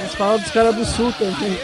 [0.00, 1.58] Eles falam dos caras do sul também.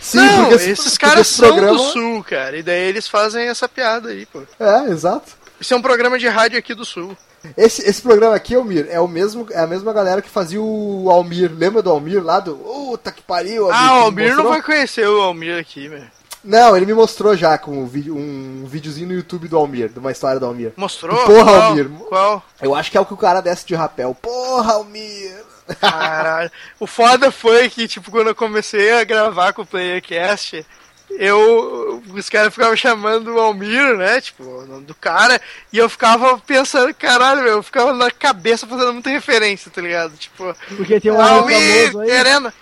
[0.00, 1.76] Sim, não, porque esse- esses porque caras são programa...
[1.78, 2.56] do sul, cara.
[2.56, 4.42] E daí eles fazem essa piada aí, pô.
[4.58, 5.32] É, exato.
[5.60, 7.16] Isso é um programa de rádio aqui do sul.
[7.56, 11.08] Esse, esse programa aqui, Almir, é o mesmo, é a mesma galera que fazia o
[11.10, 11.50] Almir.
[11.52, 12.54] Lembra do Almir lá do.
[12.56, 16.10] Puta que pariu, Ah, que o Almir não vai conhecer o Almir aqui, velho.
[16.44, 19.98] Não, ele me mostrou já com um, vídeo, um videozinho no YouTube do Almir, de
[19.98, 20.72] uma história do Almir.
[20.76, 21.24] Mostrou?
[21.24, 21.62] Porra, Qual?
[21.62, 21.88] Almir.
[22.08, 22.42] Qual?
[22.60, 24.14] Eu acho que é o que o cara desce de rapel.
[24.20, 25.32] Porra, Almir!
[25.80, 26.50] Caralho.
[26.80, 30.66] O foda foi que, tipo, quando eu comecei a gravar com o Playercast,
[31.10, 32.02] eu.
[32.12, 34.20] Os caras ficavam chamando o Almir, né?
[34.20, 35.40] Tipo, o nome do cara.
[35.72, 40.16] E eu ficava pensando, caralho, meu, eu ficava na cabeça fazendo muita referência, tá ligado?
[40.16, 42.08] Tipo, Porque tem um Almir, famoso aí.
[42.08, 42.52] querendo.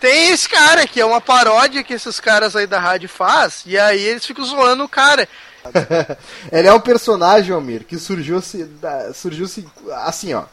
[0.00, 3.78] Tem esse cara que é uma paródia que esses caras aí da rádio faz, e
[3.78, 5.28] aí eles ficam zoando o cara.
[6.50, 8.40] ele é um personagem, Almir, que surgiu,
[9.14, 9.46] surgiu
[10.04, 10.44] assim, ó.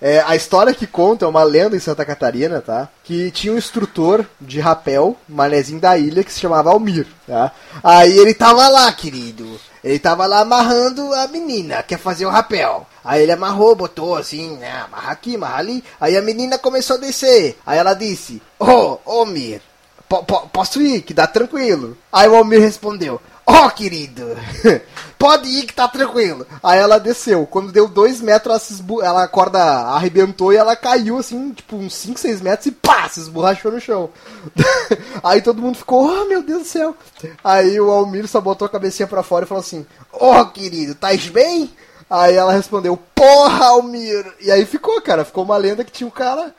[0.00, 2.88] É, a história que conta é uma lenda em Santa Catarina, tá?
[3.04, 7.52] Que tinha um instrutor de rapel, manezinho da ilha, que se chamava Almir, tá?
[7.82, 9.58] Aí ele tava lá, querido.
[9.82, 12.86] Ele tava lá amarrando a menina, quer fazer o rapel.
[13.02, 14.70] Aí ele amarrou, botou assim, né?
[14.84, 15.82] Amarra aqui, amarra ali.
[15.98, 17.58] Aí a menina começou a descer.
[17.64, 19.62] Aí ela disse: Ô, ô, Almir,
[20.06, 21.96] Po- po- posso ir, que dá tranquilo.
[22.12, 24.24] Aí o Almir respondeu: Ó, querido,
[25.18, 26.46] pode ir que tá tranquilo.
[26.62, 27.46] Aí ela desceu.
[27.46, 29.28] Quando deu dois metros, ela, se esbu- ela
[29.94, 33.80] arrebentou e ela caiu assim, tipo, uns 5, 6 metros e pá, se esborrachou no
[33.80, 34.10] chão.
[35.22, 36.96] Aí todo mundo ficou, oh meu Deus do céu.
[37.42, 41.28] Aí o Almir só botou a cabecinha pra fora e falou assim: Ó, querido, tais
[41.28, 41.72] bem?
[42.08, 44.24] Aí ela respondeu, porra, Almir!
[44.40, 46.52] E aí ficou, cara, ficou uma lenda que tinha um cara